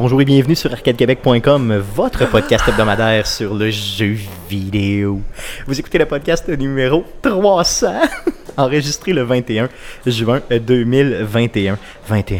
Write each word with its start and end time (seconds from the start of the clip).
Bonjour 0.00 0.22
et 0.22 0.24
bienvenue 0.24 0.54
sur 0.54 0.72
arcadequebec.com, 0.72 1.82
votre 1.96 2.30
podcast 2.30 2.68
hebdomadaire 2.68 3.26
sur 3.26 3.52
le 3.52 3.68
jeu 3.68 4.14
vidéo. 4.48 5.22
Vous 5.66 5.76
écoutez 5.80 5.98
le 5.98 6.06
podcast 6.06 6.48
numéro 6.48 7.04
300, 7.20 7.94
enregistré 8.56 9.12
le 9.12 9.24
21 9.24 9.68
juin 10.06 10.40
2021. 10.48 11.78
21, 12.06 12.38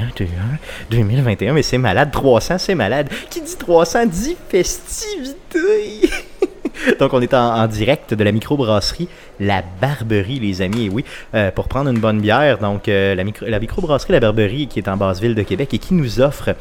2021, 0.88 1.52
mais 1.52 1.64
c'est 1.64 1.78
malade, 1.78 2.12
300, 2.12 2.58
c'est 2.58 2.76
malade. 2.76 3.08
Qui 3.28 3.40
dit 3.40 3.56
300 3.56 4.06
dit 4.06 4.36
festivité. 4.48 6.08
Donc, 7.00 7.12
on 7.12 7.20
est 7.20 7.34
en, 7.34 7.66
direct 7.66 8.14
de 8.14 8.22
la 8.22 8.30
microbrasserie 8.30 9.08
La 9.40 9.64
Barberie, 9.80 10.38
les 10.38 10.62
amis. 10.62 10.86
Et 10.86 10.88
oui, 10.88 11.04
euh, 11.34 11.50
pour 11.50 11.66
prendre 11.66 11.90
une 11.90 11.98
bonne 11.98 12.20
bière. 12.20 12.58
Donc, 12.58 12.88
euh, 12.88 13.16
la, 13.16 13.24
micro, 13.24 13.46
la 13.46 13.58
microbrasserie 13.58 14.12
La 14.12 14.20
Barberie, 14.20 14.68
qui 14.68 14.78
est 14.78 14.88
en 14.88 14.96
basse 14.96 15.20
ville 15.20 15.34
de 15.34 15.42
Québec 15.42 15.74
et 15.74 15.78
qui 15.78 15.94
nous 15.94 16.20
offre 16.20 16.54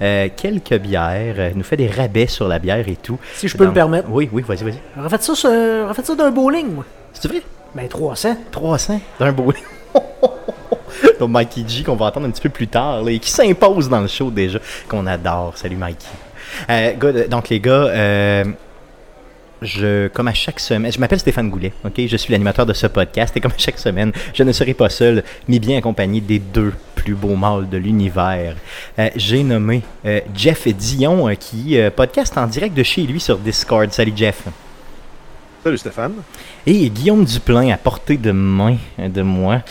euh, 0.00 0.28
quelques 0.34 0.78
bières, 0.78 1.52
nous 1.54 1.62
fait 1.62 1.76
des 1.76 1.88
rabais 1.88 2.26
sur 2.26 2.48
la 2.48 2.58
bière 2.58 2.88
et 2.88 2.96
tout. 2.96 3.18
Si 3.34 3.48
je 3.48 3.56
peux 3.56 3.66
me 3.66 3.72
permettre. 3.72 4.08
Oui, 4.10 4.28
oui, 4.32 4.42
vas-y, 4.42 4.64
vas-y. 4.64 4.78
Refaites 4.96 5.22
ça, 5.22 5.32
refaites 5.88 6.06
ça 6.06 6.14
d'un 6.14 6.30
bowling, 6.30 6.72
moi. 6.74 6.84
C'est 7.12 7.28
vrai? 7.28 7.42
Ben, 7.74 7.88
300. 7.88 8.36
300 8.50 9.00
d'un 9.18 9.32
bowling. 9.32 9.62
Donc, 11.20 11.30
Mikey 11.30 11.64
G, 11.66 11.82
qu'on 11.84 11.96
va 11.96 12.06
entendre 12.06 12.26
un 12.26 12.30
petit 12.30 12.42
peu 12.42 12.48
plus 12.48 12.68
tard, 12.68 13.08
et 13.08 13.18
qui 13.18 13.30
s'impose 13.30 13.88
dans 13.88 14.00
le 14.00 14.08
show 14.08 14.30
déjà, 14.30 14.58
qu'on 14.88 15.06
adore. 15.06 15.56
Salut, 15.56 15.76
Mikey. 15.76 16.96
good. 16.98 17.28
Donc, 17.28 17.48
les 17.48 17.60
gars, 17.60 18.44
je, 19.62 20.08
comme 20.08 20.28
à 20.28 20.34
chaque 20.34 20.60
semaine, 20.60 20.92
je 20.92 20.98
m'appelle 20.98 21.20
Stéphane 21.20 21.50
Goulet, 21.50 21.72
ok? 21.84 22.06
Je 22.06 22.16
suis 22.16 22.32
l'animateur 22.32 22.66
de 22.66 22.72
ce 22.72 22.86
podcast 22.86 23.36
et 23.36 23.40
comme 23.40 23.52
à 23.52 23.58
chaque 23.58 23.78
semaine, 23.78 24.12
je 24.34 24.42
ne 24.42 24.52
serai 24.52 24.74
pas 24.74 24.88
seul, 24.88 25.22
mais 25.48 25.58
bien 25.58 25.78
accompagné 25.78 26.20
des 26.20 26.38
deux 26.38 26.72
plus 26.94 27.14
beaux 27.14 27.34
mâles 27.34 27.68
de 27.68 27.76
l'univers. 27.76 28.56
Euh, 28.98 29.08
j'ai 29.16 29.42
nommé 29.42 29.82
euh, 30.04 30.20
Jeff 30.34 30.68
Dion 30.68 31.28
euh, 31.28 31.34
qui 31.34 31.76
podcast 31.96 32.36
en 32.38 32.46
direct 32.46 32.76
de 32.76 32.82
chez 32.82 33.02
lui 33.02 33.20
sur 33.20 33.38
Discord. 33.38 33.90
Salut 33.92 34.12
Jeff. 34.14 34.42
Salut 35.64 35.78
Stéphane. 35.78 36.14
Et 36.66 36.90
Guillaume 36.90 37.24
Duplain 37.24 37.72
à 37.72 37.76
portée 37.76 38.16
de 38.16 38.30
main 38.30 38.76
de 38.98 39.22
moi. 39.22 39.62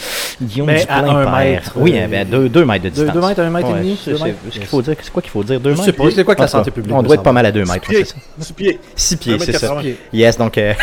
Guillaume 0.41 0.67
Mais 0.67 0.79
Duplain 0.81 0.95
à 0.95 1.09
un 1.09 1.39
mètre. 1.39 1.73
Oui, 1.75 1.97
à 1.97 2.07
ben, 2.07 2.27
deux, 2.27 2.49
deux, 2.49 2.65
mètres 2.65 2.83
de 2.83 2.89
distance. 2.89 3.13
Deux, 3.13 3.21
mètres, 3.21 3.39
un 3.39 3.49
mètre 3.49 3.69
et 3.69 3.79
demi. 3.79 3.97
C'est 4.03 5.11
quoi 5.11 5.21
qu'il 5.21 5.31
faut 5.31 5.43
dire? 5.43 5.59
Deux 5.59 5.71
je 5.71 5.75
mètres? 5.75 5.85
sais 5.85 5.93
pas, 5.93 6.11
c'est 6.11 6.23
quoi 6.23 6.35
que 6.35 6.41
la 6.41 6.47
santé 6.47 6.71
publique? 6.71 6.93
On 6.93 7.03
doit 7.03 7.15
être 7.15 7.23
pas 7.23 7.31
mal 7.31 7.45
à 7.45 7.51
deux 7.51 7.63
mètres. 7.63 7.89
Six 8.39 8.53
pieds. 8.53 8.79
Six 8.95 9.15
pieds, 9.17 9.39
c'est 9.39 9.57
ça. 9.57 9.77
Yes, 10.11 10.37
donc... 10.37 10.57
Euh, 10.57 10.73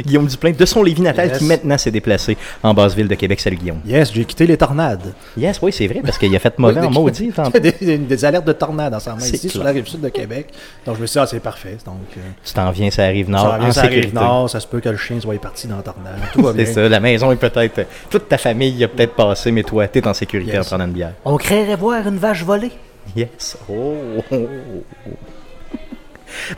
Guillaume 0.00 0.26
Duplain 0.26 0.52
de 0.52 0.64
son 0.64 0.82
Lévis 0.82 1.02
natal 1.02 1.36
qui 1.36 1.44
maintenant 1.44 1.78
s'est 1.78 1.90
déplacé 1.90 2.36
en 2.62 2.74
basse 2.74 2.94
ville 2.94 3.08
de 3.08 3.14
Québec. 3.14 3.40
Salut 3.40 3.56
Guillaume. 3.56 3.80
Yes, 3.86 4.12
j'ai 4.12 4.24
quitté 4.24 4.46
les 4.46 4.56
tornades. 4.56 5.14
Yes, 5.36 5.58
oui, 5.62 5.72
c'est 5.72 5.86
vrai, 5.86 6.00
parce 6.04 6.18
qu'il 6.18 6.34
a 6.34 6.38
fait 6.38 6.58
mauvais 6.58 6.80
en 6.86 6.90
maudit. 6.90 7.32
des, 7.60 7.72
des, 7.72 7.98
des, 7.98 8.24
alertes 8.24 8.46
de 8.46 8.52
tornades 8.52 8.94
en 8.94 9.00
s'en 9.00 9.18
ici 9.18 9.48
sur 9.48 9.62
la 9.62 9.70
rive 9.70 9.86
sud 9.86 10.00
de 10.00 10.08
Québec. 10.08 10.48
Donc 10.84 10.96
je 10.96 11.02
me 11.02 11.06
suis 11.06 11.14
dit, 11.14 11.18
ah, 11.22 11.26
c'est 11.26 11.40
parfait. 11.40 11.76
Donc, 11.84 11.96
euh, 12.16 12.20
tu 12.44 12.52
t'en 12.52 12.70
viens, 12.70 12.90
ça 12.90 13.04
arrive 13.04 13.30
nord. 13.30 13.42
Ça, 13.42 13.60
en 13.60 13.72
ça 13.72 13.82
arrive 13.82 14.14
nord, 14.14 14.50
ça 14.50 14.60
se 14.60 14.66
peut 14.66 14.80
que 14.80 14.88
le 14.88 14.96
chien 14.96 15.20
soit 15.20 15.40
parti 15.40 15.66
dans 15.66 15.76
la 15.76 15.82
tornade. 15.82 16.18
Tout 16.32 16.42
va 16.42 16.52
bien. 16.54 16.64
c'est 16.64 16.74
ça, 16.74 16.88
la 16.88 17.00
maison 17.00 17.32
est 17.32 17.36
peut-être. 17.36 17.86
Toute 18.10 18.28
ta 18.28 18.38
famille 18.38 18.82
a 18.84 18.88
peut-être 18.88 19.14
passé, 19.14 19.50
mais 19.52 19.62
toi, 19.62 19.86
t'es 19.88 20.06
en 20.06 20.14
sécurité 20.14 20.58
en 20.58 20.64
prenant 20.64 20.86
une 20.86 20.92
bière. 20.92 21.12
On 21.24 21.36
créerait 21.36 21.76
voir 21.76 22.06
une 22.06 22.18
vache 22.18 22.44
volée. 22.44 22.72
Yes. 23.14 23.56
Oh. 23.68 24.22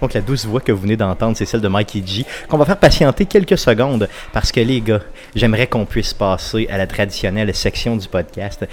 Donc 0.01 0.15
la 0.15 0.21
douce 0.21 0.47
voix 0.47 0.61
que 0.61 0.73
vous 0.73 0.83
venez 0.83 0.97
d'entendre, 0.97 1.37
c'est 1.37 1.47
celle 1.47 1.61
de 1.61 1.69
Mikey 1.69 2.03
G, 2.05 2.25
qu'on 2.49 2.59
va 2.59 2.65
faire 2.65 2.79
patienter 2.79 3.27
quelques 3.27 3.59
secondes 3.59 4.09
parce 4.33 4.53
que 4.53 4.61
les 4.61 4.81
gars, 4.81 5.01
j'aimerais 5.35 5.67
qu'on 5.67 5.85
puisse 5.85 6.15
passer 6.15 6.67
à 6.71 6.79
la 6.79 6.87
traditionnelle 6.87 7.55
section 7.55 7.97
du 7.97 8.09
podcast. 8.09 8.67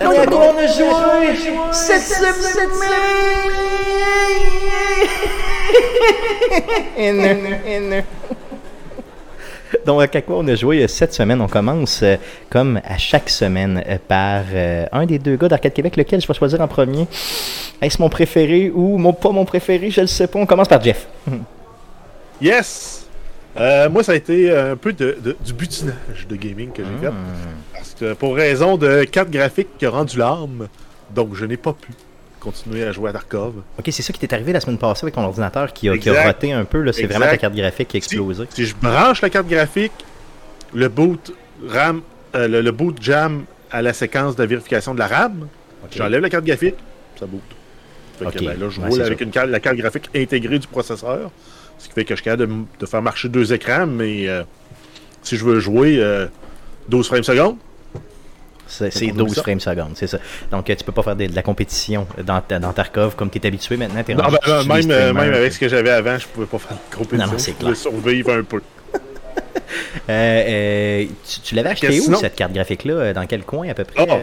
on 0.00 0.10
a 0.10 0.66
joué 0.66 1.36
cette 1.72 2.02
semaine. 2.02 2.74
Donc, 9.86 10.14
à 10.14 10.22
quoi 10.22 10.36
on 10.38 10.48
a 10.48 10.54
joué 10.54 10.86
cette 10.88 11.14
semaine? 11.14 11.40
On 11.40 11.48
commence, 11.48 12.02
euh, 12.02 12.16
comme 12.50 12.80
à 12.84 12.98
chaque 12.98 13.28
semaine, 13.28 13.82
euh, 13.86 13.98
par 14.06 14.44
euh, 14.52 14.86
un 14.92 15.06
des 15.06 15.18
deux 15.18 15.36
gars 15.36 15.48
d'Arcade 15.48 15.72
Québec, 15.72 15.96
lequel 15.96 16.20
je 16.20 16.26
vais 16.26 16.34
choisir 16.34 16.60
en 16.60 16.68
premier. 16.68 17.06
Est-ce 17.80 18.00
mon 18.00 18.08
préféré 18.08 18.70
ou 18.74 18.98
mon, 18.98 19.12
pas 19.12 19.30
mon 19.30 19.44
préféré? 19.44 19.90
Je 19.90 20.02
ne 20.02 20.06
sais 20.06 20.26
pas. 20.26 20.38
On 20.38 20.46
commence 20.46 20.68
par 20.68 20.82
Jeff. 20.82 21.06
yes! 22.40 23.00
moi, 23.90 24.02
ça 24.02 24.12
a 24.12 24.14
été 24.16 24.50
un 24.54 24.74
peu 24.74 24.92
de, 24.92 25.36
du 25.44 25.52
butinage 25.52 26.26
de 26.28 26.34
gaming 26.34 26.72
que 26.72 26.82
j'ai 26.82 27.06
fait. 27.06 27.10
Hmm. 27.10 27.14
Parce 27.72 27.94
que 27.94 28.12
pour 28.14 28.34
raison 28.34 28.76
de 28.76 29.04
carte 29.04 29.30
graphique 29.30 29.68
qui 29.78 29.86
a 29.86 29.90
rendu 29.90 30.18
l'âme, 30.18 30.66
donc 31.14 31.34
je 31.34 31.44
n'ai 31.44 31.56
pas 31.56 31.72
pu 31.72 31.92
continuer 32.44 32.84
à 32.84 32.92
jouer 32.92 33.10
à 33.10 33.12
Tarkov. 33.12 33.54
Ok, 33.78 33.84
c'est 33.90 34.02
ça 34.02 34.12
qui 34.12 34.20
t'est 34.20 34.32
arrivé 34.32 34.52
la 34.52 34.60
semaine 34.60 34.78
passée 34.78 35.04
avec 35.04 35.14
ton 35.14 35.22
ordinateur 35.22 35.72
qui 35.72 35.88
a, 35.88 35.96
qui 35.96 36.10
a 36.10 36.26
roté 36.26 36.52
un 36.52 36.64
peu. 36.64 36.92
C'est 36.92 37.06
vraiment 37.06 37.26
ta 37.26 37.38
carte 37.38 37.54
graphique 37.54 37.88
qui 37.88 37.96
a 37.96 37.98
explosé. 37.98 38.44
Si, 38.50 38.66
je 38.66 38.74
branche 38.76 39.22
la 39.22 39.30
carte 39.30 39.48
graphique, 39.48 39.92
le 40.74 40.88
boot 40.88 41.32
RAM, 41.66 42.02
euh, 42.34 42.46
le, 42.48 42.70
boot 42.70 42.98
jam 43.00 43.44
à 43.70 43.80
la 43.82 43.92
séquence 43.92 44.36
de 44.36 44.44
vérification 44.44 44.94
de 44.94 44.98
la 44.98 45.06
RAM, 45.06 45.48
j'enlève 45.90 46.20
la 46.20 46.30
carte 46.30 46.44
graphique, 46.44 46.76
ça 47.18 47.26
boot. 47.26 47.40
Fait 48.18 48.26
que, 48.26 48.44
ben, 48.44 48.60
là, 48.60 48.68
je 48.68 48.80
roule 48.80 49.02
avec 49.02 49.20
une 49.20 49.30
carte, 49.30 49.48
la 49.48 49.60
carte 49.60 49.76
graphique 49.76 50.08
intégrée 50.14 50.58
du 50.58 50.68
processeur, 50.68 51.30
ce 51.78 51.88
qui 51.88 51.94
fait 51.94 52.04
que 52.04 52.14
je 52.14 52.20
suis 52.20 52.24
capable 52.24 52.66
de, 52.78 52.86
faire 52.86 53.02
marcher 53.02 53.28
deux 53.28 53.52
écrans, 53.52 53.86
mais 53.86 54.28
euh, 54.28 54.44
si 55.22 55.36
je 55.36 55.44
veux 55.44 55.58
jouer 55.58 55.96
12 56.88 57.06
euh, 57.06 57.08
frames 57.08 57.24
secondes, 57.24 57.56
c'est 58.90 59.06
12 59.06 59.34
frames 59.40 59.60
secondes, 59.60 59.92
c'est 59.94 60.06
ça. 60.06 60.18
Donc, 60.50 60.66
tu 60.66 60.76
peux 60.84 60.92
pas 60.92 61.02
faire 61.02 61.16
de, 61.16 61.28
la 61.34 61.42
compétition 61.42 62.06
dans, 62.22 62.42
dans 62.60 62.72
Tarkov 62.72 63.14
comme 63.16 63.30
tu 63.30 63.38
es 63.38 63.46
habitué 63.46 63.76
maintenant. 63.76 64.02
Es 64.06 64.14
non, 64.14 64.24
ben, 64.24 64.64
même, 64.64 64.90
euh, 64.90 65.12
même 65.12 65.34
avec 65.34 65.52
ce 65.52 65.58
que 65.58 65.68
j'avais 65.68 65.90
avant, 65.90 66.18
je 66.18 66.26
pouvais 66.26 66.46
pas 66.46 66.58
faire 66.58 66.76
de 66.76 66.96
compétition. 66.96 67.32
Non, 67.32 67.38
c'est 67.38 67.58
clair. 67.58 67.70
Je 67.70 67.74
survivre 67.74 68.32
un 68.32 68.42
peu. 68.42 68.60
Euh, 70.08 70.12
euh, 70.12 71.04
tu, 71.42 71.54
l'avais 71.54 71.70
acheté 71.70 72.00
où, 72.00 72.14
cette 72.14 72.36
carte 72.36 72.52
graphique-là 72.52 73.12
Dans 73.12 73.26
quel 73.26 73.42
coin 73.42 73.68
à 73.68 73.74
peu 73.74 73.84
près? 73.84 74.06
Oh. 74.08 74.18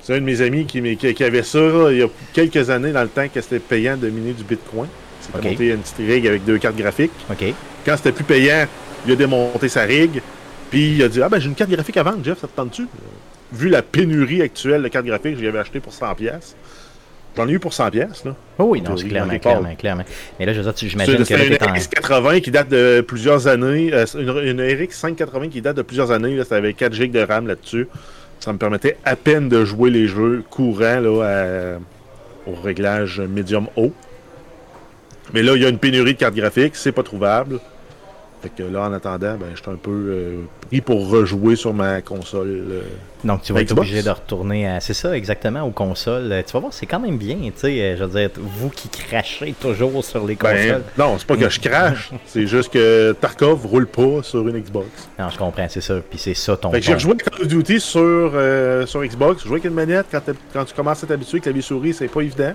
C'est 0.00 0.14
un 0.14 0.20
de 0.20 0.24
mes 0.24 0.40
amis 0.40 0.64
qui, 0.64 0.96
qui, 0.96 1.24
avait 1.24 1.42
ça 1.42 1.58
il 1.90 1.98
y 1.98 2.02
a 2.02 2.08
quelques 2.32 2.70
années 2.70 2.92
dans 2.92 3.02
le 3.02 3.08
temps 3.08 3.28
que 3.28 3.40
c'était 3.40 3.58
payant 3.58 3.96
de 3.96 4.08
miner 4.08 4.32
du 4.32 4.42
Bitcoin. 4.42 4.88
C'était 5.20 5.38
okay. 5.38 5.50
monté 5.50 5.68
une 5.68 5.80
petite 5.80 5.98
rig 5.98 6.26
avec 6.26 6.44
deux 6.44 6.58
cartes 6.58 6.76
graphiques. 6.76 7.12
Quand 7.84 7.96
c'était 7.96 8.12
plus 8.12 8.24
payant, 8.24 8.66
il 9.06 9.12
a 9.12 9.16
démonté 9.16 9.68
sa 9.68 9.82
rig. 9.82 10.22
Puis 10.70 10.94
il 10.94 11.02
a 11.02 11.08
dit 11.08 11.22
Ah 11.22 11.28
ben 11.28 11.38
j'ai 11.38 11.48
une 11.48 11.54
carte 11.54 11.70
graphique 11.70 11.96
à 11.96 12.02
vendre, 12.02 12.24
Jeff, 12.24 12.40
ça 12.40 12.46
te 12.46 12.56
tente-tu 12.56 12.86
vu 13.52 13.68
la 13.68 13.82
pénurie 13.82 14.42
actuelle 14.42 14.82
de 14.82 14.88
cartes 14.88 15.06
graphiques, 15.06 15.38
j'y 15.38 15.46
avais 15.46 15.58
acheté 15.58 15.80
pour 15.80 15.92
100 15.92 16.14
pièces. 16.14 16.56
J'en 17.36 17.46
ai 17.46 17.52
eu 17.52 17.60
pour 17.60 17.72
100 17.72 17.90
pièces, 17.90 18.24
là. 18.24 18.34
Oh 18.58 18.64
oui, 18.64 18.82
non, 18.82 18.96
c'est 18.96 19.06
clairement, 19.06 19.38
clairement, 19.38 19.74
clairement. 19.76 20.04
Mais 20.40 20.46
là, 20.46 20.52
je 20.52 20.60
veux 20.60 20.72
dire, 20.72 20.88
j'imagine 20.88 21.18
que... 21.18 21.24
C'est 21.24 21.46
une 21.46 21.54
RX80 21.54 22.40
qui 22.40 22.50
date 22.50 22.68
de 22.68 23.00
plusieurs 23.00 23.46
années. 23.46 23.92
Euh, 23.92 24.06
une, 24.42 24.60
RX 24.60 24.90
580 24.90 25.48
qui 25.48 25.60
date 25.60 25.76
de 25.76 25.82
plusieurs 25.82 26.10
années. 26.10 26.34
Là, 26.34 26.42
avait 26.50 26.72
4 26.72 26.92
GB 26.92 27.16
de 27.16 27.24
RAM 27.24 27.46
là-dessus. 27.46 27.86
Ça 28.40 28.52
me 28.52 28.58
permettait 28.58 28.96
à 29.04 29.14
peine 29.14 29.48
de 29.48 29.64
jouer 29.64 29.90
les 29.90 30.08
jeux 30.08 30.42
courants 30.50 30.98
là, 31.00 31.78
au 32.46 32.54
réglage 32.54 33.20
médium 33.20 33.68
haut. 33.76 33.92
Mais 35.32 35.42
là, 35.42 35.54
il 35.54 35.62
y 35.62 35.66
a 35.66 35.68
une 35.68 35.78
pénurie 35.78 36.14
de 36.14 36.18
cartes 36.18 36.34
graphiques. 36.34 36.74
C'est 36.74 36.92
pas 36.92 37.04
trouvable. 37.04 37.60
Fait 38.40 38.50
que 38.50 38.62
là, 38.62 38.82
en 38.82 38.92
attendant, 38.92 39.36
ben, 39.36 39.48
je 39.54 39.60
suis 39.60 39.70
un 39.70 39.76
peu 39.76 39.90
euh, 39.90 40.42
pris 40.68 40.80
pour 40.80 41.08
rejouer 41.08 41.56
sur 41.56 41.74
ma 41.74 42.00
console. 42.02 42.62
Euh, 42.70 42.82
Donc, 43.24 43.42
tu 43.42 43.52
vas 43.52 43.62
être 43.62 43.72
obligé 43.72 44.00
de 44.00 44.10
retourner 44.10 44.68
à. 44.68 44.78
C'est 44.78 44.94
ça, 44.94 45.16
exactement, 45.16 45.62
aux 45.62 45.72
consoles. 45.72 46.44
Tu 46.46 46.52
vas 46.52 46.60
voir, 46.60 46.72
c'est 46.72 46.86
quand 46.86 47.00
même 47.00 47.18
bien, 47.18 47.36
tu 47.36 47.52
sais. 47.56 47.96
Je 47.96 48.04
veux 48.04 48.20
dire, 48.20 48.30
vous 48.36 48.68
qui 48.68 48.88
crachez 48.88 49.54
toujours 49.60 50.04
sur 50.04 50.24
les 50.24 50.36
ben, 50.36 50.56
consoles. 50.56 50.82
non, 50.96 51.16
c'est 51.18 51.26
pas 51.26 51.36
que 51.36 51.48
je 51.48 51.58
crache. 51.58 52.10
c'est 52.26 52.46
juste 52.46 52.72
que 52.72 53.12
Tarkov 53.20 53.66
roule 53.66 53.88
pas 53.88 54.22
sur 54.22 54.46
une 54.46 54.60
Xbox. 54.60 54.86
Non, 55.18 55.30
je 55.30 55.38
comprends, 55.38 55.66
c'est 55.68 55.80
ça. 55.80 55.96
Puis 56.08 56.18
c'est 56.20 56.34
ça 56.34 56.56
ton. 56.56 56.70
Fait 56.70 56.78
que 56.78 56.86
j'ai 56.86 56.94
rejoué 56.94 57.16
Call 57.16 57.42
of 57.42 57.48
Duty 57.48 57.80
sur, 57.80 58.00
euh, 58.02 58.86
sur 58.86 59.04
Xbox. 59.04 59.42
Jouer 59.42 59.54
avec 59.54 59.64
une 59.64 59.74
manette, 59.74 60.06
quand, 60.12 60.22
quand 60.52 60.64
tu 60.64 60.74
commences 60.74 61.02
à 61.02 61.08
t'habituer 61.08 61.38
avec 61.38 61.46
la 61.46 61.52
vie 61.52 61.62
souris, 61.62 61.92
c'est 61.92 62.06
pas 62.06 62.20
évident. 62.20 62.54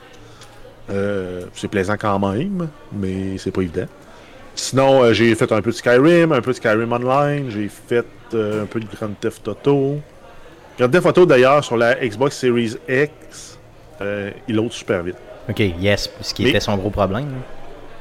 c'est 0.87 1.67
plaisant 1.67 1.95
quand 1.99 2.19
même, 2.19 2.69
mais 2.93 3.37
c'est 3.37 3.51
pas 3.51 3.63
évident. 3.63 3.87
Sinon, 4.55 5.03
euh, 5.03 5.13
j'ai 5.13 5.33
fait 5.35 5.51
un 5.51 5.61
peu 5.61 5.71
de 5.71 5.75
Skyrim, 5.75 6.31
un 6.31 6.41
peu 6.41 6.51
de 6.51 6.55
Skyrim 6.55 6.91
Online, 6.91 7.49
j'ai 7.49 7.67
fait 7.69 8.05
euh, 8.33 8.63
un 8.63 8.65
peu 8.65 8.79
de 8.79 8.85
Grand 8.85 9.13
Theft 9.19 9.47
Auto. 9.47 9.99
Grand 10.77 10.89
Theft 10.89 11.07
Auto, 11.07 11.25
d'ailleurs, 11.25 11.63
sur 11.63 11.77
la 11.77 11.95
Xbox 11.95 12.37
Series 12.37 12.75
X, 12.87 13.57
euh, 14.01 14.31
il 14.47 14.59
ôte 14.59 14.73
super 14.73 15.03
vite. 15.03 15.17
Ok, 15.49 15.59
yes, 15.59 16.09
ce 16.21 16.33
qui 16.33 16.47
était 16.47 16.59
son 16.59 16.77
gros 16.77 16.89
problème. 16.89 17.29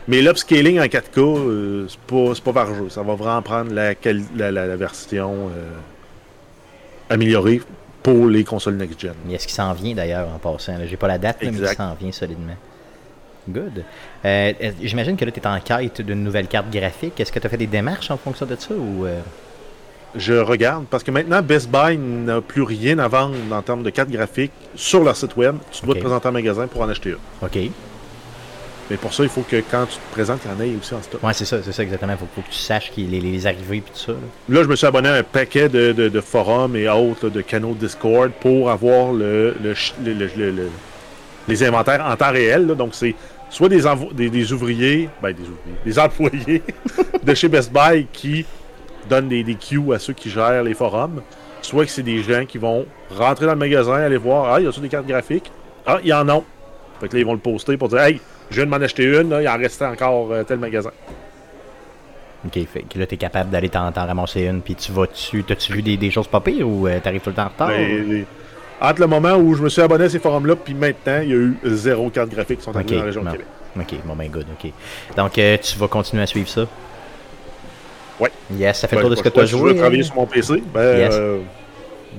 Mais 0.09 0.21
l'upscaling 0.21 0.81
en 0.81 0.85
4K, 0.85 1.89
c'est 1.89 2.45
pas, 2.45 2.53
pas 2.53 2.67
jeu. 2.67 2.89
Ça 2.89 3.03
va 3.03 3.15
vraiment 3.15 3.43
prendre 3.43 3.73
la, 3.73 3.95
la, 4.51 4.77
version 4.77 5.49
améliorée 7.09 7.61
pour 8.03 8.27
les 8.27 8.45
consoles 8.45 8.77
next-gen. 8.77 9.15
Mais 9.27 9.35
est-ce 9.35 9.47
qu'il 9.47 9.55
s'en 9.55 9.73
vient 9.75 9.95
d'ailleurs 9.95 10.29
en 10.29 10.39
passant? 10.39 10.75
J'ai 10.87 10.97
pas 10.97 11.09
la 11.09 11.19
date, 11.19 11.39
mais 11.41 11.49
il 11.49 11.69
s'en 11.69 11.95
vient 11.95 12.13
solidement. 12.13 12.57
Good. 13.49 13.85
Euh, 14.25 14.53
J'imagine 14.83 15.17
que 15.17 15.25
là, 15.25 15.31
tu 15.33 15.41
es 15.41 15.47
en 15.47 15.59
quête 15.61 16.01
d'une 16.01 16.23
nouvelle 16.23 16.47
carte 16.47 16.71
graphique. 16.71 17.19
Est-ce 17.19 17.33
que 17.33 17.39
tu 17.41 17.47
as 17.47 17.51
fait 17.51 17.57
des 17.57 17.67
démarches 17.67 18.11
en 18.11 18.17
fonction 18.17 18.47
de 18.47 18.57
ça 18.57 18.75
ou. 18.75 19.07
Euh? 19.07 19.21
je 20.15 20.35
regarde 20.35 20.85
parce 20.91 21.03
que 21.03 21.11
maintenant 21.11 21.41
Best 21.41 21.71
Buy 21.71 21.97
n'a 21.97 22.43
plus 22.43 22.61
rien 22.61 22.99
à 22.99 23.09
vendre 23.09 23.35
en 23.51 23.63
termes 23.63 23.83
de 23.83 23.89
cartes 23.89 24.11
graphiques 24.11 24.53
sur 24.75 25.03
leur 25.03 25.17
site 25.17 25.37
web. 25.39 25.57
Tu 25.71 25.87
dois 25.87 25.95
te 25.95 26.01
présenter 26.01 26.29
en 26.29 26.33
magasin 26.33 26.67
pour 26.67 26.83
en 26.83 26.89
acheter 26.91 27.11
une. 27.11 27.17
OK. 27.41 27.59
Mais 28.91 28.97
pour 28.99 29.15
ça, 29.15 29.23
il 29.23 29.31
faut 29.31 29.41
que 29.41 29.57
quand 29.71 29.87
tu 29.87 29.95
te 29.97 30.13
présentes, 30.13 30.41
il 30.45 30.51
y 30.51 30.55
en 30.55 30.61
ait 30.75 30.77
aussi 30.79 30.93
en 30.95 31.01
stock. 31.01 31.23
Ouais, 31.23 31.33
c'est 31.33 31.47
ça, 31.47 31.63
c'est 31.63 31.73
ça 31.73 31.83
exactement. 31.83 32.15
Faut, 32.19 32.27
faut 32.35 32.43
que 32.43 32.51
tu 32.51 32.59
saches 32.59 32.91
qu'il 32.91 33.09
les, 33.11 33.21
les 33.21 33.47
arrivées 33.47 33.81
puis 33.81 33.93
tout 33.95 33.99
ça. 34.01 34.13
là. 34.13 34.19
Là, 34.59 34.63
je 34.65 34.69
me 34.69 34.77
suis 34.77 34.87
abonné 34.87 35.09
à 35.09 35.15
un 35.15 35.23
paquet 35.23 35.71
de, 35.71 35.93
de- 35.93 36.11
de 36.11 36.21
forums 36.21 36.77
et 36.77 36.87
autres, 36.91 37.27
là, 37.29 37.31
de 37.31 37.41
canaux 37.41 37.73
Discord 37.75 38.31
pour 38.39 38.71
avoir 38.71 39.13
le, 39.15 39.57
le 39.63 39.73
le- 40.05 40.13
le- 40.13 40.31
le- 40.37 40.51
le- 40.51 40.71
les 41.49 41.65
inventaires 41.65 42.05
en 42.07 42.15
temps 42.17 42.33
réel. 42.33 42.67
là. 42.67 42.75
Donc, 42.75 42.91
c'est 42.95 43.15
soit 43.53 43.69
des, 43.69 43.83
des, 44.15 44.31
des 44.31 44.53
ouvriers, 44.53 45.09
ben, 45.21 45.33
des 45.33 45.43
ouvriers, 45.43 45.77
des 45.85 45.99
employés 45.99 46.63
de 47.23 47.35
chez 47.35 47.49
Best 47.49 47.71
Buy 47.71 48.07
qui 48.11 48.47
donnent 49.09 49.29
des, 49.29 49.45
des 49.45 49.55
queues 49.57 49.93
à 49.93 49.99
ceux 49.99 50.15
qui 50.15 50.31
gèrent 50.31 50.63
les 50.63 50.73
forums, 50.75 51.23
soit 51.61 51.85
que 51.85 51.91
c'est 51.91 52.03
des 52.03 52.23
gens 52.23 52.47
qui 52.47 52.57
vont 52.57 52.87
rentrer 53.11 53.45
dans 53.45 53.53
le 53.53 53.59
magasin, 53.59 53.95
aller 53.95 54.17
voir, 54.17 54.55
ah, 54.55 54.61
il 54.61 54.65
y 54.65 54.69
a 54.69 54.73
des 54.81 54.89
cartes 54.89 55.07
graphiques? 55.07 55.53
Ah, 55.87 55.99
il 56.03 56.09
y 56.09 56.13
en 56.15 56.27
a. 56.31 56.43
Fait 57.01 57.09
que 57.09 57.15
là, 57.15 57.21
ils 57.21 57.27
vont 57.27 57.35
le 57.35 57.39
poster 57.41 57.77
pour 57.77 57.89
dire, 57.89 58.01
hey, 58.01 58.21
je 58.51 58.57
viens 58.57 58.65
de 58.65 58.71
m'en 58.71 58.77
acheter 58.77 59.05
une, 59.05 59.29
là, 59.29 59.43
il 59.43 59.49
en 59.49 59.59
restait 59.59 59.85
encore 59.85 60.33
euh, 60.33 60.45
tel 60.45 60.59
magasin. 60.59 60.91
OK, 62.47 62.59
fait 62.67 62.83
que 62.83 62.99
là, 62.99 63.07
t'es 63.07 63.17
capable 63.19 63.51
d'aller 63.51 63.69
t'en, 63.69 63.93
ramasser 63.93 64.45
une, 64.47 64.63
puis 64.63 64.75
tu 64.75 64.93
vas 64.93 65.07
dessus. 65.07 65.45
T'as-tu 65.45 65.75
vu 65.75 65.83
des, 65.83 65.97
des 65.97 66.11
choses 66.11 66.27
pas 66.27 66.41
pires 66.41 66.67
ou 66.69 66.89
euh, 66.89 66.99
t'arrives 67.01 67.21
tout 67.21 67.31
le 67.31 67.37
temps 67.37 67.45
en 67.45 67.49
retard? 67.49 67.69
Ben, 67.69 68.09
les- 68.09 68.27
entre 68.83 69.01
le 69.01 69.07
moment 69.07 69.35
où 69.37 69.55
je 69.55 69.63
me 69.63 69.69
suis 69.69 69.81
abonné 69.81 70.05
à 70.05 70.09
ces 70.09 70.19
forums-là, 70.19 70.57
puis 70.57 70.75
maintenant, 70.75 71.21
il 71.23 71.29
y 71.29 71.33
a 71.33 71.37
eu 71.37 71.57
zéro 71.65 72.11
carte 72.11 72.31
graphique 72.31 72.59
qui 72.59 72.65
sont 72.65 72.73
dans 72.73 72.81
la 72.81 73.03
région 73.03 73.23
bon. 73.23 73.31
de 73.31 73.33
Québec. 73.37 73.47
OK, 73.79 73.95
bon 74.05 74.15
ben 74.17 74.29
good, 74.29 74.47
OK. 74.63 74.71
Donc, 75.17 75.39
euh, 75.39 75.57
tu 75.63 75.79
vas 75.79 75.89
continuer 75.89 76.23
à 76.23 76.27
suivre 76.27 76.49
ça? 76.49 76.67
Ouais. 78.21 78.31
Yes, 78.55 78.79
ça 78.81 78.89
fait 78.89 78.97
Ben, 78.97 79.01
le 79.03 79.09
tour 79.09 79.11
de 79.11 79.17
ce 79.17 79.23
que 79.23 79.29
pas 79.31 79.41
tu 79.41 79.45
as 79.45 79.47
joué. 79.47 79.61
Je 79.71 79.75
veux 79.75 79.81
travailler 79.81 80.01
hein? 80.03 80.07
sur 80.07 80.15
mon 80.17 80.27
PC, 80.27 80.63
ben, 80.75 80.97
Yes. 80.99 81.15
euh, 81.15 81.39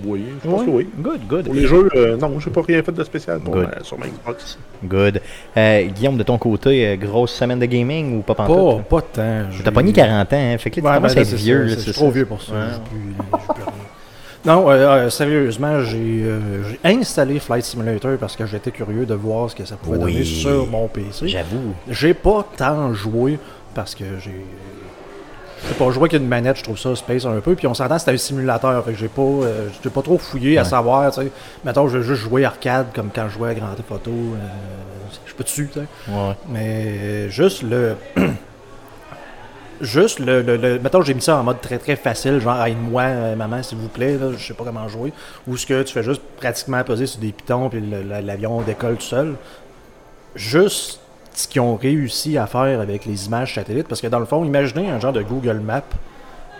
oui, 0.04 0.24
je 0.44 0.50
pense 0.50 0.64
que 0.64 0.70
oui. 0.72 0.90
Good, 1.00 1.28
good. 1.28 1.46
Pour 1.46 1.54
les 1.54 1.68
jeux, 1.68 1.88
euh, 1.96 2.18
non, 2.18 2.40
j'ai 2.40 2.50
pas 2.50 2.62
rien 2.64 2.82
fait 2.82 2.92
de 2.92 3.04
spécial 3.04 3.40
pour, 3.40 3.54
Good. 3.54 3.66
euh, 3.66 3.84
sur 3.84 4.00
ma 4.00 4.08
Xbox. 4.08 4.58
Good. 4.84 5.22
Euh, 5.56 5.84
Guillaume, 5.84 6.18
de 6.18 6.24
ton 6.24 6.38
côté, 6.40 6.98
grosse 7.00 7.32
semaine 7.34 7.60
de 7.60 7.66
gaming 7.68 8.18
ou 8.18 8.22
pas 8.22 8.34
Pas, 8.34 8.48
pantoute? 8.48 8.86
pas 8.86 9.02
de 9.02 9.06
temps. 9.14 9.50
T'as 9.64 9.72
pogné 9.72 9.94
40 9.94 10.34
ans, 10.34 10.36
hein? 10.36 10.58
Fait 10.58 10.72
que 10.72 10.78
là, 10.78 10.82
tu 10.82 10.88
Ouais, 10.88 10.96
commences 10.96 11.14
ben, 11.14 11.20
à 11.20 11.22
être 11.22 11.28
c'est 11.30 11.36
vieux. 11.36 11.70
c'est- 11.78 11.94
trop 11.94 12.10
vieux 12.10 12.26
pour 12.26 12.42
ça. 12.42 12.54
Ouais. 12.54 13.40
Non, 14.46 14.70
euh, 14.70 14.74
euh, 15.06 15.10
sérieusement, 15.10 15.80
j'ai 15.82 16.24
euh, 16.26 16.40
j'ai 16.70 16.80
installé 17.00 17.40
Flight 17.40 17.64
Simulator 17.64 18.18
parce 18.20 18.36
que 18.36 18.46
j'étais 18.46 18.72
curieux 18.72 19.06
de 19.06 19.14
voir 19.14 19.50
ce 19.50 19.56
que 19.56 19.64
ça 19.64 19.76
pouvait 19.78 19.98
Oui. 19.98 20.12
donner 20.14 20.26
sur 20.26 20.68
mon 20.68 20.88
PC. 20.90 21.30
J'avoue. 21.30 21.74
J'ai 21.90 22.14
pas 22.14 22.46
tant 22.58 22.94
joué 22.94 23.40
parce 23.74 23.96
que 23.96 24.04
j'ai. 24.20 24.46
Je 25.64 25.70
sais 25.70 25.76
pas, 25.76 25.86
jouer 25.92 26.02
avec 26.10 26.14
une 26.14 26.28
manette, 26.28 26.58
je 26.58 26.64
trouve 26.64 26.78
ça 26.78 26.94
space 26.94 27.24
un 27.26 27.40
peu. 27.40 27.56
Puis 27.56 27.68
on 27.68 27.74
s'entend, 27.74 27.98
c'était 27.98 28.12
un 28.12 28.18
simulateur. 28.18 28.84
Fait 28.84 28.92
que 28.92 28.98
j'ai 29.00 29.08
pas, 29.08 29.22
euh, 29.22 29.70
j'ai 29.82 29.90
pas 29.90 30.02
trop 30.02 30.18
fouillé 30.18 30.58
à 30.58 30.66
savoir, 30.66 31.10
tu 31.14 31.22
sais. 31.22 31.32
Mettons, 31.64 31.88
je 31.88 32.00
veux 32.00 32.04
juste 32.04 32.24
jouer 32.24 32.44
arcade 32.44 32.88
comme 32.94 33.12
quand 33.16 33.30
je 33.30 33.36
jouais 33.36 33.52
à 33.52 33.54
Grand 33.54 33.74
Theft 33.74 33.90
Auto. 33.90 34.12
euh, 34.12 34.38
je 35.26 35.34
peux 35.34 35.46
dessus, 35.46 35.70
tu 35.72 35.80
sais. 35.80 35.86
Ouais. 36.12 36.34
Mais 36.50 37.30
juste 37.30 37.64
le. 37.64 37.96
juste 39.84 40.20
le, 40.20 40.42
le, 40.42 40.58
le- 40.58 40.80
Mettons, 40.80 41.02
j'ai 41.04 41.14
mis 41.14 41.22
ça 41.22 41.38
en 41.38 41.44
mode 41.44 41.62
très 41.62 41.78
très 41.78 41.96
facile, 41.96 42.40
genre 42.40 42.66
aide-moi, 42.66 43.02
euh, 43.04 43.36
maman, 43.36 43.62
s'il 43.62 43.78
vous 43.78 43.88
plaît, 43.90 44.18
là, 44.18 44.32
je 44.36 44.44
sais 44.44 44.54
pas 44.56 44.64
comment 44.64 44.88
jouer. 44.88 45.14
Ou 45.48 45.56
ce 45.58 45.66
que 45.66 45.84
tu 45.84 45.94
fais 45.94 46.04
juste 46.04 46.22
pratiquement 46.38 46.84
poser 46.84 47.06
sur 47.06 47.20
des 47.20 47.32
pitons, 47.32 47.70
puis 47.70 47.82
l'avion 48.22 48.62
décolle 48.62 48.96
tout 48.96 49.02
seul. 49.04 49.36
Juste 50.36 51.00
ce 51.34 51.48
qu'ils 51.48 51.62
ont 51.62 51.76
réussi 51.76 52.38
à 52.38 52.48
faire 52.48 52.80
avec 52.80 53.06
les 53.06 53.26
images 53.28 53.54
satellites, 53.56 53.88
parce 53.88 54.02
que 54.02 54.08
dans 54.08 54.20
le 54.20 54.26
fond, 54.26 54.44
imaginez 54.46 54.90
un 54.90 55.00
genre 55.00 55.14
de 55.14 55.22
Google 55.22 55.60
Maps, 55.60 55.82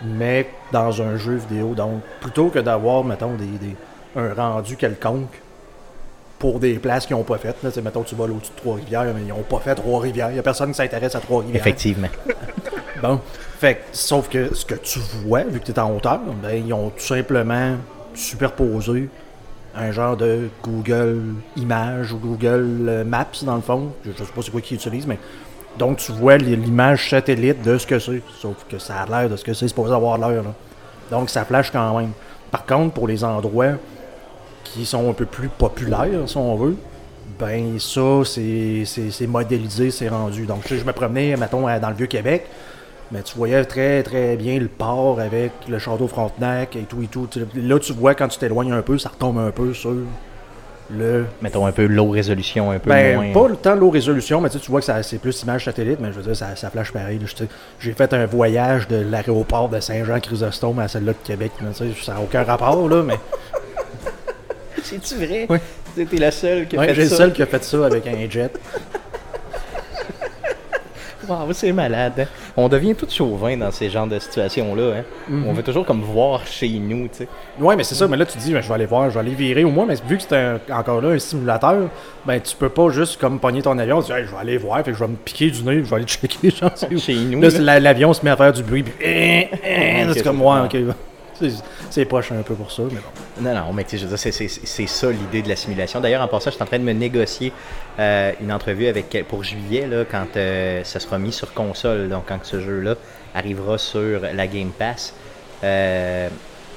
mais 0.04 0.48
dans 0.72 1.00
un 1.02 1.16
jeu 1.16 1.36
vidéo. 1.48 1.74
Donc, 1.74 2.00
plutôt 2.20 2.48
que 2.48 2.58
d'avoir, 2.58 3.04
mettons, 3.04 3.34
des, 3.34 3.46
des- 3.46 3.76
un 4.16 4.32
rendu 4.34 4.76
quelconque 4.76 5.40
pour 6.38 6.58
des 6.60 6.74
places 6.74 7.06
qu'ils 7.06 7.16
n'ont 7.16 7.22
pas 7.22 7.38
faites. 7.38 7.56
Là, 7.62 7.70
mettons, 7.82 8.02
tu 8.02 8.14
vas 8.14 8.24
au-dessus 8.24 8.50
de 8.54 8.56
Trois-Rivières, 8.60 9.04
mais 9.14 9.22
ils 9.22 9.28
n'ont 9.28 9.42
pas 9.42 9.58
fait 9.58 9.74
Trois-Rivières. 9.74 10.30
Il 10.30 10.34
n'y 10.34 10.38
a 10.38 10.42
personne 10.42 10.70
qui 10.70 10.74
s'intéresse 10.76 11.14
à 11.14 11.20
Trois-Rivières. 11.20 11.56
Effectivement. 11.60 12.08
Bon. 13.04 13.20
Fait 13.58 13.74
que, 13.74 13.80
sauf 13.92 14.30
que 14.30 14.54
ce 14.54 14.64
que 14.64 14.76
tu 14.76 14.98
vois, 15.26 15.42
vu 15.42 15.60
que 15.60 15.66
tu 15.66 15.72
es 15.72 15.78
en 15.78 15.94
hauteur, 15.94 16.20
ben, 16.42 16.54
ils 16.66 16.72
ont 16.72 16.88
tout 16.88 17.04
simplement 17.04 17.72
superposé 18.14 19.10
un 19.76 19.92
genre 19.92 20.16
de 20.16 20.48
Google 20.62 21.20
Images 21.54 22.12
ou 22.14 22.16
Google 22.16 22.86
euh, 22.88 23.04
Maps, 23.04 23.26
dans 23.42 23.56
le 23.56 23.60
fond. 23.60 23.92
Je, 24.06 24.12
je 24.12 24.16
sais 24.24 24.32
pas 24.34 24.40
c'est 24.40 24.50
quoi 24.50 24.62
qu'ils 24.62 24.78
utilisent, 24.78 25.06
mais. 25.06 25.18
Donc, 25.78 25.98
tu 25.98 26.12
vois 26.12 26.38
l'image 26.38 27.10
satellite 27.10 27.60
de 27.62 27.76
ce 27.76 27.86
que 27.86 27.98
c'est. 27.98 28.22
Sauf 28.40 28.56
que 28.70 28.78
ça 28.78 29.02
a 29.02 29.06
l'air 29.06 29.28
de 29.28 29.36
ce 29.36 29.44
que 29.44 29.52
c'est 29.52 29.68
supposé 29.68 29.92
avoir 29.92 30.16
l'air. 30.16 30.42
Donc, 31.10 31.28
ça 31.28 31.44
flash 31.44 31.70
quand 31.70 31.98
même. 31.98 32.12
Par 32.50 32.64
contre, 32.64 32.94
pour 32.94 33.06
les 33.06 33.22
endroits 33.22 33.72
qui 34.62 34.86
sont 34.86 35.10
un 35.10 35.12
peu 35.12 35.26
plus 35.26 35.48
populaires, 35.48 36.26
si 36.26 36.36
on 36.38 36.56
veut, 36.56 36.76
ben 37.38 37.78
ça, 37.78 38.22
c'est 38.24 38.84
c'est- 38.86 39.10
c'est 39.10 39.26
modélisé, 39.26 39.90
c'est 39.90 40.08
rendu. 40.08 40.46
Donc, 40.46 40.64
sais, 40.66 40.78
je 40.78 40.84
me 40.84 40.92
promenais, 40.92 41.36
mettons, 41.36 41.66
dans 41.78 41.88
le 41.90 41.96
Vieux-Québec, 41.96 42.46
mais 43.12 43.22
tu 43.22 43.36
voyais 43.36 43.64
très, 43.64 44.02
très 44.02 44.36
bien 44.36 44.58
le 44.58 44.68
port 44.68 45.20
avec 45.20 45.52
le 45.68 45.78
château 45.78 46.08
Frontenac 46.08 46.74
et 46.76 46.82
tout 46.82 47.02
et 47.02 47.06
tout. 47.06 47.28
Là, 47.54 47.78
tu 47.78 47.92
vois, 47.92 48.14
quand 48.14 48.28
tu 48.28 48.38
t'éloignes 48.38 48.72
un 48.72 48.82
peu, 48.82 48.98
ça 48.98 49.10
retombe 49.10 49.38
un 49.38 49.50
peu 49.50 49.72
sur 49.74 49.94
le... 50.90 51.24
Mettons 51.40 51.64
un 51.66 51.72
peu 51.72 51.86
low 51.86 52.10
résolution, 52.10 52.70
un 52.70 52.78
peu 52.78 52.90
Ben, 52.90 53.16
moins. 53.16 53.32
pas 53.32 53.48
le 53.48 53.56
temps 53.56 53.74
low 53.74 53.88
résolution, 53.90 54.40
mais 54.40 54.48
tu, 54.50 54.58
sais, 54.58 54.64
tu 54.64 54.70
vois 54.70 54.80
que 54.80 54.86
ça- 54.86 55.02
c'est 55.02 55.18
plus 55.18 55.42
image 55.42 55.64
satellite, 55.64 55.98
mais 56.00 56.08
je 56.12 56.16
veux 56.18 56.22
dire, 56.22 56.36
ça, 56.36 56.56
ça 56.56 56.68
flash 56.70 56.92
pareil. 56.92 57.18
J'ai 57.80 57.92
fait 57.92 58.12
un 58.12 58.26
voyage 58.26 58.86
de 58.88 58.96
l'aéroport 58.96 59.68
de 59.68 59.80
Saint-Jean-Chrysostome 59.80 60.78
à 60.80 60.88
celle-là 60.88 61.12
de 61.12 61.18
Québec. 61.26 61.52
là, 61.62 61.68
ça 61.72 62.14
n'a 62.14 62.20
aucun 62.20 62.42
rapport, 62.44 62.86
là, 62.88 63.02
mais 63.02 63.18
C'est-tu 64.82 65.14
vrai? 65.16 65.46
Oui. 65.48 65.58
T'es 65.96 66.16
la 66.16 66.30
seule 66.30 66.66
qui 66.66 66.76
a 66.76 66.80
ouais, 66.80 66.88
fait 66.88 66.94
j'ai 66.96 67.02
le 67.04 67.08
ça. 67.08 67.16
seul 67.16 67.32
qui 67.32 67.42
a 67.42 67.46
fait 67.46 67.64
ça 67.64 67.86
avec 67.86 68.06
un 68.06 68.28
jet. 68.28 68.50
Wow, 71.26 71.50
c'est 71.54 71.72
malade. 71.72 72.28
On 72.56 72.68
devient 72.68 72.94
tout 72.94 73.08
chauvin 73.10 73.56
dans 73.56 73.72
ces 73.72 73.90
genres 73.90 74.06
de 74.06 74.16
situations-là. 74.18 74.98
Hein? 74.98 75.02
Mhm. 75.28 75.46
On 75.48 75.52
veut 75.52 75.62
toujours 75.64 75.84
comme 75.84 76.02
voir 76.02 76.46
chez 76.46 76.68
nous, 76.68 77.08
tu 77.08 77.14
sais. 77.18 77.28
Ouais, 77.58 77.74
mais 77.74 77.82
c'est 77.82 77.96
ça. 77.96 78.06
Mais 78.06 78.16
là, 78.16 78.24
tu 78.26 78.38
dis, 78.38 78.52
ben, 78.52 78.60
je 78.60 78.68
vais 78.68 78.74
aller 78.74 78.86
voir, 78.86 79.10
je 79.10 79.14
vais 79.14 79.20
aller 79.20 79.34
virer 79.34 79.64
au 79.64 79.70
moins. 79.70 79.86
Mais 79.86 79.96
vu 80.08 80.16
que 80.18 80.22
c'est 80.22 80.36
un- 80.36 80.60
encore 80.72 81.00
là 81.00 81.08
un 81.10 81.18
simulateur, 81.18 81.88
ben, 82.24 82.40
tu 82.40 82.54
peux 82.54 82.68
pas 82.68 82.90
juste 82.90 83.20
comme 83.20 83.40
pogner 83.40 83.60
ton 83.62 83.76
avion. 83.78 84.00
Tu 84.02 84.06
dis, 84.06 84.18
Hey, 84.18 84.24
je 84.26 84.30
vais 84.30 84.36
aller 84.40 84.56
voir, 84.56 84.78
fait 84.84 84.92
que 84.92 84.96
je 84.96 85.02
vais 85.02 85.10
me 85.10 85.16
piquer 85.16 85.50
du 85.50 85.62
nez, 85.64 85.78
je 85.84 85.90
vais 85.90 85.96
aller 85.96 86.04
checker. 86.06 86.50
Genre. 86.50 86.70
Chez 86.98 87.14
nous. 87.16 87.40
Là, 87.40 87.80
l'avion 87.80 88.12
se 88.12 88.24
met 88.24 88.30
à 88.30 88.36
faire 88.36 88.52
du 88.52 88.62
bruit. 88.62 88.84
Puis, 88.84 88.94
c'est 90.14 90.22
comme 90.22 90.36
moi, 90.36 90.62
ok. 90.66 90.76
C'est- 91.90 92.04
poche 92.04 92.32
un 92.32 92.42
peu 92.42 92.54
pour 92.54 92.70
ça, 92.70 92.82
mais 92.84 93.00
bon. 93.00 93.42
Non, 93.42 93.54
non, 93.54 93.72
mais 93.72 93.84
je 93.90 93.98
veux 94.06 94.16
dire, 94.16 94.18
c'est- 94.18 94.86
ça 94.86 95.10
l'idée 95.10 95.42
de 95.42 95.48
la 95.48 95.56
simulation. 95.56 96.00
D'ailleurs, 96.00 96.22
en 96.22 96.28
passant, 96.28 96.50
je 96.50 96.54
suis 96.56 96.62
en 96.62 96.66
train 96.66 96.78
de 96.78 96.84
me 96.84 96.92
négocier 96.92 97.52
euh, 97.98 98.32
une 98.40 98.52
entrevue 98.52 98.86
avec 98.86 99.24
pour 99.28 99.42
juillet, 99.44 99.86
là, 99.86 100.04
quand 100.10 100.36
euh, 100.36 100.82
ça 100.84 101.00
sera 101.00 101.18
mis 101.18 101.32
sur 101.32 101.52
console, 101.54 102.08
donc 102.08 102.24
quand 102.28 102.38
ce 102.44 102.60
jeu-là 102.60 102.94
arrivera 103.34 103.78
sur 103.78 104.20
la 104.32 104.46
Game 104.46 104.70
Pass, 104.70 105.14
euh, 105.62 106.28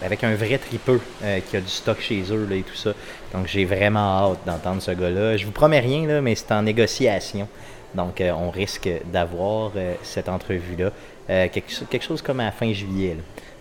avec 0.04 0.24
un 0.24 0.36
vrai 0.36 0.58
tripeux 0.60 1.02
qui 1.50 1.58
a 1.58 1.60
du 1.62 1.68
stock 1.68 2.00
chez 2.00 2.24
eux 2.32 2.48
et 2.52 2.62
tout 2.62 2.76
ça. 2.76 2.94
Donc 3.34 3.48
j'ai 3.48 3.66
vraiment 3.66 4.32
hâte 4.32 4.40
d'entendre 4.46 4.80
ce 4.82 4.92
gars-là. 4.92 5.38
Je 5.38 5.46
vous 5.46 5.52
promets 5.52 5.80
rien, 5.80 6.06
là, 6.08 6.22
mais 6.22 6.36
c'est 6.36 6.52
en 6.52 6.62
négociation. 6.62 7.48
Donc 7.96 8.22
on 8.22 8.52
risque 8.52 8.90
d'avoir 9.12 9.72
cette 10.04 10.30
entrevue-là. 10.30 10.92
Quelque, 11.28 11.72
cho- 11.72 11.86
quelque 11.90 12.06
chose 12.06 12.22
comme 12.22 12.40
à 12.42 12.52
fin 12.52 12.72
juillet. 12.74 13.18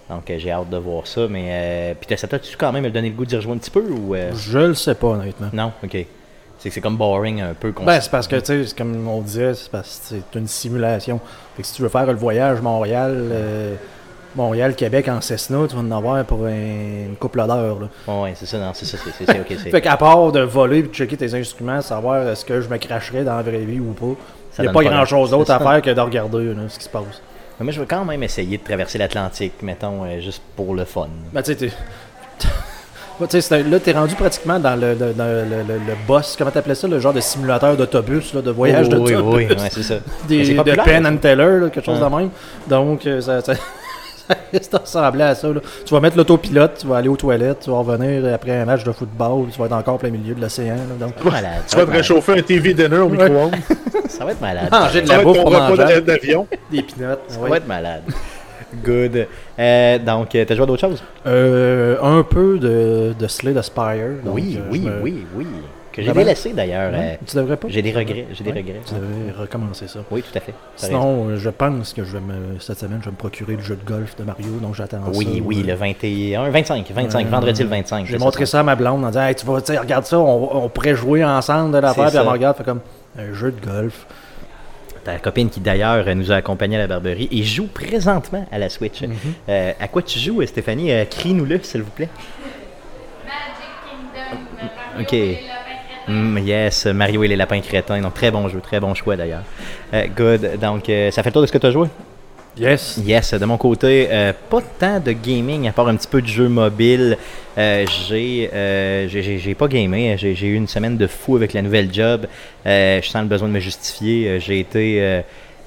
Donc 0.09 0.31
euh, 0.31 0.37
j'ai 0.39 0.51
hâte 0.53 0.71
de 0.71 0.77
voir 0.77 1.07
ça. 1.07 1.27
Mais 1.29 1.47
euh, 1.51 1.95
puis 2.01 2.17
ça 2.19 2.27
t'a-tu 2.29 2.57
quand 2.57 2.73
même 2.73 2.85
me 2.85 2.91
donné 2.91 3.09
le 3.11 3.15
goût 3.15 3.25
d'y 3.27 3.37
rejouer 3.37 3.53
un 3.55 3.59
petit 3.59 3.71
peu 3.71 3.81
ou 3.83 4.15
euh, 4.15 4.31
Je 4.35 4.59
le 4.59 4.75
sais 4.75 4.95
pas, 4.95 5.09
honnêtement. 5.09 5.49
non? 5.53 5.73
Ok. 5.83 5.97
C'est 6.59 6.71
c'est 6.71 6.81
comme 6.81 6.97
boring 6.97 7.41
un 7.43 7.53
peu. 7.55 7.73
Ben, 7.85 8.01
c'est 8.01 8.11
parce 8.11 8.27
que, 8.27 8.37
tu 8.37 8.65
sais, 8.65 8.75
comme 8.75 9.07
on 9.09 9.21
disait, 9.21 9.53
c'est 9.55 9.71
parce 9.71 10.01
que 10.11 10.17
c'est 10.33 10.39
une 10.39 10.47
simulation. 10.49 11.21
Fait 11.55 11.63
que 11.63 11.69
si 11.69 11.75
tu 11.75 11.83
veux 11.83 11.89
faire 11.91 12.07
le 12.07 12.15
voyage 12.15 12.63
Montréal, 12.63 13.13
euh, 13.15 13.75
Montréal-Québec 14.35 15.09
en 15.09 15.21
Cessna, 15.21 15.59
tu 15.69 15.75
vas 15.77 15.83
en 15.83 15.91
avoir 15.91 16.23
pour 16.25 16.45
un- 16.47 16.51
une 17.09 17.17
couple 17.19 17.47
d'heures. 17.47 17.79
Ouais, 18.07 18.23
ouais, 18.23 18.33
c'est 18.37 18.47
ça, 18.47 18.59
non, 18.59 18.71
c'est 18.75 18.85
ça, 18.85 18.99
c'est 18.99 19.41
ok. 19.41 19.47
c'est- 19.49 19.71
Fait 19.71 19.81
qu'à 19.81 19.97
part 19.97 20.31
de 20.33 20.41
voler 20.41 20.79
et 20.79 20.83
de 20.83 20.89
checker 20.93 21.17
tes 21.17 21.35
instruments, 21.35 21.81
savoir 21.81 22.27
est-ce 22.29 22.45
que 22.45 22.61
je 22.61 22.69
me 22.69 22.77
cracherais 22.79 23.25
dans 23.25 23.37
la 23.37 23.43
vraie 23.43 23.65
vie 23.65 23.81
ou 23.81 23.93
pas, 23.93 24.07
il 24.59 24.63
n'y 24.63 24.69
a 24.69 24.73
pas 24.73 24.83
pas 24.83 24.89
grand 24.91 25.05
chose 25.07 25.31
grand- 25.31 25.39
d'autre 25.39 25.51
à 25.53 25.59
faire 25.59 25.83
que 25.83 25.91
de 25.91 26.01
regarder 26.01 26.45
là, 26.55 26.63
ce 26.69 26.79
qui 26.79 26.85
se 26.85 26.89
passe. 26.91 27.21
Mais 27.59 27.65
moi, 27.65 27.73
je 27.73 27.81
veux 27.81 27.87
quand 27.87 28.05
même 28.05 28.23
essayer 28.23 28.59
de 28.59 28.63
traverser 28.63 28.99
l'Atlantique, 28.99 29.55
mettons, 29.63 30.05
euh, 30.05 30.21
juste 30.21 30.43
pour 30.57 30.75
le 30.75 30.85
fun. 30.85 31.09
Ben, 31.33 31.43
tu 31.43 31.55
sais, 31.57 31.71
là, 33.63 33.81
t'es 33.81 33.93
rendu 33.93 34.15
pratiquement 34.15 34.59
dans 34.59 34.77
le, 34.77 34.93
le, 34.93 35.15
le, 35.17 35.63
le- 35.67 35.79
le 35.79 35.95
boss, 36.07 36.35
comment 36.37 36.51
t'appelais 36.51 36.75
ça, 36.75 36.87
le 36.87 37.01
genre 37.01 37.15
de 37.15 37.21
simulateur 37.21 37.75
d'autobus, 37.77 38.35
de 38.35 38.51
voyage 38.51 38.89
Oh, 38.91 38.97
oui, 38.97 39.13
d'autobus. 39.13 39.37
oui, 39.37 39.47
ouais, 39.47 39.57
c'est 39.71 39.83
ça. 39.83 39.95
Mais 40.29 40.43
des, 40.45 40.55
de 40.55 40.83
Penn 40.83 41.07
and 41.07 41.17
Teller, 41.17 41.61
là, 41.61 41.71
quelque 41.71 41.85
chose 41.87 41.99
Ouais. 42.03 42.11
de 42.11 42.15
même. 42.15 42.31
Donc, 42.69 43.07
euh, 43.07 43.21
ça, 43.23 43.41
ça, 43.41 43.55
ça 44.63 44.79
ressembler 44.79 45.23
à 45.25 45.35
ça. 45.35 45.49
là. 45.49 45.61
Tu 45.85 45.95
vas 45.95 46.01
mettre 46.01 46.17
l'autopilote, 46.17 46.79
tu 46.81 46.87
vas 46.87 46.97
aller 46.99 47.09
aux 47.09 47.17
toilettes, 47.17 47.61
tu 47.61 47.71
vas 47.71 47.79
revenir 47.79 48.33
après 48.35 48.53
un 48.57 48.65
match 48.65 48.85
de 48.85 48.93
football, 48.93 49.47
tu 49.53 49.59
vas 49.59 49.67
être 49.67 49.73
encore 49.73 49.95
en 49.95 49.99
plein 49.99 50.11
milieu 50.11 50.35
de 50.35 50.41
l'océan. 50.41 50.75
là. 50.77 51.07
Donc, 51.07 51.15
Ça 51.19 51.25
va 51.25 51.29
être 51.29 51.43
malade. 51.43 51.63
Tu 51.69 51.77
vas 51.77 51.87
te 51.87 51.91
réchauffer 51.91 52.33
un 52.39 52.43
TV 52.43 52.75
dinner 52.75 52.99
au 52.99 53.09
micro-ondes. 53.09 53.55
Ça 54.09 54.25
va 54.25 54.33
être 54.33 54.41
malade. 54.41 54.69
manger 54.71 55.03
de 55.03 55.07
Ça 55.07 55.17
la 55.17 55.23
va 55.23 55.23
être 55.31 55.35
bouffe 55.35 55.43
pour 55.43 55.51
manger. 55.53 56.01
d'avion. 56.01 56.47
Des 56.71 56.83
pinottes. 56.83 57.21
Ça 57.29 57.39
va 57.41 57.57
être 57.57 57.67
malade. 57.67 58.03
Good. 58.85 59.27
Euh, 59.59 59.99
donc, 59.99 60.35
euh, 60.35 60.45
t'as 60.45 60.55
joué 60.55 60.65
à 60.65 60.67
d'autres 60.67 60.81
choses? 60.89 61.03
Euh, 61.27 61.97
un 62.03 62.23
peu 62.23 62.59
de, 62.59 63.15
de 63.19 63.27
Slay 63.29 63.57
Aspire. 63.57 64.23
donc, 64.25 64.35
oui, 64.35 64.59
euh, 64.61 64.69
oui, 64.71 64.81
me- 64.81 65.01
oui, 65.03 65.27
oui. 65.37 65.47
Que 65.97 66.03
j'ai 66.03 66.13
délaissé 66.13 66.53
d'ailleurs. 66.53 66.93
Ouais, 66.93 67.19
euh, 67.21 67.25
tu 67.27 67.37
devrais 67.37 67.57
pas. 67.57 67.69
j'ai 67.71 67.81
des 67.81 67.91
regrets. 67.93 68.27
J'ai 68.33 68.45
des 68.45 68.53
regrets. 68.53 68.81
Tu 68.87 68.95
devrais 68.95 69.33
recommencer 69.45 69.89
ça. 69.89 70.01
Oui, 70.11 70.23
tout 70.23 70.37
à 70.37 70.41
fait. 70.41 70.53
Raison. 70.79 70.87
Sinon, 70.89 71.29
euh, 71.31 71.37
je 71.39 71.49
pense 71.49 71.95
que 71.95 72.05
je 72.05 72.13
vais 72.13 72.21
me, 72.21 72.59
cette 72.61 72.79
semaine, 72.79 72.99
je 73.01 73.07
vais 73.07 73.13
me 73.13 73.17
procurer 73.17 73.57
le 73.57 73.63
jeu 73.63 73.77
de 73.77 73.85
golf 73.85 74.15
de 74.17 74.23
Mario, 74.25 74.59
donc 74.61 74.75
j'attends 74.75 75.03
ça. 75.11 75.19
Oui, 75.19 75.43
oui, 75.43 75.63
le 75.63 75.73
21, 75.75 76.51
25, 76.51 76.91
25, 76.95 77.27
euh, 77.27 77.31
vendredi 77.31 77.63
le 77.63 77.69
25. 77.71 78.05
J'ai 78.05 78.19
montré 78.19 78.45
ça 78.45 78.61
à 78.61 78.63
ma 78.63 78.77
blonde 78.77 79.05
en 79.05 79.09
disant, 79.09 79.23
hey, 79.23 79.35
tu 79.35 79.47
vas, 79.47 79.55
regarde 79.81 80.05
ça, 80.05 80.19
on, 80.19 80.65
on 80.65 80.69
pourrait 80.69 80.95
jouer 80.95 81.25
ensemble 81.25 81.73
de 81.73 81.79
l'affaire, 81.79 82.09
puis 82.09 82.17
elle 82.17 82.23
ça. 82.23 82.25
me 82.25 82.31
regarde, 82.31 82.59
fait 82.59 82.65
comme 82.65 82.81
un 83.19 83.33
jeu 83.33 83.51
de 83.53 83.65
golf. 83.67 84.07
Ta 85.03 85.19
copine 85.19 85.49
qui 85.49 85.61
d'ailleurs 85.61 86.05
nous 86.15 86.31
a 86.31 86.35
accompagnés 86.35 86.77
à 86.77 86.81
la 86.81 86.89
Barberie 86.89 87.29
et 87.31 87.43
joue 87.43 87.69
présentement 87.69 88.45
à 88.53 88.59
la 88.59 88.69
Switch. 88.69 89.01
Mhm. 89.03 89.17
Euh, 89.49 89.73
à 89.81 89.89
quoi 89.89 90.03
tu 90.03 90.19
joues, 90.19 90.45
Stéphanie? 90.45 90.93
Euh, 90.93 91.05
Crie-nous-le, 91.09 91.61
s'il 91.63 91.83
vous 91.83 91.91
plaît. 91.91 92.09
Magic 93.25 94.13
Kingdom. 94.13 94.43
Mario 94.97 95.03
Ok. 95.03 95.66
Mm, 96.09 96.39
yes, 96.39 96.87
Mario 96.87 97.25
et 97.25 97.29
les 97.29 97.37
lapins 97.37 97.61
crétins. 97.61 98.01
Donc, 98.01 98.15
très 98.15 98.31
bon 98.31 98.49
jeu, 98.49 98.61
très 98.61 98.81
bon 98.81 98.95
choix 98.95 99.17
d'ailleurs. 99.17 99.43
Euh, 99.93 100.07
good. 100.17 100.59
Donc, 100.61 100.89
euh, 100.89 101.11
ça 101.11 101.23
fait 101.23 101.31
le 101.31 101.33
tour 101.33 101.43
de 101.43 101.47
ce 101.47 101.53
que 101.53 101.59
tu 101.59 101.67
as 101.67 101.71
joué? 101.71 101.89
Yes. 102.59 102.99
Yes, 103.05 103.35
de 103.35 103.45
mon 103.45 103.59
côté, 103.59 104.09
euh, 104.11 104.33
pas 104.49 104.63
tant 104.79 104.99
de 104.99 105.13
gaming, 105.13 105.69
à 105.69 105.73
part 105.73 105.89
un 105.89 105.97
petit 105.97 106.09
peu 106.09 106.23
de 106.23 106.27
jeux 106.27 106.49
mobiles. 106.49 107.19
Euh, 107.59 107.85
j'ai, 108.09 108.49
euh, 108.53 109.09
j'ai, 109.09 109.55
pas 109.55 109.69
gamé, 109.69 110.17
j'ai, 110.19 110.33
eu 110.33 110.55
une 110.55 110.67
semaine 110.67 110.97
de 110.97 111.07
fou 111.07 111.37
avec 111.37 111.53
la 111.53 111.61
nouvelle 111.61 111.93
job. 111.93 112.27
Je 112.65 113.01
sens 113.03 113.23
le 113.23 113.29
besoin 113.29 113.49
de 113.49 113.53
me 113.53 113.61
justifier. 113.61 114.41
J'ai 114.41 114.61
été 114.61 115.23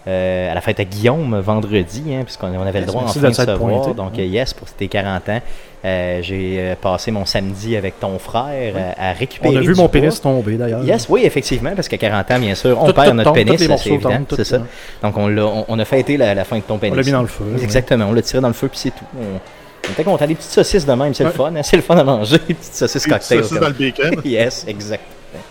euh, 0.10 0.52
à 0.52 0.56
la 0.56 0.62
fête 0.62 0.80
à 0.80 0.84
Guillaume 0.86 1.40
vendredi, 1.40 2.04
hein, 2.14 2.24
puisqu'on 2.26 2.48
on 2.48 2.66
avait 2.66 2.82
le 2.82 2.86
droit 2.88 3.04
enfin 3.06 3.20
de 3.30 3.32
se 3.34 3.42
voir. 3.44 3.58
pointé. 3.58 3.94
Donc, 3.94 4.18
euh, 4.20 4.26
yes, 4.26 4.54
pour 4.54 4.68
tes 4.70 4.88
40 4.88 5.30
ans. 5.30 5.42
Euh, 5.86 6.20
j'ai 6.22 6.76
passé 6.82 7.10
mon 7.10 7.26
samedi 7.26 7.78
avec 7.78 8.02
ton 8.02 8.20
frère 8.20 8.74
euh, 8.76 8.92
à 8.98 9.14
récupérer. 9.14 9.56
On 9.56 9.58
a 9.58 9.62
vu 9.62 9.68
du 9.68 9.80
mon 9.80 9.88
poids. 9.88 9.92
pénis 10.02 10.20
tomber 10.20 10.58
d'ailleurs. 10.58 10.84
Yes, 10.84 11.08
oui, 11.08 11.22
effectivement, 11.24 11.72
parce 11.74 11.88
qu'à 11.88 11.98
40 11.98 12.32
ans, 12.32 12.40
bien 12.40 12.54
sûr, 12.54 12.78
on 12.82 12.88
Tout- 12.88 12.94
perd 12.94 13.08
tout 13.08 13.14
notre 13.14 13.30
tombe, 13.34 13.36
pénis, 13.36 13.58
c'est 13.58 13.90
évident, 13.90 14.12
c'est 14.36 14.44
ça. 14.44 14.58
Donc 15.02 15.16
on, 15.18 15.28
l'a- 15.30 15.46
on, 15.70 15.80
a 15.80 15.86
fêté 15.86 16.18
la, 16.18 16.36
la 16.36 16.44
fin 16.44 16.58
de 16.58 16.64
ton 16.64 16.78
pénis. 16.80 16.94
On 16.94 16.98
l'a 16.98 17.04
mis 17.06 17.12
dans 17.14 17.22
le 17.22 17.28
feu. 17.30 17.46
Exactement, 17.64 18.08
on 18.10 18.12
l'a 18.12 18.22
tiré 18.22 18.42
dans 18.42 18.50
le 18.50 18.54
feu, 18.54 18.68
puis 18.68 18.78
c'est 18.78 18.90
tout. 18.90 19.06
On, 19.18 19.40
on 19.88 19.92
était 19.94 20.04
content. 20.04 20.28
Des 20.28 20.36
petites 20.36 20.52
saucisses 20.52 20.86
de 20.86 20.92
même, 20.92 21.14
c'est 21.14 21.24
le 21.24 21.30
fun, 21.32 21.54
hein, 21.56 21.64
c'est 21.64 21.78
le 21.78 21.82
fun 21.82 21.96
à 21.98 22.04
manger, 22.04 22.40
des 22.46 22.56
petites 22.56 22.74
saucisses 22.76 23.08
cocktail. 23.08 23.42
comme- 23.48 23.60
dans 23.60 23.68
le 23.70 23.74
bacon. 23.74 24.22
yes, 24.26 24.66
exact. 24.68 25.04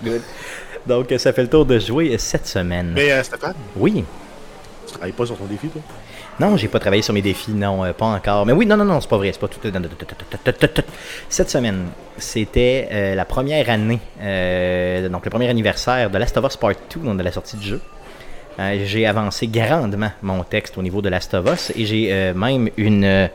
Good. 0.04 0.20
Donc, 0.86 1.06
ça 1.16 1.32
fait 1.32 1.42
le 1.42 1.48
tour 1.48 1.64
de 1.64 1.78
jouer 1.78 2.16
cette 2.18 2.46
semaine. 2.46 2.92
Mais 2.94 3.12
euh, 3.12 3.22
Stéphane, 3.22 3.54
Oui. 3.76 4.04
Tu 4.88 4.94
travailles 4.94 5.12
pas 5.12 5.26
sur 5.26 5.36
ton 5.36 5.44
défi, 5.44 5.68
toi? 5.68 5.82
Non, 6.40 6.56
j'ai 6.56 6.68
pas 6.68 6.78
travaillé 6.78 7.02
sur 7.02 7.14
mes 7.14 7.22
défis, 7.22 7.52
non, 7.52 7.84
euh, 7.84 7.92
pas 7.92 8.06
encore. 8.06 8.46
Mais 8.46 8.52
oui, 8.52 8.66
non, 8.66 8.76
non, 8.76 8.84
non, 8.84 9.00
c'est 9.00 9.08
pas 9.08 9.16
vrai, 9.16 9.32
c'est 9.32 9.40
pas 9.40 9.48
tout. 9.48 9.60
Cette 11.28 11.50
semaine, 11.50 11.86
c'était 12.16 12.88
euh, 12.90 13.14
la 13.14 13.24
première 13.24 13.68
année, 13.70 14.00
euh, 14.20 15.08
donc 15.08 15.24
le 15.24 15.30
premier 15.30 15.48
anniversaire 15.48 16.10
de 16.10 16.18
Last 16.18 16.36
of 16.36 16.44
Us 16.46 16.56
Part 16.56 16.74
2, 16.94 17.00
donc 17.00 17.18
de 17.18 17.22
la 17.22 17.32
sortie 17.32 17.56
du 17.56 17.66
jeu. 17.66 17.80
Euh, 18.58 18.82
j'ai 18.84 19.06
avancé 19.06 19.46
grandement 19.46 20.10
mon 20.20 20.42
texte 20.42 20.76
au 20.78 20.82
niveau 20.82 21.00
de 21.00 21.08
Last 21.08 21.32
of 21.34 21.46
Us 21.46 21.72
et 21.76 21.86
j'ai 21.86 22.12
euh, 22.12 22.34
même 22.34 22.68
une, 22.76 23.04
euh, 23.04 23.28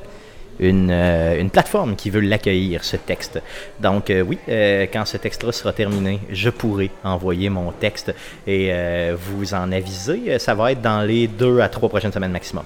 une, 0.60 0.90
euh, 0.92 1.40
une 1.40 1.50
plateforme 1.50 1.96
qui 1.96 2.10
veut 2.10 2.22
l'accueillir, 2.22 2.84
ce 2.84 2.98
texte. 2.98 3.42
Donc 3.80 4.10
euh, 4.10 4.22
oui, 4.22 4.38
euh, 4.50 4.86
quand 4.92 5.06
ce 5.06 5.18
texte-là 5.18 5.52
sera 5.52 5.74
terminé, 5.74 6.20
je 6.32 6.50
pourrai 6.50 6.92
envoyer 7.04 7.50
mon 7.50 7.72
texte 7.72 8.14
et 8.48 8.72
vous 9.18 9.54
en 9.54 9.72
aviser. 9.72 10.40
Ça 10.40 10.54
va 10.54 10.72
être 10.72 10.82
dans 10.82 11.02
les 11.02 11.28
deux 11.28 11.60
à 11.60 11.70
trois 11.70 11.90
prochaines 11.90 12.12
semaines 12.12 12.32
maximum. 12.32 12.66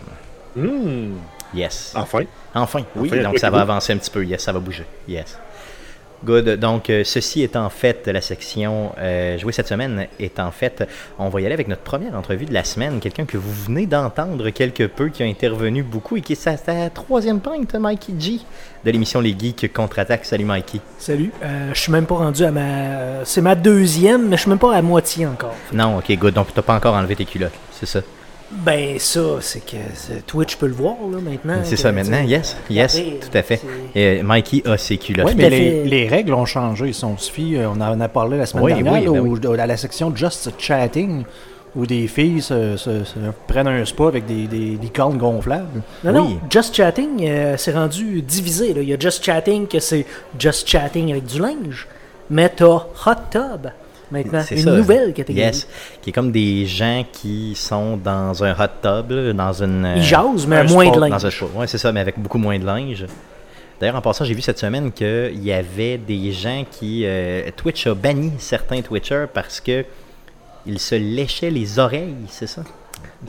Hum, 0.58 1.16
Yes. 1.54 1.94
enfin. 1.96 2.24
Enfin, 2.54 2.84
oui, 2.96 3.10
Enfin, 3.12 3.24
donc 3.24 3.40
ça 3.40 3.50
va 3.50 3.62
avancer 3.62 3.94
un 3.94 3.98
petit 3.98 4.10
peu. 4.10 4.26
Yes, 4.26 4.42
ça 4.42 4.52
va 4.52 4.60
bouger. 4.60 4.86
Yes. 5.08 5.38
Good. 6.26 6.60
Donc, 6.60 6.90
euh, 6.90 7.04
ceci 7.04 7.44
est 7.44 7.56
en 7.56 7.70
fait 7.70 8.08
la 8.08 8.22
section 8.22 8.92
euh, 8.98 9.38
jouée 9.38 9.52
cette 9.52 9.68
semaine. 9.68 10.08
Est 10.20 10.40
en 10.40 10.52
fait, 10.52 10.88
on 11.20 11.30
va 11.30 11.42
y 11.42 11.46
aller 11.46 11.54
avec 11.54 11.68
notre 11.68 11.84
première 11.84 12.16
entrevue 12.16 12.46
de 12.46 12.54
la 12.54 12.64
semaine. 12.64 13.00
Quelqu'un 13.00 13.26
que 13.26 13.38
vous 13.38 13.54
venez 13.54 13.86
d'entendre 13.86 14.50
quelque 14.50 14.84
peu, 14.84 15.10
qui 15.10 15.22
a 15.22 15.26
intervenu 15.28 15.84
beaucoup 15.84 16.18
et 16.18 16.22
qui 16.22 16.34
est 16.34 16.36
sa, 16.36 16.58
sa 16.58 16.90
troisième 16.90 17.40
pointe, 17.40 17.76
Mikey 17.76 18.14
G, 18.18 18.40
de 18.84 18.92
l'émission 18.92 19.22
Les 19.22 19.36
Geeks 19.38 19.72
contre-attaque. 19.72 20.26
Salut, 20.26 20.46
Mikey. 20.46 20.80
Salut. 20.98 21.32
Euh, 21.44 21.70
je 21.74 21.80
suis 21.80 21.92
même 21.92 22.06
pas 22.06 22.16
rendu 22.16 22.44
à 22.44 22.52
ma. 22.52 23.24
C'est 23.24 23.42
ma 23.42 23.56
deuxième, 23.56 24.30
mais 24.30 24.38
je 24.38 24.42
suis 24.42 24.50
même 24.50 24.60
pas 24.60 24.76
à 24.76 24.82
moitié 24.82 25.28
encore. 25.28 25.56
Non, 25.72 25.98
ok, 26.00 26.12
good. 26.18 26.34
Donc, 26.34 26.48
t'as 26.54 26.64
pas 26.64 26.76
encore 26.76 26.96
enlevé 26.96 27.16
tes 27.16 27.26
culottes, 27.26 27.54
c'est 27.72 27.86
ça? 27.86 28.02
Ben, 28.50 28.98
ça, 28.98 29.20
c'est 29.42 29.60
que 29.60 29.76
Twitch 30.26 30.56
peut 30.56 30.68
le 30.68 30.74
voir, 30.74 30.96
là, 31.12 31.18
maintenant. 31.22 31.60
C'est 31.64 31.76
ça 31.76 31.92
maintenant. 31.92 32.22
Yes, 32.24 32.56
yes, 32.70 32.96
tout 32.96 33.38
à 33.38 33.44
fait. 33.44 33.60
Et, 33.94 34.20
euh, 34.20 34.24
Mikey 34.24 34.64
a 34.66 34.78
ses 34.78 34.98
culottes. 34.98 35.26
Oui, 35.28 35.34
mais 35.36 35.50
les, 35.50 36.08
règles 36.08 36.34
ont 36.34 36.46
changé. 36.46 36.94
Si 36.94 37.04
on 37.04 37.18
se 37.18 37.30
fie, 37.30 37.58
euh, 37.58 37.70
on 37.70 37.82
en 37.82 38.00
a 38.00 38.08
parlé 38.08 38.38
la 38.38 38.46
semaine 38.46 38.64
Oui, 38.64 38.74
dernière, 38.74 38.94
oui, 38.94 39.06
là, 39.06 39.40
ben 39.42 39.50
où- 39.50 39.54
à 39.60 39.68
la 39.68 39.76
section 39.76 40.16
Just 40.16 40.50
Chatting, 40.58 41.26
où 41.76 41.86
des 41.86 42.08
filles 42.08 42.42
se, 42.42 42.78
se- 42.78 43.04
se 43.04 43.20
prennent 43.48 43.68
un 43.68 43.84
spa 43.84 44.08
avec 44.08 44.26
des, 44.26 44.48
des 44.48 44.78
licornes 44.82 45.18
gonflables. 45.18 45.82
Non, 46.06 46.12
Oui. 46.12 46.34
non, 46.36 46.40
Just 46.50 46.74
Chatting, 46.74 47.28
euh, 47.28 47.56
c'est 47.58 47.74
rendu 47.74 48.22
divisé. 48.22 48.74
Là. 48.74 48.82
Il 48.82 48.88
y 48.88 48.94
a 48.94 48.98
Just 49.00 49.24
Chatting 49.26 49.68
que 49.68 49.80
c'est 49.80 50.06
Just 50.40 50.68
Chatting 50.70 51.12
avec 51.12 51.26
du 51.26 51.40
linge, 51.40 51.86
mais 52.30 52.48
t'as 52.50 52.66
Hot 53.06 53.16
Tub 53.30 53.68
maintenant, 54.12 54.42
C'est 54.46 54.56
une 54.56 54.62
ça. 54.64 54.72
nouvelle 54.76 55.14
catégorie. 55.14 55.46
Yes. 55.48 55.68
Qui 56.02 56.10
est 56.10 56.14
comme 56.14 56.32
des 56.32 56.66
gens 56.66 57.06
qui 57.12 57.54
sont 57.56 57.98
dans 57.98 58.44
un 58.44 58.52
hot 58.52 58.68
tub, 58.82 59.12
là, 59.12 59.34
dans 59.34 59.54
une. 59.64 59.86
euh, 59.86 59.94
Ils 59.98 60.04
jasent, 60.04 60.48
mais 60.48 60.58
un 60.58 60.60
à 60.68 60.72
moins 60.72 60.90
de 60.92 61.00
linge. 61.00 61.10
Dans 61.12 61.26
un 61.26 61.32
sport. 61.32 61.56
Ouais, 61.56 61.68
c'est 61.68 61.78
ça, 61.78 61.92
mais 61.92 62.00
avec 62.00 62.20
beaucoup 62.20 62.38
moins 62.38 62.58
de 62.58 62.66
linge. 62.66 63.06
D'ailleurs, 63.80 63.96
en 63.96 64.02
passant, 64.02 64.26
j'ai 64.26 64.34
vu 64.34 64.42
cette 64.42 64.58
semaine 64.58 64.92
qu'il 64.92 65.44
y 65.44 65.52
avait 65.52 65.98
des 65.98 66.32
gens 66.32 66.66
qui. 66.72 67.04
euh, 67.06 67.50
Twitch 67.56 67.86
a 67.88 67.94
banni 67.94 68.32
certains 68.40 68.82
Twitchers 68.82 69.26
parce 69.34 69.60
que 69.60 69.86
ils 70.66 70.80
se 70.80 70.96
léchaient 70.96 71.52
les 71.52 71.78
oreilles, 71.80 72.16
c'est 72.30 72.48
ça? 72.48 72.64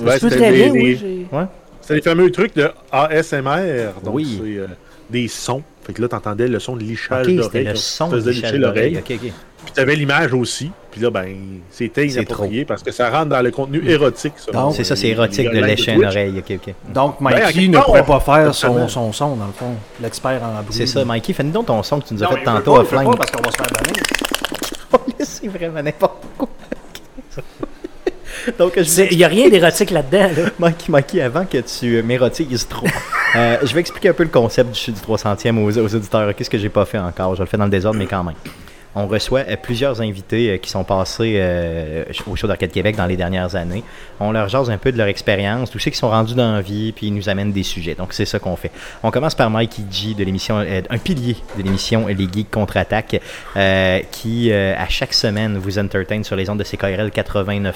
Ouais, 0.00 0.18
c'était 0.18 0.50
bien, 0.52 0.73
des- 0.73 0.80
oui. 0.80 0.99
j'ai- 1.00 1.26
Ouais. 1.37 1.44
C'est 1.82 1.94
les 1.94 2.02
fameux 2.02 2.30
trucs 2.30 2.54
de 2.56 2.70
ASMR. 2.92 3.92
Donc, 4.04 4.14
Oui. 4.14 4.40
c'est 4.42 4.56
euh, 4.58 4.66
des 5.08 5.28
sons. 5.28 5.62
Fait 5.88 5.95
que 5.95 6.02
là, 6.02 6.09
t'entendais 6.09 6.49
le 6.49 6.59
son 6.59 6.76
de 6.76 6.83
lichage 6.83 7.26
Ok, 7.26 7.33
c'était 7.45 7.61
d'oreille. 7.62 7.64
le 7.64 7.75
son 7.76 8.09
du 8.09 8.16
licher 8.30 8.59
l'oreille. 8.59 8.92
d'oreille. 8.92 8.99
Ok, 8.99 9.11
ok. 9.25 9.33
Puis 9.64 9.73
t'avais 9.75 9.97
l'image 9.97 10.35
aussi. 10.35 10.71
Puis 10.90 11.00
là, 11.00 11.09
ben, 11.11 11.35
c'était 11.71 12.07
inapproprié 12.07 12.66
parce 12.66 12.83
que 12.83 12.90
ça 12.92 13.09
rentre 13.09 13.30
dans 13.30 13.40
le 13.40 13.50
contenu 13.50 13.83
érotique. 13.88 14.35
Ça, 14.37 14.52
Donc, 14.52 14.75
C'est 14.75 14.85
ça, 14.85 14.97
c'est 14.97 15.09
érotique 15.09 15.50
de 15.50 15.59
lécher 15.59 15.92
une 15.95 16.04
oreille. 16.04 16.38
Ok, 16.47 16.59
ok. 16.66 16.75
Donc, 16.92 17.16
Ben, 17.23 17.33
à 17.33 17.47
Mikey 17.47 17.68
ne 17.68 17.78
pourrait 17.78 18.04
pas 18.04 18.21
faire 18.21 18.54
son, 18.54 18.87
son 18.87 19.12
son, 19.12 19.37
dans 19.37 19.47
le 19.47 19.52
fond. 19.52 19.73
L'expert 20.02 20.42
en 20.42 20.62
bruit. 20.62 20.66
C'est 20.75 20.87
ça, 20.87 21.07
Mikey. 21.07 21.33
Fais-nous 21.33 21.52
donc 21.52 21.64
ton 21.66 21.83
son 21.83 22.00
que 22.00 22.09
tu 22.09 22.14
nous 22.14 22.23
as 22.23 22.28
fait 22.28 22.45
tantôt 22.45 22.76
offline. 22.76 23.11
pas 23.11 23.16
parce 23.16 23.30
qu'on 23.30 23.42
va 23.42 23.50
se 23.50 23.57
faire 23.57 23.66
banner. 23.73 25.14
c'est 25.25 25.49
vraiment 25.49 25.83
n'importe 25.83 26.23
quoi. 26.37 26.49
Donc, 28.59 28.78
Il 29.11 29.17
n'y 29.17 29.25
a 29.25 29.28
rien 29.28 29.49
d'érotique 29.49 29.90
là-dedans. 29.90 30.31
Là. 30.61 30.73
Mikey, 30.88 31.21
avant 31.21 31.45
que 31.45 31.59
tu 31.59 31.97
euh, 31.97 32.02
m'érotises 32.02 32.67
trop, 32.69 32.87
euh, 33.37 33.57
je 33.62 33.75
vais 33.75 33.81
expliquer 33.81 34.11
un 34.11 34.12
peu 34.12 34.23
le 34.25 34.28
concept 34.28 34.73
du, 34.73 34.93
du 34.93 35.00
300e 35.00 35.59
aux, 35.59 35.78
aux 35.78 35.95
auditeurs. 35.95 36.35
Qu'est-ce 36.35 36.50
que 36.50 36.59
j'ai 36.59 36.69
pas 36.69 36.85
fait 36.85 36.99
encore? 36.99 37.35
Je 37.35 37.43
le 37.43 37.47
fais 37.47 37.57
dans 37.57 37.64
le 37.64 37.71
désordre, 37.71 37.99
mais 37.99 38.07
quand 38.07 38.25
même. 38.25 38.35
On 38.99 39.07
reçoit 39.07 39.45
euh, 39.49 39.57
plusieurs 39.61 40.00
invités 40.00 40.50
euh, 40.50 40.57
qui 40.57 40.71
sont 40.71 40.83
passés 40.83 41.35
euh, 41.37 42.02
au 42.26 42.35
show 42.35 42.49
d'Arcade 42.49 42.73
Québec 42.73 42.97
dans 42.97 43.07
les 43.07 43.17
dernières 43.17 43.55
années. 43.55 43.85
On 44.19 44.33
leur 44.33 44.49
jase 44.49 44.71
un 44.71 44.76
peu 44.76 44.90
de 44.90 44.99
leur 44.99 45.07
expérience, 45.07 45.71
tous 45.71 45.78
ceux 45.78 45.93
qui 45.93 45.97
sont 45.97 46.09
rendus 46.09 46.35
dans 46.35 46.52
la 46.52 46.61
vie, 46.62 46.90
puis 46.90 47.07
ils 47.07 47.14
nous 47.14 47.28
amènent 47.28 47.52
des 47.52 47.62
sujets. 47.62 47.95
Donc 47.95 48.12
c'est 48.12 48.25
ça 48.25 48.40
qu'on 48.40 48.57
fait. 48.57 48.73
On 49.05 49.12
commence 49.12 49.37
par 49.37 49.50
Mikey 49.50 49.83
G 49.88 50.14
de 50.14 50.25
l'émission, 50.25 50.59
un 50.59 50.99
pilier 50.99 51.37
de 51.57 51.62
l'émission 51.62 52.09
Les 52.09 52.28
Geeks 52.33 52.50
contre-attaque, 52.50 53.21
qui 54.11 54.52
à 54.52 54.88
chaque 54.88 55.14
semaine 55.14 55.59
vous 55.59 55.78
entertain 55.78 56.25
sur 56.25 56.35
les 56.35 56.50
ondes 56.50 56.59
de 56.59 56.64
CKRL 56.64 57.11
89.1, 57.11 57.73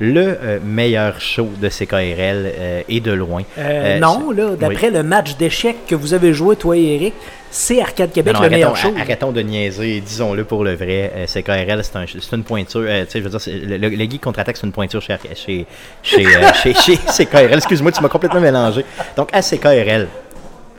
le 0.00 0.60
meilleur 0.64 1.20
show 1.20 1.50
de 1.60 1.68
CKRL 1.68 2.52
et 2.88 3.00
de 3.00 3.12
loin. 3.12 3.42
Euh, 3.58 3.98
non, 3.98 4.30
là, 4.30 4.50
oui. 4.50 4.56
d'après 4.58 4.90
le 4.90 5.02
match 5.02 5.36
d'échecs 5.36 5.86
que 5.86 5.94
vous 5.94 6.14
avez 6.14 6.32
joué, 6.32 6.56
toi 6.56 6.76
et 6.76 6.94
Eric, 6.94 7.14
c'est 7.50 7.80
Arcade 7.80 8.12
Québec 8.12 8.34
Non, 8.34 8.40
le 8.40 8.46
arrêtons, 8.46 8.56
meilleur 8.56 8.76
show. 8.76 8.94
arrêtons 8.98 9.32
de 9.32 9.40
niaiser, 9.40 10.00
disons-le 10.00 10.44
pour 10.46 10.64
le 10.64 10.74
vrai. 10.74 11.12
Euh, 11.14 11.26
CKRL, 11.26 11.82
c'est 11.84 11.96
un- 11.96 12.06
une 12.36 12.44
pointure. 12.44 12.80
euh, 12.86 13.04
tu 13.04 13.10
sais, 13.12 13.18
je 13.22 13.28
veux 13.28 13.30
dire, 13.38 13.40
le, 13.68 13.76
le, 13.88 13.96
contre-attaque, 14.18 14.56
c'est 14.56 14.66
une 14.66 14.72
pointure 14.72 15.02
chez, 15.34 15.66
chez, 16.02 16.26
euh, 16.26 16.52
chez, 16.62 16.74
chez 16.74 16.96
CKRL. 17.24 17.54
Excuse-moi, 17.54 17.92
tu 17.92 18.02
m'as 18.02 18.08
complètement 18.08 18.40
mélangé. 18.40 18.84
Donc, 19.16 19.28
à 19.32 19.42
CKRL, 19.42 20.08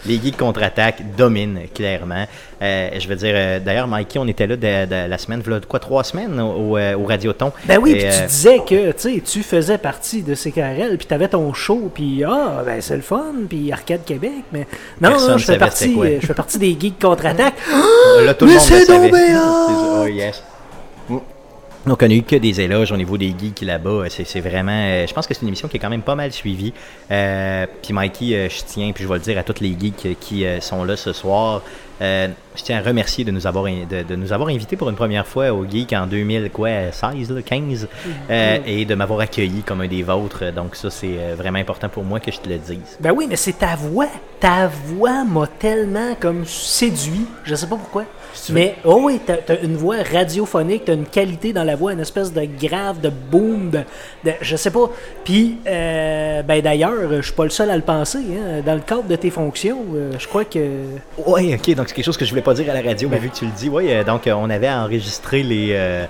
les 0.05 0.19
geeks 0.19 0.37
contre-attaque 0.37 1.01
dominent 1.17 1.61
clairement. 1.73 2.25
Euh, 2.61 2.89
je 2.99 3.07
veux 3.07 3.15
dire, 3.15 3.33
euh, 3.35 3.59
d'ailleurs, 3.59 3.87
Mikey, 3.87 4.17
on 4.17 4.27
était 4.27 4.47
là 4.47 4.55
de, 4.55 4.85
de 4.85 5.09
la 5.09 5.17
semaine, 5.17 5.41
voilà, 5.45 5.61
quoi, 5.67 5.79
trois 5.79 6.03
semaines 6.03 6.39
au, 6.39 6.71
au, 6.71 6.77
euh, 6.77 6.95
au 6.95 7.05
Radioton. 7.05 7.51
Ben 7.65 7.77
oui, 7.79 7.95
puis 7.95 8.03
tu 8.09 8.25
disais 8.27 8.59
que 8.67 8.91
tu 8.91 8.97
sais, 8.97 9.21
tu 9.23 9.43
faisais 9.43 9.77
partie 9.77 10.23
de 10.23 10.33
CKRL, 10.33 10.97
puis 10.97 11.05
t'avais 11.05 11.27
ton 11.27 11.53
show, 11.53 11.91
puis 11.93 12.23
ah, 12.23 12.63
ben 12.65 12.81
c'est 12.81 12.95
le 12.95 13.01
fun, 13.01 13.33
puis 13.47 13.71
Arcade 13.71 14.03
Québec, 14.05 14.43
mais 14.51 14.65
non, 15.01 15.11
non, 15.11 15.37
je 15.37 15.45
fais 15.45 15.57
partie, 15.57 15.95
je 16.19 16.25
fais 16.25 16.33
partie 16.33 16.57
des 16.57 16.75
geeks 16.79 16.99
contre-attaque. 16.99 17.53
Là, 18.25 18.33
tout 18.33 18.45
le 18.45 18.51
Mais 18.51 18.57
monde 18.57 18.65
c'est 18.67 18.79
le 18.79 18.85
savait. 18.85 19.11
Oh, 19.35 20.07
yes. 20.07 20.43
Donc, 21.87 22.01
on 22.03 22.07
n'a 22.07 22.15
eu 22.15 22.23
que 22.23 22.35
des 22.35 22.59
éloges 22.59 22.91
au 22.91 22.97
niveau 22.97 23.17
des 23.17 23.33
geeks 23.37 23.61
là-bas. 23.61 24.03
C'est 24.09 24.25
c'est 24.25 24.41
vraiment. 24.41 24.73
euh, 24.73 25.07
je 25.07 25.13
pense 25.13 25.25
que 25.25 25.33
c'est 25.33 25.41
une 25.41 25.47
émission 25.47 25.69
qui 25.69 25.77
est 25.77 25.79
quand 25.79 25.89
même 25.89 26.01
pas 26.01 26.15
mal 26.15 26.33
suivie. 26.33 26.73
Euh, 27.11 27.65
puis, 27.81 27.93
Mikey, 27.93 28.35
euh, 28.35 28.49
je 28.49 28.61
tiens, 28.65 28.91
puis 28.91 29.05
je 29.05 29.07
vais 29.09 29.15
le 29.15 29.21
dire 29.21 29.37
à 29.37 29.43
tous 29.43 29.61
les 29.61 29.75
geeks 29.79 30.17
qui 30.19 30.45
euh, 30.45 30.59
sont 30.59 30.83
là 30.83 30.97
ce 30.97 31.13
soir. 31.13 31.61
Euh, 32.01 32.27
je 32.55 32.63
tiens 32.63 32.77
à 32.77 32.81
remercier 32.81 33.23
de 33.25 33.31
nous 33.31 33.45
avoir 33.47 33.65
de, 33.65 34.03
de 34.03 34.15
nous 34.15 34.33
avoir 34.33 34.49
invités 34.49 34.75
pour 34.75 34.89
une 34.89 34.95
première 34.95 35.25
fois 35.27 35.51
au 35.51 35.65
Geek 35.67 35.93
en 35.93 36.07
2016, 36.07 37.31
là, 37.31 37.41
15, 37.41 37.87
euh, 38.29 38.57
et 38.65 38.85
de 38.85 38.95
m'avoir 38.95 39.19
accueilli 39.21 39.61
comme 39.63 39.81
un 39.81 39.87
des 39.87 40.03
vôtres. 40.03 40.51
Donc 40.53 40.75
ça, 40.75 40.89
c'est 40.89 41.17
euh, 41.17 41.35
vraiment 41.37 41.59
important 41.59 41.89
pour 41.89 42.03
moi 42.03 42.19
que 42.19 42.31
je 42.31 42.39
te 42.39 42.49
le 42.49 42.57
dise. 42.57 42.97
Ben 42.99 43.11
oui, 43.15 43.25
mais 43.29 43.35
c'est 43.35 43.57
ta 43.59 43.75
voix. 43.75 44.07
Ta 44.39 44.67
voix 44.67 45.23
m'a 45.23 45.47
tellement 45.47 46.15
comme 46.19 46.45
séduit. 46.45 47.25
Je 47.43 47.55
sais 47.55 47.67
pas 47.67 47.75
pourquoi. 47.75 48.05
Mais 48.51 48.75
oh 48.85 48.99
oui, 49.03 49.19
t'as 49.25 49.37
as 49.51 49.59
une 49.63 49.75
voix 49.77 49.97
radiophonique, 50.03 50.85
t'as 50.85 50.93
une 50.93 51.05
qualité 51.07 51.53
dans 51.53 51.63
la 51.63 51.75
voix, 51.75 51.93
une 51.93 51.99
espèce 52.01 52.31
de 52.31 52.45
grave, 52.45 53.01
de 53.01 53.09
boom, 53.09 53.71
de, 53.71 53.79
de- 54.23 54.35
je 54.41 54.55
sais 54.55 54.69
pas. 54.69 54.91
Puis, 55.23 55.57
euh, 55.65 56.43
ben 56.43 56.61
d'ailleurs, 56.61 56.93
je 57.09 57.21
suis 57.21 57.33
pas 57.33 57.45
le 57.45 57.49
seul 57.49 57.71
à 57.71 57.75
le 57.75 57.81
penser. 57.81 58.19
hein. 58.19 58.61
Dans 58.63 58.75
le 58.75 58.81
cadre 58.81 59.05
de 59.07 59.15
tes 59.15 59.31
fonctions, 59.31 59.79
je 60.19 60.27
crois 60.27 60.45
que 60.45 60.59
Oui, 61.25 61.55
ok, 61.55 61.75
donc 61.75 61.86
c'est 61.87 61.95
quelque 61.95 62.05
chose 62.05 62.17
que 62.17 62.25
je 62.25 62.29
voulais 62.29 62.41
pas 62.41 62.53
dire 62.53 62.69
à 62.69 62.73
la 62.73 62.81
radio, 62.81 63.09
mais 63.09 63.17
vu 63.17 63.29
que 63.29 63.35
tu 63.35 63.45
le 63.45 63.51
dis, 63.51 63.69
oui, 63.69 63.85
euh, 63.89 64.03
donc 64.03 64.27
euh, 64.27 64.33
on 64.33 64.49
avait 64.49 64.69
enregistré 64.69 65.43
les. 65.43 66.07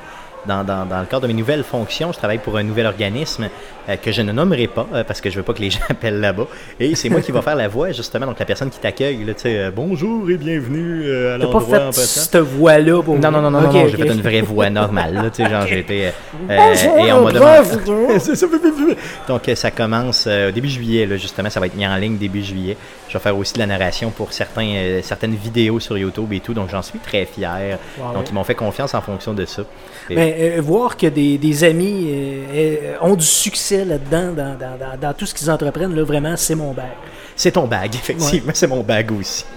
Dans, 0.48 0.63
dans- 0.63 0.86
dans 0.86 1.00
le 1.00 1.06
cadre 1.06 1.24
de 1.24 1.27
mes 1.27 1.34
nouvelles 1.34 1.63
fonctions, 1.63 2.12
je 2.12 2.18
travaille 2.18 2.38
pour 2.39 2.58
un 2.58 2.63
nouvel 2.63 2.86
organisme 2.86 3.50
euh, 3.89 3.96
que 3.98 4.12
je 4.12 4.22
ne 4.22 4.32
nommerai 4.32 4.68
pas 4.68 4.88
euh, 4.94 5.04
parce 5.04 5.22
que 5.22 5.30
je 5.30 5.36
veux 5.38 5.44
pas 5.44 5.54
que 5.54 5.62
les 5.62 5.70
gens 5.72 5.80
appellent 5.89 6.20
là-bas. 6.20 6.48
Et 6.80 6.96
c'est 6.96 7.10
moi 7.10 7.22
qui 7.22 7.32
va 7.32 7.42
faire 7.42 7.56
la 7.56 7.68
voix, 7.68 7.92
justement, 7.92 8.25
donc 8.25 8.39
la 8.39 8.46
personne 8.46 8.70
qui 8.70 8.80
t'accueille, 8.80 9.18
tu 9.25 9.34
sais, 9.38 9.58
euh, 9.60 9.72
bonjour 9.75 10.30
et 10.30 10.38
bienvenue 10.38 11.10
à 11.10 11.38
t'as 11.39 11.46
pas 11.48 11.54
l'endroit 11.54 11.77
en 11.88 11.92
fait 11.92 12.01
cette 12.01 12.38
voix-là 12.38 13.01
pour. 13.04 13.18
Non, 13.20 13.32
non, 13.32 13.42
non, 13.42 13.51
non, 13.51 13.62
non, 13.62 13.68
Ok, 13.70 13.75
non, 13.75 13.88
j'ai 13.88 13.96
ok. 13.98 14.01
fait 14.08 14.13
une 14.13 14.22
vraie 14.22 14.42
voix 14.42 14.70
normale, 14.70 15.13
là, 15.13 15.30
tu 15.30 15.44
sais, 15.44 15.50
genre 15.50 15.66
j'ai 15.68 15.80
été... 15.80 16.08
euh, 16.08 16.12
Bonjour, 16.48 16.98
et 17.06 17.12
on 17.13 17.24
m'a 17.24 17.32
demandé... 17.32 18.96
Donc 19.27 19.42
ça 19.56 19.72
commence 19.72 20.27
au 20.27 20.51
début 20.51 20.70
juillet, 20.70 21.06
là, 21.06 21.18
justement, 21.18 21.50
ça 21.50 21.60
va 21.60 21.66
être 21.68 21.75
mis 21.75 21.86
en 21.88 21.96
ligne 21.96 22.18
début 22.18 22.44
juillet. 22.44 22.77
Je 23.10 23.13
vais 23.13 23.20
faire 23.24 23.38
aussi 23.38 23.54
de 23.54 23.60
la 23.60 23.66
narration 23.68 24.10
pour 24.12 24.34
certains, 24.34 25.00
certaines 25.01 25.36
vidéos 25.36 25.80
sur 25.80 25.98
YouTube 25.98 26.32
et 26.34 26.39
tout, 26.39 26.54
donc 26.54 26.70
j'en 26.70 26.82
suis 26.82 27.00
très 27.00 27.25
fier. 27.25 27.77
Wow. 28.00 28.13
Donc 28.13 28.30
ils 28.30 28.34
m'ont 28.34 28.44
fait 28.44 28.56
confiance 28.56 28.94
en 28.94 29.01
fonction 29.01 29.34
de 29.34 29.46
ça. 29.46 29.63
Et- 30.10 30.16
Mais 30.16 30.37
euh, 30.38 30.62
voir 30.62 30.98
que 30.98 31.08
des, 31.08 31.38
des 31.38 31.63
amis 31.63 32.08
euh, 32.10 32.44
euh, 32.53 32.96
ont 33.01 33.15
du 33.15 33.25
succès 33.25 33.86
là-dedans, 33.86 34.34
dans, 34.34 34.58
dans- 34.58 34.77
dans- 34.77 34.98
dans 35.01 35.13
tout 35.13 35.25
ce 35.25 35.34
qu'ils 35.34 35.50
entreprennent, 35.50 35.96
là, 35.96 36.03
vraiment, 36.03 36.36
c'est 36.38 36.56
mon 36.56 36.74
bac. 36.74 36.96
C'est 37.36 37.51
ton 37.51 37.67
bag, 37.67 37.94
effectivement, 37.96 38.51
c'est 38.53 38.67
mon 38.67 38.82
bag 38.84 39.12
aussi. 39.12 39.46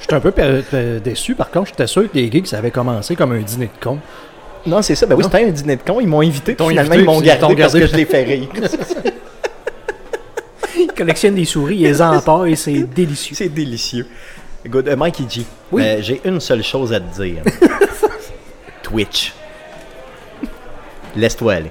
J'étais 0.00 0.14
un 0.14 0.20
peu 0.20 0.32
déçu, 1.02 1.34
par 1.34 1.50
contre, 1.50 1.68
j'étais 1.68 1.86
sûr 1.86 2.10
que 2.10 2.16
les 2.18 2.30
geeks, 2.30 2.48
ça 2.48 2.58
avait 2.58 2.70
commencé 2.70 3.16
comme 3.16 3.32
un 3.32 3.40
dîner 3.40 3.66
de 3.66 3.82
con. 3.84 3.98
Non, 4.66 4.82
c'est 4.82 4.94
ça, 4.94 5.06
ben 5.06 5.14
oui, 5.14 5.24
c'était 5.24 5.44
un 5.44 5.50
dîner 5.50 5.76
de 5.76 5.82
con, 5.82 6.00
ils 6.00 6.06
m'ont 6.06 6.20
invité, 6.22 6.54
puis 6.54 6.68
finalement 6.68 6.92
invité, 6.94 7.04
ils 7.04 7.06
m'ont 7.06 7.20
gardé 7.20 7.56
parce 7.56 7.72
que 7.74 7.86
je 7.86 7.96
les 7.96 8.04
fais 8.04 8.24
rire. 8.24 8.48
Ils 10.76 10.88
collectionnent 10.88 11.34
des 11.36 11.44
souris, 11.44 11.76
ils 11.76 11.82
les 11.84 12.02
empaillent, 12.02 12.52
et 12.52 12.56
c'est 12.56 12.72
délicieux. 12.82 13.34
c'est 13.36 13.48
délicieux. 13.48 14.06
Good. 14.66 14.88
Euh, 14.88 14.96
Mikey 14.96 15.24
G, 15.28 15.42
Oui. 15.70 15.82
euh, 15.84 15.98
j'ai 16.00 16.20
une 16.24 16.40
seule 16.40 16.62
chose 16.62 16.92
à 16.92 17.00
te 17.00 17.22
dire. 17.22 17.42
Twitch. 18.94 19.32
Laisse-toi 21.16 21.52
aller. 21.54 21.70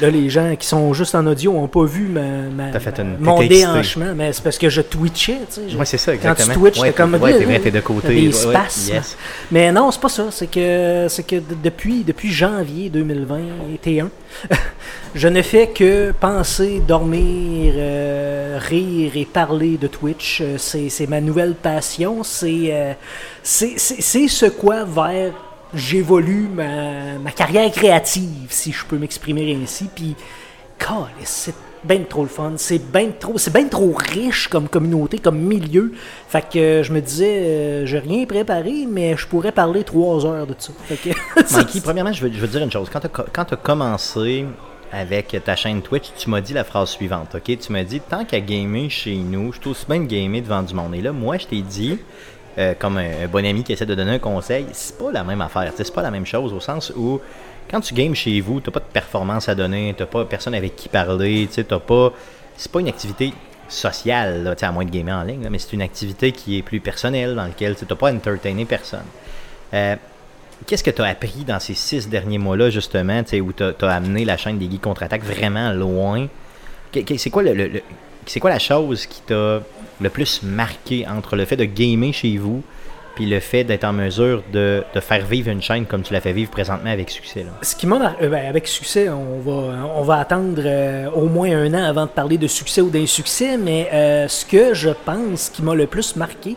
Là, 0.00 0.10
les 0.10 0.28
gens 0.30 0.54
qui 0.56 0.66
sont 0.66 0.92
juste 0.94 1.14
en 1.14 1.26
audio 1.26 1.52
n'ont 1.52 1.66
pas 1.66 1.84
vu 1.84 2.08
ma, 2.08 2.20
ma- 2.64 2.70
T'as 2.70 2.78
fait 2.78 2.98
une- 3.00 3.16
mon 3.18 3.40
déhanchement, 3.44 4.12
mais 4.14 4.32
c'est 4.32 4.42
parce 4.44 4.56
que 4.58 4.68
je 4.68 4.80
twitchais, 4.80 5.38
tu 5.52 5.70
sais. 5.70 5.76
Ouais, 5.76 5.84
c'est 5.84 5.98
ça, 5.98 6.12
Quand 6.16 6.30
exactement. 6.30 6.54
tu 6.54 6.60
twitches, 6.60 6.80
ouais, 6.80 6.88
t'es 6.92 6.94
comme... 6.96 7.14
Ouais, 7.14 7.36
t'es 7.36 7.44
vrai, 7.44 7.58
t'es 7.58 7.70
de 7.72 7.80
côté. 7.80 8.08
Des 8.14 8.32
spasmes. 8.32 8.92
yes. 8.94 9.16
Mais 9.50 9.72
non, 9.72 9.90
c'est 9.90 10.00
pas 10.00 10.08
ça. 10.08 10.26
C'est 10.30 10.46
que, 10.48 11.06
c'est 11.08 11.24
que 11.24 11.36
depuis, 11.62 12.04
depuis 12.04 12.30
janvier 12.32 12.90
2021, 12.90 14.08
je 15.14 15.28
ne 15.28 15.42
fais 15.42 15.68
que 15.68 16.12
penser, 16.12 16.80
dormir, 16.86 17.74
euh, 17.76 18.58
rire 18.60 19.12
et 19.16 19.24
parler 19.24 19.76
de 19.78 19.88
Twitch. 19.88 20.40
Euh, 20.42 20.54
C'est, 20.58 20.88
c'est 20.90 21.06
ma 21.08 21.20
nouvelle 21.20 21.54
passion. 21.54 22.22
C'est, 22.22 22.68
euh, 22.70 22.92
c'est, 23.42 23.74
c'est, 23.76 24.00
c'est 24.00 24.28
ce 24.28 24.46
quoi 24.46 24.84
vers 24.84 25.32
j'évolue 25.74 26.48
ma, 26.52 27.18
ma 27.18 27.30
carrière 27.30 27.70
créative, 27.70 28.48
si 28.50 28.72
je 28.72 28.84
peux 28.84 28.98
m'exprimer 28.98 29.56
ainsi. 29.62 29.88
Puis, 29.94 30.16
c'est 31.24 31.54
bien 31.84 32.02
trop 32.08 32.22
le 32.22 32.28
fun. 32.28 32.52
C'est 32.56 32.78
bien 32.78 33.10
trop, 33.18 33.38
c'est 33.38 33.52
bien 33.52 33.66
trop 33.68 33.94
riche 33.94 34.48
comme 34.48 34.68
communauté, 34.68 35.18
comme 35.18 35.38
milieu. 35.38 35.92
Fait 36.28 36.42
que 36.48 36.58
euh, 36.58 36.82
je 36.82 36.92
me 36.92 37.00
disais, 37.00 37.38
euh, 37.38 37.86
j'ai 37.86 37.98
rien 37.98 38.24
préparé, 38.26 38.86
mais 38.88 39.16
je 39.16 39.26
pourrais 39.26 39.52
parler 39.52 39.84
trois 39.84 40.24
heures 40.26 40.46
de 40.46 40.54
ça. 40.58 40.72
Fait 40.84 41.14
Mikey, 41.56 41.80
premièrement, 41.80 42.12
je 42.12 42.22
veux, 42.22 42.32
je 42.32 42.40
veux 42.40 42.48
dire 42.48 42.62
une 42.62 42.72
chose. 42.72 42.88
Quand 42.90 43.00
tu 43.44 43.54
as, 43.54 43.56
commencé 43.56 44.46
avec 44.90 45.36
ta 45.44 45.54
chaîne 45.54 45.82
Twitch, 45.82 46.12
tu 46.16 46.30
m'as 46.30 46.40
dit 46.40 46.54
la 46.54 46.64
phrase 46.64 46.90
suivante, 46.90 47.34
ok? 47.34 47.58
Tu 47.58 47.72
m'as 47.72 47.84
dit, 47.84 48.00
tant 48.00 48.24
qu'à 48.24 48.40
gamer 48.40 48.90
chez 48.90 49.16
nous, 49.16 49.52
je 49.52 49.60
suis 49.60 49.70
aussi 49.70 49.84
bien 49.86 50.00
de 50.00 50.06
gamer 50.06 50.40
devant 50.40 50.62
du 50.62 50.74
monde. 50.74 50.94
Et 50.94 51.02
là, 51.02 51.12
moi, 51.12 51.36
je 51.36 51.46
t'ai 51.46 51.60
dit, 51.60 51.98
euh, 52.58 52.74
comme 52.78 52.98
un, 52.98 53.26
bon 53.30 53.44
ami 53.46 53.62
qui 53.62 53.72
essaie 53.72 53.86
de 53.86 53.94
donner 53.94 54.12
un 54.12 54.18
conseil, 54.18 54.66
c'est 54.72 54.98
pas 54.98 55.12
la 55.12 55.24
même 55.24 55.40
affaire. 55.40 55.72
C'est 55.76 55.94
pas 55.94 56.02
la 56.02 56.10
même 56.10 56.26
chose 56.26 56.52
au 56.52 56.60
sens 56.60 56.92
où, 56.96 57.20
quand 57.70 57.80
tu 57.80 57.94
games 57.94 58.14
chez 58.14 58.40
vous, 58.40 58.60
t'as 58.60 58.70
pas 58.70 58.80
de 58.80 58.84
performance 58.92 59.48
à 59.48 59.54
donner, 59.54 59.94
t'as 59.96 60.06
pas 60.06 60.24
personne 60.24 60.54
avec 60.54 60.76
qui 60.76 60.88
parler, 60.88 61.48
t'as 61.48 61.78
pas... 61.78 62.12
C'est 62.56 62.72
pas 62.72 62.80
une 62.80 62.88
activité 62.88 63.32
sociale, 63.68 64.42
là, 64.42 64.54
à 64.60 64.72
moins 64.72 64.84
de 64.84 64.90
gamer 64.90 65.16
en 65.16 65.22
ligne, 65.22 65.46
mais 65.48 65.58
c'est 65.58 65.74
une 65.74 65.82
activité 65.82 66.32
qui 66.32 66.58
est 66.58 66.62
plus 66.62 66.80
personnelle, 66.80 67.36
dans 67.36 67.44
laquelle 67.44 67.76
tu 67.76 67.84
pas 67.84 68.08
à 68.08 68.12
entertainer 68.12 68.64
personne. 68.64 69.04
Euh, 69.74 69.94
Qu'est-ce 70.66 70.82
que 70.82 70.90
tu 70.90 71.02
as 71.02 71.06
appris 71.06 71.44
dans 71.46 71.60
ces 71.60 71.74
six 71.74 72.08
derniers 72.08 72.38
mois-là, 72.38 72.70
justement, 72.70 73.22
où 73.32 73.52
tu 73.52 73.62
as, 73.62 73.92
amené 73.92 74.24
la 74.24 74.36
chaîne 74.36 74.58
des 74.58 74.68
Geeks 74.68 74.82
Contre-Attaque 74.82 75.22
vraiment 75.22 75.72
loin? 75.72 76.26
C'est 76.92 77.30
quoi, 77.30 77.42
le- 77.42 77.80
c'est 78.26 78.40
quoi 78.40 78.50
la 78.50 78.58
chose 78.58 79.06
qui 79.06 79.20
t'a 79.22 79.60
le 80.00 80.10
plus 80.10 80.42
marqué 80.42 81.06
entre 81.08 81.36
le 81.36 81.44
fait 81.44 81.56
de 81.56 81.64
gamer 81.64 82.12
chez 82.12 82.36
vous 82.36 82.62
puis 83.18 83.26
le 83.26 83.40
fait 83.40 83.64
d'être 83.64 83.82
en 83.82 83.92
mesure 83.92 84.44
de, 84.52 84.84
faire 85.00 85.26
vivre 85.26 85.50
une 85.50 85.60
chaîne 85.60 85.86
comme 85.86 86.02
tu 86.02 86.12
la 86.12 86.20
fais 86.20 86.32
vivre 86.32 86.52
présentement 86.52 86.90
avec 86.90 87.10
succès? 87.10 87.42
Là? 87.42 87.50
Ce 87.62 87.74
qui 87.74 87.88
m'a 87.88 87.98
mar- 87.98 88.14
euh, 88.22 88.28
ben, 88.28 88.46
avec 88.46 88.68
succès, 88.68 89.08
on 89.08 89.40
va, 89.40 89.90
on 89.96 90.02
va 90.02 90.20
attendre 90.20 90.62
euh, 90.64 91.10
au 91.10 91.26
moins 91.26 91.50
un 91.50 91.74
an 91.74 91.82
avant 91.82 92.04
de 92.04 92.10
parler 92.10 92.38
de 92.38 92.46
succès 92.46 92.80
ou 92.80 92.90
d'insuccès, 92.90 93.56
mais 93.56 93.88
euh, 93.92 94.28
ce 94.28 94.46
que 94.46 94.72
je 94.72 94.90
pense 95.04 95.48
qui 95.48 95.62
m'a 95.62 95.74
le 95.74 95.88
plus 95.88 96.14
marqué, 96.14 96.56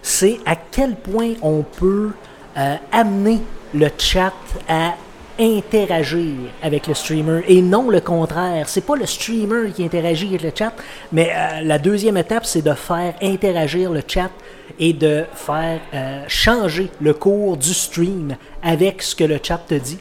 c'est 0.00 0.38
à 0.46 0.54
quel 0.54 0.94
point 0.94 1.32
on 1.42 1.62
peut 1.62 2.12
euh, 2.56 2.76
amener 2.92 3.40
le 3.74 3.88
chat 3.98 4.32
à 4.68 4.94
interagir 5.38 6.34
avec 6.62 6.86
le 6.86 6.94
streamer 6.94 7.42
et 7.48 7.60
non 7.62 7.90
le 7.90 8.00
contraire. 8.00 8.68
C'est 8.68 8.84
pas 8.84 8.96
le 8.96 9.06
streamer 9.06 9.70
qui 9.72 9.84
interagit 9.84 10.28
avec 10.28 10.42
le 10.42 10.50
chat, 10.56 10.72
mais 11.12 11.30
euh, 11.34 11.60
la 11.62 11.78
deuxième 11.78 12.16
étape, 12.16 12.46
c'est 12.46 12.62
de 12.62 12.72
faire 12.72 13.14
interagir 13.22 13.92
le 13.92 14.02
chat 14.06 14.30
et 14.78 14.92
de 14.92 15.24
faire 15.34 15.80
euh, 15.94 16.24
changer 16.28 16.90
le 17.00 17.14
cours 17.14 17.56
du 17.56 17.72
stream 17.72 18.36
avec 18.62 19.02
ce 19.02 19.14
que 19.14 19.24
le 19.24 19.38
chat 19.42 19.58
te 19.58 19.74
dit. 19.74 19.98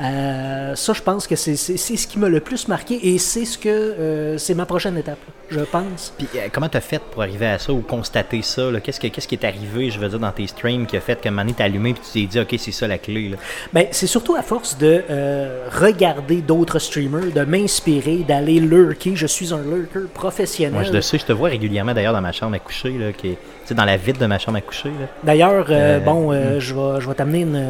Euh, 0.00 0.74
ça, 0.74 0.92
je 0.92 1.02
pense 1.02 1.26
que 1.26 1.36
c'est 1.36 1.56
ce 1.56 2.06
qui 2.06 2.18
m'a 2.18 2.28
le 2.28 2.40
plus 2.40 2.68
marqué 2.68 3.14
et 3.14 3.18
c'est 3.18 3.44
ce 3.44 3.58
que 3.58 4.36
c'est 4.38 4.54
ma 4.54 4.64
prochaine 4.64 4.96
étape, 4.96 5.18
je 5.50 5.60
pense. 5.60 6.12
Puis 6.16 6.28
euh, 6.36 6.48
comment 6.52 6.68
t'as 6.68 6.80
fait 6.80 7.00
pour 7.00 7.22
arriver 7.22 7.46
à 7.46 7.58
ça 7.58 7.72
ou 7.72 7.80
constater 7.80 8.42
ça? 8.42 8.62
Qu'est-ce, 8.82 9.00
que- 9.00 9.06
qu'est-ce 9.08 9.26
qui 9.28 9.34
est 9.34 9.44
arrivé, 9.44 9.90
je 9.90 9.98
veux 9.98 10.08
dire, 10.08 10.18
dans 10.18 10.30
tes 10.32 10.46
streams 10.46 10.86
qui 10.86 10.96
a 10.96 11.00
fait 11.00 11.24
moment 11.26 11.42
donné, 11.42 11.54
t'as 11.56 11.64
allumé 11.64 11.94
puis 11.94 12.02
tu 12.04 12.20
t'es 12.20 12.26
dit, 12.26 12.40
OK, 12.40 12.54
c'est 12.58 12.72
ça 12.72 12.86
la 12.86 12.98
clé. 12.98 13.30
Là? 13.30 13.36
Ben, 13.72 13.86
c'est 13.90 14.06
surtout 14.06 14.34
à 14.34 14.42
force 14.42 14.76
de 14.78 15.02
euh, 15.10 15.66
regarder 15.70 16.36
d'autres 16.42 16.78
streamers, 16.78 17.32
de 17.34 17.42
m'inspirer, 17.44 18.18
d'aller 18.26 18.60
lurker. 18.60 19.16
Je 19.16 19.26
suis 19.26 19.52
un 19.54 19.62
lurker 19.62 20.08
professionnel. 20.12 20.74
Moi, 20.74 20.82
je 20.84 20.92
le 20.92 21.00
sais, 21.00 21.18
je 21.18 21.24
te 21.24 21.32
vois 21.32 21.48
régulièrement 21.48 21.94
d'ailleurs 21.94 22.12
dans 22.14 22.20
ma 22.20 22.32
chambre 22.32 22.54
à 22.56 22.58
coucher, 22.58 22.90
là, 22.98 23.12
qui 23.12 23.28
est, 23.28 23.32
tu 23.32 23.38
sais, 23.66 23.74
dans 23.74 23.84
la 23.84 23.96
vitre 23.96 24.18
de 24.18 24.26
ma 24.26 24.38
chambre 24.38 24.58
à 24.58 24.60
coucher. 24.60 24.90
D'ailleurs, 25.24 25.66
euh, 25.70 25.88
Euh, 25.88 26.00
bon, 26.00 26.32
euh, 26.32 26.60
je 26.60 26.74
vais, 26.74 27.00
je 27.00 27.08
vais 27.08 27.14
t'amener 27.14 27.40
une, 27.40 27.64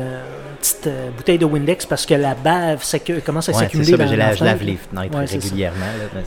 petite 0.61 0.89
bouteille 1.17 1.39
de 1.39 1.45
Windex 1.45 1.87
parce 1.87 2.05
que 2.05 2.15
la 2.15 2.35
bave 2.35 2.83
commence 3.25 3.49
à 3.49 3.53
Ouais, 3.53 3.59
c'est 3.59 3.65
s'accumuler 3.67 3.97
ben, 3.97 4.09
je, 4.09 4.15
la 4.17 4.35
je 4.35 4.45
lave 4.45 4.63
les 4.65 4.77
fenêtres 4.77 5.17
Ouais, 5.17 5.25
régulièrement. 5.25 5.79
là, 5.87 6.21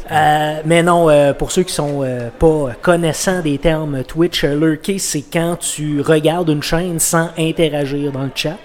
que- 0.62 0.68
mais 0.68 0.84
non, 0.84 1.10
euh, 1.10 1.34
pour 1.42 1.52
ceux 1.52 1.64
qui 1.64 1.74
sont 1.74 2.04
euh, 2.04 2.30
pas 2.38 2.76
connaissants 2.84 3.42
des 3.42 3.58
termes 3.58 4.04
Twitch, 4.04 4.44
euh, 4.44 4.54
lurker, 4.54 5.00
c'est 5.00 5.24
quand 5.24 5.56
tu 5.56 6.00
regardes 6.00 6.50
une 6.50 6.62
chaîne 6.62 7.00
sans 7.00 7.30
interagir 7.36 8.12
dans 8.12 8.26
le 8.26 8.32
chat. 8.36 8.60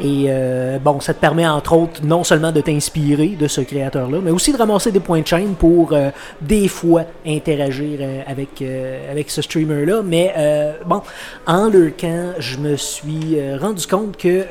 Et 0.00 0.26
euh, 0.28 0.78
bon, 0.78 1.00
ça 1.00 1.12
te 1.12 1.20
permet 1.20 1.46
entre 1.46 1.72
autres 1.72 2.00
non 2.04 2.22
seulement 2.22 2.52
de 2.52 2.60
t'inspirer 2.60 3.28
de 3.28 3.48
ce 3.48 3.60
créateur-là, 3.60 4.18
mais 4.22 4.30
aussi 4.30 4.52
de 4.52 4.56
ramasser 4.56 4.92
des 4.92 5.00
points 5.00 5.20
de 5.20 5.26
chaîne 5.26 5.54
pour 5.54 5.92
euh, 5.92 6.10
des 6.40 6.68
fois 6.68 7.02
interagir 7.26 7.98
euh, 8.00 8.22
avec, 8.26 8.62
euh, 8.62 9.10
avec 9.10 9.28
ce 9.28 9.42
streamer-là. 9.42 10.02
Mais 10.04 10.32
euh, 10.36 10.72
bon, 10.86 11.02
en 11.46 11.68
lurkant, 11.68 12.34
je 12.38 12.58
me 12.58 12.76
suis 12.76 13.38
euh, 13.38 13.58
rendu 13.60 13.86
compte 13.86 14.16
que 14.16 14.44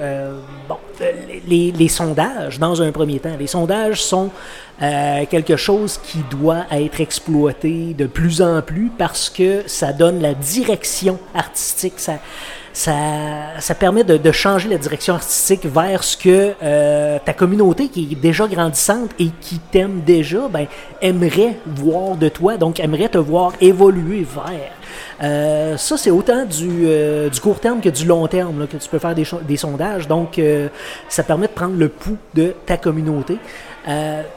bon, 0.68 0.78
les, 1.48 1.72
les 1.72 1.88
sondages, 1.88 2.60
dans 2.60 2.82
un 2.82 2.92
premier 2.92 3.20
temps, 3.20 3.36
les 3.40 3.48
sondages 3.48 4.04
sont 4.04 4.30
quelque 4.80 5.56
chose 5.56 5.98
qui 6.04 6.20
doit 6.30 6.66
être 6.72 7.02
exploité 7.02 7.96
de 7.98 8.06
plus 8.06 8.42
en 8.42 8.62
plus 8.62 8.92
parce 8.96 9.30
que 9.30 9.64
ça 9.66 9.92
donne 9.92 10.22
la 10.22 10.34
direction 10.36 11.18
artistique. 11.34 11.96
Ça, 11.98 12.20
ça, 12.78 13.76
permet 13.76 14.04
de, 14.04 14.32
changer 14.32 14.70
la 14.70 14.78
direction 14.78 15.16
artistique 15.16 15.66
vers 15.66 16.04
ce 16.04 16.16
que 16.16 16.54
euh, 16.62 17.18
ta 17.24 17.34
communauté 17.34 17.88
qui 17.88 18.10
est 18.12 18.16
déjà 18.16 18.48
grandissante 18.48 19.10
et 19.18 19.30
qui 19.42 19.58
t'aime 19.60 20.02
déjà, 20.06 20.48
ben, 20.48 20.68
aimerait 21.02 21.58
voir 21.66 22.16
de 22.16 22.30
toi, 22.30 22.58
donc 22.58 22.80
aimerait 22.80 23.10
te 23.10 23.18
voir 23.18 23.54
évoluer 23.62 24.26
vers. 24.32 24.72
Euh, 25.24 25.76
ça, 25.78 25.98
c'est 25.98 26.12
autant 26.12 26.46
du, 26.46 26.84
euh, 26.86 27.30
du 27.30 27.40
court 27.40 27.60
terme 27.60 27.82
que 27.82 27.90
du 27.90 28.06
long 28.06 28.28
terme 28.28 28.68
que 28.68 28.78
tu 28.78 28.88
peux 28.90 29.00
faire 29.00 29.16
des, 29.16 29.58
sondages. 29.58 30.08
Donc, 30.08 30.40
ça 31.10 31.24
permet 31.24 31.48
de 31.48 31.54
prendre 31.54 31.78
le 31.78 31.90
pouls 31.90 32.18
de 32.36 32.54
ta 32.66 32.78
communauté. 32.78 33.38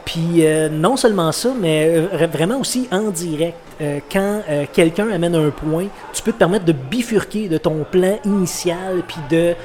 Puis 0.05 0.43
non 0.71 0.97
seulement 0.97 1.31
ça, 1.31 1.53
mais 1.59 1.99
vraiment 2.31 2.59
aussi 2.59 2.87
en 2.91 3.11
direct. 3.11 3.57
Euh, 3.81 3.99
quand 4.11 4.41
euh, 4.49 4.65
quelqu'un 4.71 5.09
amène 5.09 5.33
un 5.33 5.49
point, 5.49 5.85
tu 6.13 6.21
peux 6.21 6.31
te 6.31 6.37
permettre 6.37 6.65
de 6.65 6.71
bifurquer 6.73 7.47
de 7.49 7.57
ton 7.57 7.83
plan 7.89 8.19
initial, 8.25 9.01
puis 9.07 9.17
de, 9.29 9.55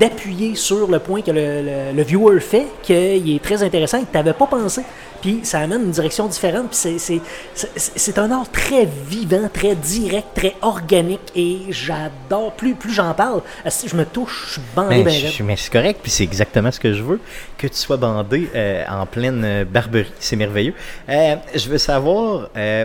d'appuyer 0.00 0.54
sur 0.54 0.90
le 0.90 0.98
point 0.98 1.20
que 1.20 1.30
le, 1.30 1.60
le- 1.62 1.92
le 1.96 2.02
viewer 2.02 2.40
fait, 2.40 2.66
qu'il 2.82 3.34
est 3.36 3.42
très 3.42 3.62
intéressant 3.62 3.98
et 3.98 4.02
que 4.02 4.06
tu 4.10 4.16
n'avais 4.16 4.32
pas 4.32 4.46
pensé. 4.46 4.80
Puis 5.24 5.40
ça 5.42 5.60
amène 5.60 5.84
une 5.84 5.90
direction 5.90 6.26
différente. 6.28 6.68
Puis 6.68 6.76
c'est, 6.76 6.98
c'est, 6.98 7.20
c'est, 7.54 7.70
c'est 7.98 8.18
un 8.18 8.30
art 8.30 8.50
très 8.52 8.84
vivant, 8.84 9.48
très 9.50 9.74
direct, 9.74 10.26
très 10.34 10.54
organique. 10.60 11.32
Et 11.34 11.60
j'adore. 11.70 12.52
Plus, 12.52 12.74
plus 12.74 12.92
j'en 12.92 13.14
parle, 13.14 13.40
asti, 13.64 13.88
je 13.88 13.96
me 13.96 14.04
touche, 14.04 14.44
je 14.48 14.52
suis 14.52 14.62
bandé 14.76 14.96
Mais, 14.98 15.02
ben 15.02 15.10
je- 15.14 15.26
raide. 15.38 15.46
mais 15.46 15.56
c'est 15.56 15.72
correct, 15.72 16.00
puis 16.02 16.10
c'est 16.10 16.24
exactement 16.24 16.70
ce 16.70 16.78
que 16.78 16.92
je 16.92 17.02
veux. 17.02 17.20
Que 17.56 17.66
tu 17.66 17.76
sois 17.76 17.96
bandé 17.96 18.50
euh, 18.54 18.84
en 18.86 19.06
pleine 19.06 19.42
euh, 19.46 19.64
barberie, 19.64 20.12
c'est 20.20 20.36
merveilleux. 20.36 20.74
Euh, 21.08 21.36
je 21.54 21.68
veux 21.70 21.78
savoir, 21.78 22.50
euh, 22.54 22.84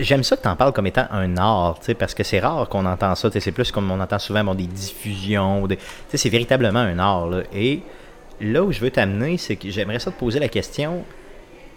j'aime 0.00 0.24
ça 0.24 0.36
que 0.36 0.42
tu 0.42 0.48
en 0.48 0.56
parles 0.56 0.72
comme 0.72 0.88
étant 0.88 1.06
un 1.12 1.36
art, 1.36 1.78
parce 2.00 2.14
que 2.14 2.24
c'est 2.24 2.40
rare 2.40 2.68
qu'on 2.68 2.84
entend 2.84 3.14
ça. 3.14 3.28
C'est 3.38 3.52
plus 3.52 3.70
comme 3.70 3.88
on 3.92 4.00
entend 4.00 4.18
souvent 4.18 4.42
bon, 4.42 4.54
des 4.56 4.66
diffusions. 4.66 5.68
Des, 5.68 5.78
c'est 6.12 6.28
véritablement 6.30 6.80
un 6.80 6.98
art. 6.98 7.28
là. 7.28 7.42
Et 7.54 7.82
là 8.40 8.62
où 8.64 8.72
je 8.72 8.80
veux 8.80 8.90
t'amener, 8.90 9.38
c'est 9.38 9.54
que 9.56 9.70
j'aimerais 9.70 10.00
ça 10.00 10.10
te 10.10 10.18
poser 10.18 10.40
la 10.40 10.48
question 10.48 11.04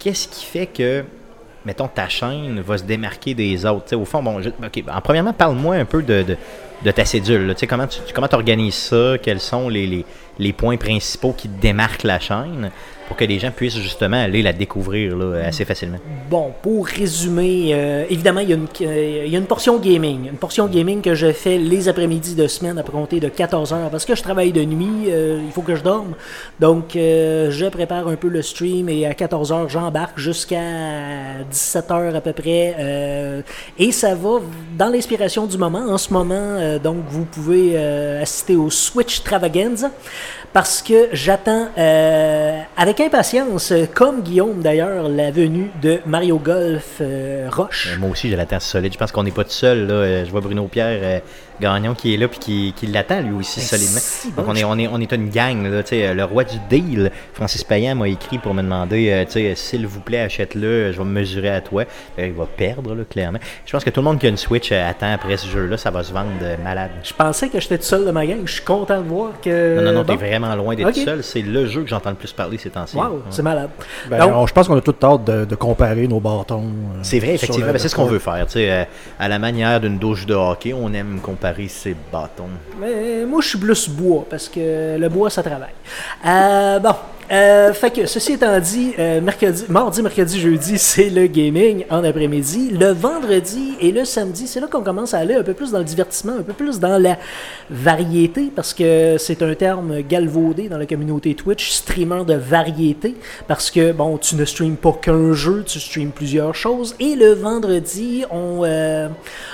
qu'est-ce 0.00 0.26
qui 0.26 0.44
fait 0.44 0.66
que, 0.66 1.04
mettons, 1.64 1.86
ta 1.86 2.08
chaîne 2.08 2.60
va 2.60 2.78
se 2.78 2.82
démarquer 2.82 3.34
des 3.34 3.64
autres? 3.64 3.94
Au 3.94 4.04
fond, 4.04 4.22
bon, 4.22 4.40
en 4.40 5.00
premièrement, 5.00 5.32
parle-moi 5.32 5.76
un 5.76 5.84
peu 5.84 6.02
de, 6.02 6.24
de, 6.82 6.90
ta 6.90 7.04
cédule. 7.04 7.54
comment 7.68 7.86
tu 7.86 8.00
comment 8.12 8.28
organises 8.32 8.74
ça? 8.74 9.18
Quels 9.22 9.40
sont 9.40 9.68
les 9.68 10.04
points 10.56 10.76
principaux 10.76 11.32
qui 11.32 11.46
démarquent 11.46 12.02
la 12.02 12.18
chaîne? 12.18 12.72
Pour 13.10 13.16
que 13.16 13.24
les 13.24 13.40
gens 13.40 13.50
puissent 13.50 13.78
justement 13.78 14.22
aller 14.22 14.40
la 14.40 14.52
découvrir 14.52 15.16
assez 15.44 15.64
facilement? 15.64 15.98
Bon, 16.30 16.52
pour 16.62 16.86
résumer, 16.86 17.70
euh, 17.72 18.04
évidemment, 18.08 18.38
il 18.38 18.50
y, 18.50 18.52
a 18.52 18.54
une, 18.54 18.68
euh, 18.82 19.24
il 19.26 19.32
y 19.32 19.34
a 19.34 19.38
une 19.40 19.48
portion 19.48 19.80
gaming. 19.80 20.28
Une 20.28 20.36
portion 20.36 20.68
gaming 20.68 21.02
que 21.02 21.16
je 21.16 21.32
fais 21.32 21.58
les 21.58 21.88
après-midi 21.88 22.36
de 22.36 22.46
semaine 22.46 22.78
à 22.78 22.84
compter 22.84 23.18
de 23.18 23.28
14 23.28 23.72
heures 23.72 23.90
parce 23.90 24.04
que 24.04 24.14
je 24.14 24.22
travaille 24.22 24.52
de 24.52 24.62
nuit, 24.62 25.08
euh, 25.08 25.40
il 25.44 25.50
faut 25.50 25.62
que 25.62 25.74
je 25.74 25.82
dorme. 25.82 26.14
Donc, 26.60 26.90
je 26.94 27.68
prépare 27.68 28.06
un 28.06 28.14
peu 28.14 28.28
le 28.28 28.42
stream 28.42 28.88
et 28.88 29.06
à 29.06 29.14
14 29.14 29.50
heures, 29.50 29.68
j'embarque 29.68 30.16
jusqu'à 30.16 31.42
17 31.50 31.90
heures 31.90 32.14
à 32.14 32.20
peu 32.20 32.32
près. 32.32 33.44
et 33.76 33.90
ça 33.90 34.14
va 34.14 34.38
dans 34.78 34.88
l'inspiration 34.88 35.46
du 35.46 35.58
moment. 35.58 35.84
En 35.88 35.98
ce 35.98 36.12
moment, 36.12 36.78
donc, 36.78 36.98
vous 37.08 37.24
pouvez 37.24 37.76
assister 37.76 38.54
au 38.54 38.70
Switch 38.70 39.24
Travaganza 39.24 39.90
parce 40.52 40.82
que 40.82 41.08
j'attends 41.12 41.68
euh, 41.78 42.60
impatience, 43.00 43.72
euh, 43.72 43.86
comme 43.92 44.22
Guillaume 44.22 44.60
d'ailleurs, 44.60 45.08
la 45.08 45.30
venue 45.30 45.70
de 45.82 46.00
Mario 46.06 46.38
Golf 46.38 46.98
euh, 47.00 47.48
Roche. 47.50 47.88
Euh, 47.92 47.98
Moi 47.98 48.10
aussi, 48.10 48.30
je 48.30 48.36
l'attends 48.36 48.60
solide. 48.60 48.92
Je 48.92 48.98
pense 48.98 49.12
qu'on 49.12 49.22
n'est 49.22 49.30
pas 49.30 49.44
tout 49.44 49.50
seul. 49.50 49.86
Là. 49.86 50.24
Je 50.24 50.30
vois 50.30 50.40
Bruno 50.40 50.64
Pierre 50.64 51.22
Gagnon 51.60 51.94
qui 51.94 52.14
est 52.14 52.16
là 52.16 52.26
puis 52.28 52.38
qui, 52.38 52.72
qui 52.76 52.86
l'attend 52.86 53.20
lui 53.20 53.32
aussi 53.34 53.60
Ben, 53.60 53.66
solidement. 53.66 53.98
si, 54.00 54.32
Donc 54.32 54.46
bon, 54.46 54.52
on 54.52 54.56
est, 54.56 54.64
on 54.64 54.78
est, 54.78 54.88
on 54.88 55.00
est 55.00 55.12
une 55.12 55.28
gang. 55.30 55.62
Là, 55.66 55.82
tu 55.82 55.90
sais, 55.90 56.06
euh, 56.08 56.14
le 56.14 56.24
roi 56.24 56.44
du 56.44 56.56
deal, 56.70 57.10
Francis 57.34 57.62
Payan, 57.64 57.94
m'a 57.94 58.08
écrit 58.08 58.38
pour 58.38 58.54
me 58.54 58.62
demander 58.62 59.10
euh, 59.10 59.24
tu 59.24 59.32
sais, 59.32 59.54
s'il 59.54 59.86
vous 59.86 60.00
plaît, 60.00 60.20
achète-le, 60.20 60.92
je 60.92 60.98
vais 60.98 61.04
me 61.04 61.10
mesurer 61.12 61.50
à 61.50 61.60
toi. 61.60 61.84
Euh, 62.18 62.26
il 62.26 62.32
va 62.32 62.46
perdre, 62.46 62.94
là, 62.94 63.04
clairement. 63.08 63.38
Je 63.66 63.72
pense 63.72 63.84
que 63.84 63.90
tout 63.90 64.00
le 64.00 64.04
monde 64.04 64.18
qui 64.18 64.26
a 64.26 64.28
une 64.30 64.36
Switch 64.36 64.70
euh, 64.72 64.88
attend 64.88 65.12
après 65.12 65.36
ce 65.36 65.46
jeu-là, 65.48 65.76
ça 65.76 65.90
va 65.90 66.02
se 66.02 66.12
vendre 66.12 66.30
malade. 66.64 66.90
Je 67.02 67.12
pensais 67.12 67.48
que 67.48 67.60
j'étais 67.60 67.78
tout 67.78 67.84
seul 67.84 68.04
de 68.06 68.10
ma 68.10 68.24
gang. 68.26 68.40
Je 68.44 68.52
suis 68.52 68.64
content 68.64 69.00
de 69.00 69.06
voir 69.08 69.32
que. 69.42 69.76
Non, 69.76 69.82
non, 69.82 69.92
non, 69.92 70.02
bon. 70.04 70.16
t'es 70.16 70.24
vraiment 70.26 70.54
loin 70.54 70.74
d'être 70.74 70.94
seul. 70.94 71.22
C'est 71.22 71.42
le 71.42 71.66
jeu 71.66 71.82
que 71.82 71.88
j'entends 71.88 72.10
le 72.10 72.16
plus 72.16 72.32
parler 72.32 72.58
ces 72.58 72.70
temps-ci. 72.70 72.96
Wow, 72.96 73.02
Ouais. 73.04 73.18
c'est 73.30 73.42
malade. 73.42 73.70
Ben, 74.08 74.18
Donc- 74.18 74.32
on- 74.34 74.46
je 74.46 74.52
pense 74.52 74.66
qu'on 74.68 74.76
a 74.76 74.80
tout 74.80 74.94
hâte 75.02 75.24
de, 75.24 75.44
de 75.44 75.54
comparer 75.54 76.06
nos 76.08 76.20
bâtons. 76.20 76.62
euh, 76.64 76.98
C'est 77.02 77.18
vrai, 77.18 77.34
effectivement. 77.34 77.66
Ben, 77.72 77.78
c'est 77.78 77.88
ce 77.88 77.94
qu'on 77.96 78.06
veut 78.06 78.18
faire. 78.18 78.46
tu 78.46 78.52
sais, 78.54 78.70
euh, 78.70 78.84
à 79.18 79.28
la 79.28 79.38
manière 79.38 79.80
d'une 79.80 79.98
douche 79.98 80.26
de 80.26 80.34
hockey, 80.34 80.72
on 80.72 80.92
aime 80.92 81.20
comparer 81.20 81.49
ses 81.68 81.96
bâtons. 82.12 82.48
Mais 82.78 83.24
moi, 83.24 83.40
je 83.40 83.48
suis 83.48 83.58
plus 83.58 83.88
bois 83.88 84.26
parce 84.28 84.48
que 84.48 84.96
le 84.98 85.08
bois, 85.08 85.30
ça 85.30 85.42
travaille. 85.42 85.74
Euh, 86.26 86.78
bon. 86.78 86.94
Euh, 87.30 87.72
fait 87.72 87.92
que, 87.92 88.06
ceci 88.06 88.32
étant 88.32 88.58
dit, 88.58 88.92
euh, 88.98 89.20
mercredi, 89.20 89.64
mardi, 89.68 90.02
mercredi, 90.02 90.40
jeudi, 90.40 90.78
c'est 90.78 91.10
le 91.10 91.28
gaming 91.28 91.84
en 91.88 92.02
après-midi. 92.02 92.70
Le 92.70 92.90
vendredi 92.90 93.74
et 93.80 93.92
le 93.92 94.04
samedi, 94.04 94.48
c'est 94.48 94.58
là 94.58 94.66
qu'on 94.66 94.82
commence 94.82 95.14
à 95.14 95.18
aller 95.18 95.34
un 95.34 95.44
peu 95.44 95.54
plus 95.54 95.70
dans 95.70 95.78
le 95.78 95.84
divertissement, 95.84 96.32
un 96.40 96.42
peu 96.42 96.52
plus 96.52 96.80
dans 96.80 96.98
la 96.98 97.18
variété, 97.70 98.50
parce 98.54 98.74
que 98.74 99.14
c'est 99.16 99.42
un 99.42 99.54
terme 99.54 100.02
galvaudé 100.02 100.68
dans 100.68 100.78
la 100.78 100.86
communauté 100.86 101.34
Twitch, 101.34 101.70
streamer 101.70 102.24
de 102.24 102.34
variété, 102.34 103.14
parce 103.46 103.70
que, 103.70 103.92
bon, 103.92 104.18
tu 104.18 104.34
ne 104.34 104.44
streames 104.44 104.76
pas 104.76 104.92
qu'un 104.92 105.32
jeu, 105.32 105.62
tu 105.64 105.78
streames 105.78 106.10
plusieurs 106.10 106.56
choses. 106.56 106.96
Et 106.98 107.14
le 107.14 107.34
vendredi, 107.34 108.24
on, 108.32 108.62
euh, 108.64 109.08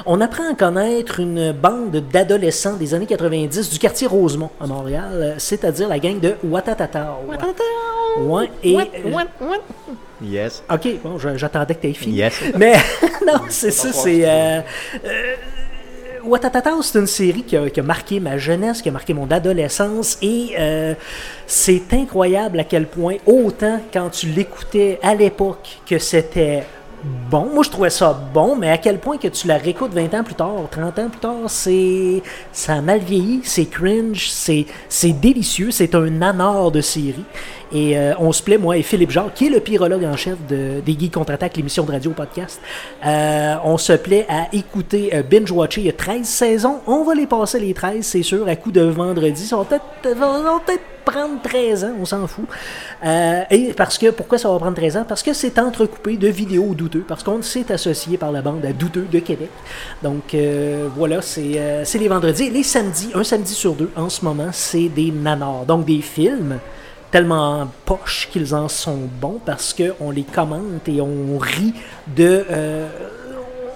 on 0.06 0.22
apprend 0.22 0.50
à 0.50 0.54
connaître 0.54 1.20
une 1.20 1.52
bande 1.52 2.02
d'adolescents 2.10 2.76
des 2.76 2.94
années 2.94 3.04
90 3.04 3.68
du 3.68 3.78
quartier 3.78 4.06
Rosemont 4.06 4.50
à 4.58 4.66
Montréal, 4.66 5.34
c'est-à-dire 5.36 5.88
la 5.88 5.98
gang 5.98 6.18
de 6.18 6.36
Watatatao. 6.42 7.16
Ouais, 8.18 8.50
et. 8.62 8.76
euh, 8.76 8.82
Yes. 10.22 10.62
ok, 10.70 10.88
bon, 11.02 11.18
j'attendais 11.18 11.74
que 11.74 11.86
tu 11.86 11.94
fini. 11.94 12.16
Yes. 12.16 12.40
Mais 12.56 12.72
non, 13.26 13.40
c'est 13.50 13.70
ça, 13.70 13.92
c'est. 13.92 14.22
Euh, 14.26 14.60
euh, 15.04 15.34
Watatatao, 16.24 16.82
c'est 16.82 16.98
une 16.98 17.06
série 17.06 17.42
qui 17.44 17.56
a, 17.56 17.68
qui 17.70 17.78
a 17.78 17.82
marqué 17.82 18.18
ma 18.18 18.36
jeunesse, 18.38 18.82
qui 18.82 18.88
a 18.88 18.92
marqué 18.92 19.12
mon 19.14 19.30
adolescence, 19.30 20.18
et 20.22 20.54
euh, 20.58 20.94
c'est 21.46 21.82
incroyable 21.92 22.58
à 22.58 22.64
quel 22.64 22.86
point, 22.86 23.16
autant 23.26 23.80
quand 23.92 24.10
tu 24.10 24.26
l'écoutais 24.28 24.98
à 25.02 25.14
l'époque, 25.14 25.78
que 25.88 25.98
c'était 25.98 26.64
bon, 27.30 27.48
moi 27.52 27.62
je 27.62 27.70
trouvais 27.70 27.90
ça 27.90 28.18
bon, 28.32 28.56
mais 28.56 28.70
à 28.70 28.78
quel 28.78 28.98
point 28.98 29.16
que 29.18 29.28
tu 29.28 29.46
la 29.46 29.56
réécoutes 29.56 29.92
20 29.92 30.14
ans 30.14 30.24
plus 30.24 30.34
tard, 30.34 30.52
30 30.70 30.98
ans 30.98 31.08
plus 31.08 31.20
tard, 31.20 31.34
c'est 31.48 32.22
ça 32.52 32.80
mal 32.80 33.00
vieilli, 33.00 33.40
c'est 33.44 33.66
cringe, 33.66 34.28
c'est 34.30 34.66
c'est 34.88 35.12
délicieux, 35.12 35.70
c'est 35.70 35.94
un 35.94 36.10
nanar 36.10 36.70
de 36.70 36.80
série. 36.80 37.24
Et 37.72 37.98
euh, 37.98 38.14
on 38.18 38.32
se 38.32 38.42
plaît, 38.42 38.58
moi 38.58 38.76
et 38.76 38.82
Philippe 38.82 39.10
Jacques, 39.10 39.34
qui 39.34 39.46
est 39.46 39.50
le 39.50 39.60
pyrologue 39.60 40.04
en 40.04 40.16
chef 40.16 40.36
de, 40.46 40.80
des 40.84 40.96
Geeks 40.98 41.14
Contre-Attaque, 41.14 41.56
l'émission 41.56 41.84
de 41.84 41.92
radio 41.92 42.12
podcast, 42.12 42.60
euh, 43.04 43.56
on 43.64 43.76
se 43.76 43.92
plaît 43.92 44.24
à 44.28 44.46
écouter 44.52 45.10
euh, 45.14 45.22
binge-watcher. 45.22 45.80
Il 45.80 45.86
y 45.86 45.90
a 45.90 45.92
13 45.92 46.24
saisons. 46.24 46.80
On 46.86 47.02
va 47.02 47.14
les 47.14 47.26
passer 47.26 47.58
les 47.58 47.74
13, 47.74 48.04
c'est 48.04 48.22
sûr, 48.22 48.46
à 48.46 48.54
coup 48.56 48.70
de 48.70 48.82
vendredi. 48.82 49.46
Ça 49.46 49.56
va 49.56 49.64
peut-être 49.64 50.95
prendre 51.06 51.40
13 51.40 51.84
ans, 51.84 51.92
on 52.00 52.04
s'en 52.04 52.26
fout. 52.26 52.44
Euh, 53.04 53.42
et 53.50 53.72
parce 53.72 53.96
que, 53.96 54.10
pourquoi 54.10 54.38
ça 54.38 54.50
va 54.50 54.58
prendre 54.58 54.76
13 54.76 54.96
ans? 54.98 55.04
Parce 55.08 55.22
que 55.22 55.32
c'est 55.32 55.58
entrecoupé 55.58 56.16
de 56.16 56.28
vidéos 56.28 56.74
douteux, 56.74 57.04
parce 57.06 57.22
qu'on 57.22 57.40
s'est 57.42 57.72
associé 57.72 58.18
par 58.18 58.32
la 58.32 58.42
bande 58.42 58.64
à 58.66 58.72
Douteux 58.72 59.06
de 59.10 59.20
Québec. 59.20 59.50
Donc 60.02 60.34
euh, 60.34 60.88
voilà, 60.94 61.22
c'est 61.22 61.58
euh, 61.58 61.84
c'est 61.84 61.98
les 61.98 62.08
vendredis. 62.08 62.50
Les 62.50 62.64
samedis, 62.64 63.10
un 63.14 63.24
samedi 63.24 63.54
sur 63.54 63.74
deux 63.74 63.90
en 63.96 64.08
ce 64.08 64.24
moment, 64.24 64.48
c'est 64.52 64.88
des 64.88 65.12
nanars. 65.12 65.64
Donc 65.64 65.86
des 65.86 66.02
films 66.02 66.58
tellement 67.12 67.68
poches 67.84 68.28
qu'ils 68.32 68.52
en 68.54 68.68
sont 68.68 69.08
bons 69.20 69.40
parce 69.46 69.74
qu'on 69.74 70.10
les 70.10 70.24
commente 70.24 70.88
et 70.88 71.00
on 71.00 71.38
rit 71.38 71.72
de... 72.16 72.44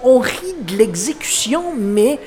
on 0.03 0.19
rit 0.19 0.57
de 0.67 0.77
l'exécution, 0.77 1.63
mais 1.79 2.19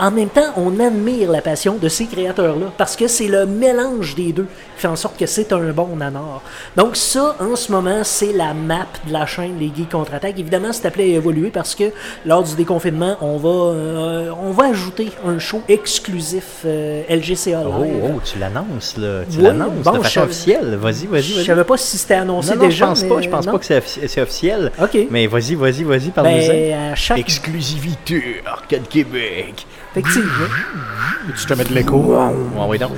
en 0.00 0.10
même 0.10 0.28
temps, 0.28 0.52
on 0.56 0.78
admire 0.80 1.30
la 1.30 1.40
passion 1.40 1.76
de 1.80 1.88
ces 1.88 2.06
créateurs-là 2.06 2.66
parce 2.76 2.96
que 2.96 3.08
c'est 3.08 3.28
le 3.28 3.46
mélange 3.46 4.14
des 4.14 4.32
deux 4.32 4.44
qui 4.76 4.82
fait 4.82 4.88
en 4.88 4.96
sorte 4.96 5.18
que 5.18 5.26
c'est 5.26 5.52
un 5.52 5.72
bon 5.72 5.96
nanar. 5.96 6.40
Donc 6.76 6.96
ça, 6.96 7.36
en 7.40 7.56
ce 7.56 7.72
moment, 7.72 8.00
c'est 8.04 8.32
la 8.32 8.54
map 8.54 8.86
de 9.06 9.12
la 9.12 9.26
chaîne 9.26 9.58
Les 9.58 9.72
Geeks 9.74 9.90
Contre-Attaque. 9.90 10.38
Évidemment, 10.38 10.72
c'est 10.72 10.86
appelé 10.86 11.14
à 11.14 11.16
évoluer 11.16 11.50
parce 11.50 11.74
que 11.74 11.84
lors 12.24 12.42
du 12.42 12.54
déconfinement, 12.54 13.16
on 13.20 13.36
va, 13.38 13.48
euh, 13.48 14.30
on 14.40 14.52
va 14.52 14.66
ajouter 14.66 15.08
un 15.26 15.38
show 15.38 15.62
exclusif 15.68 16.62
euh, 16.64 17.02
LGCA 17.08 17.62
Oh, 17.66 17.82
Live. 17.82 17.94
oh, 18.04 18.20
tu 18.24 18.38
l'annonces, 18.38 18.96
là. 18.96 19.22
Tu 19.30 19.38
Oui, 19.38 19.42
l'annonces 19.44 19.82
bon, 19.84 19.92
de 19.92 19.96
façon 19.98 20.20
je- 20.20 20.20
officielle. 20.26 20.76
Vas-y, 20.80 21.06
vas-y, 21.06 21.22
Je 21.22 21.34
vas-y. 21.36 21.44
savais 21.44 21.64
pas 21.64 21.76
si 21.76 21.98
c'était 21.98 22.14
annoncé 22.14 22.50
Non, 22.50 22.56
non, 22.56 22.62
je 22.64 22.68
déjà. 22.68 22.86
pense 22.86 23.02
mais 23.02 23.08
pas. 23.08 23.20
Je 23.20 23.28
pense 23.28 23.46
non. 23.46 23.52
pas 23.52 23.58
que 23.58 23.64
c'est 23.64 23.78
offi- 23.78 24.06
c'est 24.06 24.20
officiel. 24.22 24.72
OK. 24.80 24.96
Mais 25.10 25.26
vas-y, 25.26 25.54
vas-y, 25.54 25.82
vas-y, 25.82 26.10
parle-nous-en. 26.10 26.46
Ben, 26.48 26.94
chaque... 26.94 27.18
Exclusivité 27.18 28.42
Arcade 28.46 28.88
Québec. 28.88 29.66
Effectivement. 29.98 30.46
Tu 31.36 31.46
te 31.46 31.54
mets 31.54 31.64
de 31.64 31.74
l'écho? 31.74 31.98
Ouais, 31.98 32.66
ouais, 32.66 32.78
donc. 32.78 32.92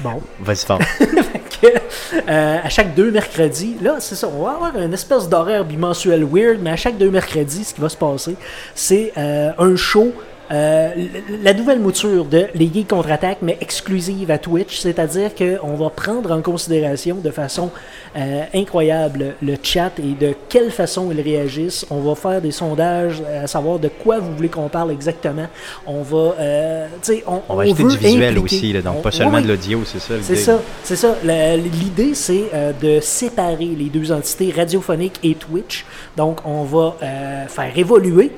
Bon. 0.00 0.20
Vas-y 0.40 0.66
fort. 0.66 0.78
euh, 2.28 2.58
à 2.62 2.68
chaque 2.68 2.94
deux 2.94 3.10
mercredis, 3.10 3.76
là, 3.80 3.96
c'est 4.00 4.14
ça, 4.14 4.28
on 4.28 4.44
va 4.44 4.52
avoir 4.52 4.76
une 4.76 4.92
espèce 4.92 5.28
d'horaire 5.28 5.64
bimensuel 5.64 6.24
weird, 6.24 6.58
mais 6.60 6.70
à 6.70 6.76
chaque 6.76 6.98
deux 6.98 7.10
mercredis, 7.10 7.64
ce 7.64 7.74
qui 7.74 7.80
va 7.80 7.88
se 7.88 7.96
passer, 7.96 8.36
c'est 8.74 9.12
euh, 9.16 9.52
un 9.58 9.76
show. 9.76 10.12
Euh, 10.50 10.90
la 11.42 11.54
nouvelle 11.54 11.80
mouture 11.80 12.24
de 12.24 12.46
Les 12.54 12.70
Geeks 12.72 12.88
contre-attaque, 12.88 13.38
mais 13.42 13.56
exclusive 13.60 14.30
à 14.30 14.38
Twitch, 14.38 14.78
c'est-à-dire 14.78 15.30
qu'on 15.34 15.74
va 15.74 15.90
prendre 15.90 16.30
en 16.32 16.42
considération 16.42 17.16
de 17.16 17.30
façon 17.30 17.70
euh, 18.16 18.42
incroyable 18.54 19.34
le 19.42 19.54
chat 19.62 19.92
et 19.98 20.14
de 20.24 20.34
quelle 20.48 20.70
façon 20.70 21.10
ils 21.10 21.20
réagissent. 21.20 21.86
On 21.90 22.00
va 22.00 22.14
faire 22.14 22.40
des 22.40 22.50
sondages 22.50 23.22
à 23.42 23.46
savoir 23.46 23.78
de 23.78 23.88
quoi 23.88 24.18
vous 24.18 24.34
voulez 24.36 24.48
qu'on 24.48 24.68
parle 24.68 24.90
exactement. 24.90 25.46
On 25.86 26.02
va, 26.02 26.34
euh, 26.38 26.86
tu 27.02 27.14
sais, 27.14 27.24
on, 27.26 27.40
On 27.48 27.54
va 27.56 27.64
on 27.64 27.72
veut 27.72 27.88
du 27.90 27.96
visuel 27.98 28.36
impliquer- 28.38 28.56
aussi, 28.56 28.72
là, 28.72 28.82
donc 28.82 28.96
on- 28.98 29.02
pas 29.02 29.10
seulement 29.10 29.38
oui. 29.38 29.42
de 29.44 29.48
l'audio, 29.48 29.80
c'est 29.84 29.98
ça. 29.98 30.14
C'est 30.20 30.32
l'idée. 30.34 30.42
ça, 30.44 30.60
c'est 30.82 30.96
ça. 30.96 31.14
L'idée, 31.24 32.14
c'est 32.14 32.44
euh, 32.52 32.72
de 32.80 33.00
séparer 33.00 33.70
les 33.78 33.86
deux 33.88 34.12
entités, 34.12 34.52
radiophonique 34.56 35.18
et 35.22 35.34
Twitch. 35.34 35.84
Donc, 36.16 36.38
on 36.44 36.64
va 36.64 36.96
euh, 37.02 37.46
faire 37.46 37.72
évoluer 37.76 38.30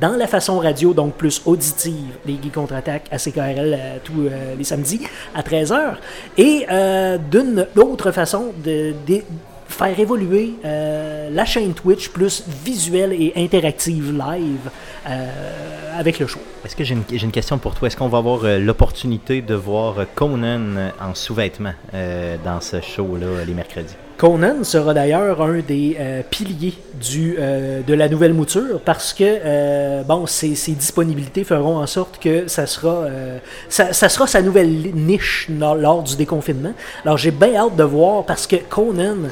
dans 0.00 0.16
la 0.16 0.26
façon 0.26 0.58
radio, 0.58 0.92
donc 0.92 1.14
plus 1.14 1.42
auditive, 1.46 2.14
les 2.26 2.38
Geeks 2.42 2.54
contre-attaque 2.54 3.04
à 3.10 3.18
CKRL 3.18 3.76
euh, 3.78 3.96
tous 4.02 4.26
euh, 4.26 4.54
les 4.56 4.64
samedis 4.64 5.00
à 5.34 5.42
13h. 5.42 5.94
Et 6.36 6.66
euh, 6.70 7.18
d'une 7.18 7.66
autre 7.76 8.12
façon, 8.12 8.52
de, 8.64 8.94
faire 9.68 10.00
évoluer 10.00 10.54
la 10.64 11.44
chaîne 11.44 11.74
Twitch 11.74 12.08
plus 12.08 12.42
visuelle 12.64 13.12
et 13.12 13.34
interactive 13.36 14.12
live 14.12 14.70
avec 15.94 16.18
le 16.18 16.26
show. 16.26 16.40
Est-ce 16.64 16.74
que 16.74 16.84
j'ai 16.84 16.94
une, 16.94 17.04
une 17.22 17.30
question 17.30 17.58
pour 17.58 17.74
toi? 17.74 17.86
Est-ce 17.86 17.96
qu'on 17.96 18.08
va 18.08 18.16
avoir 18.16 18.44
l'opportunité 18.58 19.42
de 19.42 19.54
voir 19.54 20.06
Conan 20.14 20.90
en 20.98 21.14
sous-vêtements 21.14 21.74
dans 21.92 22.62
ce 22.62 22.80
show-là 22.80 23.44
les 23.46 23.52
mercredis? 23.52 23.94
Conan 24.18 24.64
sera 24.64 24.94
d'ailleurs 24.94 25.40
un 25.40 25.60
des 25.60 25.96
euh, 25.98 26.22
piliers 26.28 26.74
du, 27.00 27.36
euh, 27.38 27.82
de 27.82 27.94
la 27.94 28.08
nouvelle 28.08 28.34
mouture 28.34 28.80
parce 28.84 29.12
que 29.12 29.22
euh, 29.24 30.02
bon, 30.02 30.26
ses, 30.26 30.56
ses 30.56 30.72
disponibilités 30.72 31.44
feront 31.44 31.78
en 31.78 31.86
sorte 31.86 32.18
que 32.18 32.48
ça 32.48 32.66
sera, 32.66 33.04
ça, 33.68 33.92
ça 33.92 34.08
sera 34.08 34.26
sa 34.26 34.42
nouvelle 34.42 34.92
niche 34.92 35.48
lors 35.48 36.02
du 36.02 36.16
déconfinement. 36.16 36.74
Alors 37.04 37.16
j'ai 37.16 37.30
bien 37.30 37.54
hâte 37.54 37.76
de 37.76 37.84
voir 37.84 38.24
parce 38.24 38.48
que 38.48 38.56
Conan, 38.56 39.30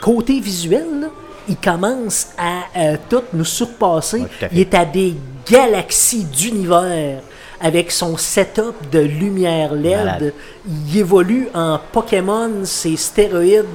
côté 0.00 0.38
visuel, 0.38 0.86
là, 1.00 1.08
il 1.48 1.56
commence 1.56 2.28
à 2.38 2.96
tout 3.08 3.24
nous 3.32 3.44
surpasser. 3.44 4.20
Ouais, 4.20 4.48
il 4.52 4.60
est 4.60 4.74
à 4.74 4.84
des 4.84 5.16
galaxies 5.50 6.24
d'univers 6.24 7.20
avec 7.60 7.90
son 7.90 8.16
setup 8.16 8.74
de 8.92 9.00
lumière 9.00 9.74
LED. 9.74 9.96
Malade. 9.96 10.32
Il 10.68 10.98
évolue 10.98 11.48
en 11.52 11.80
Pokémon, 11.92 12.50
c'est 12.62 12.96
stéroïdes 12.96 13.66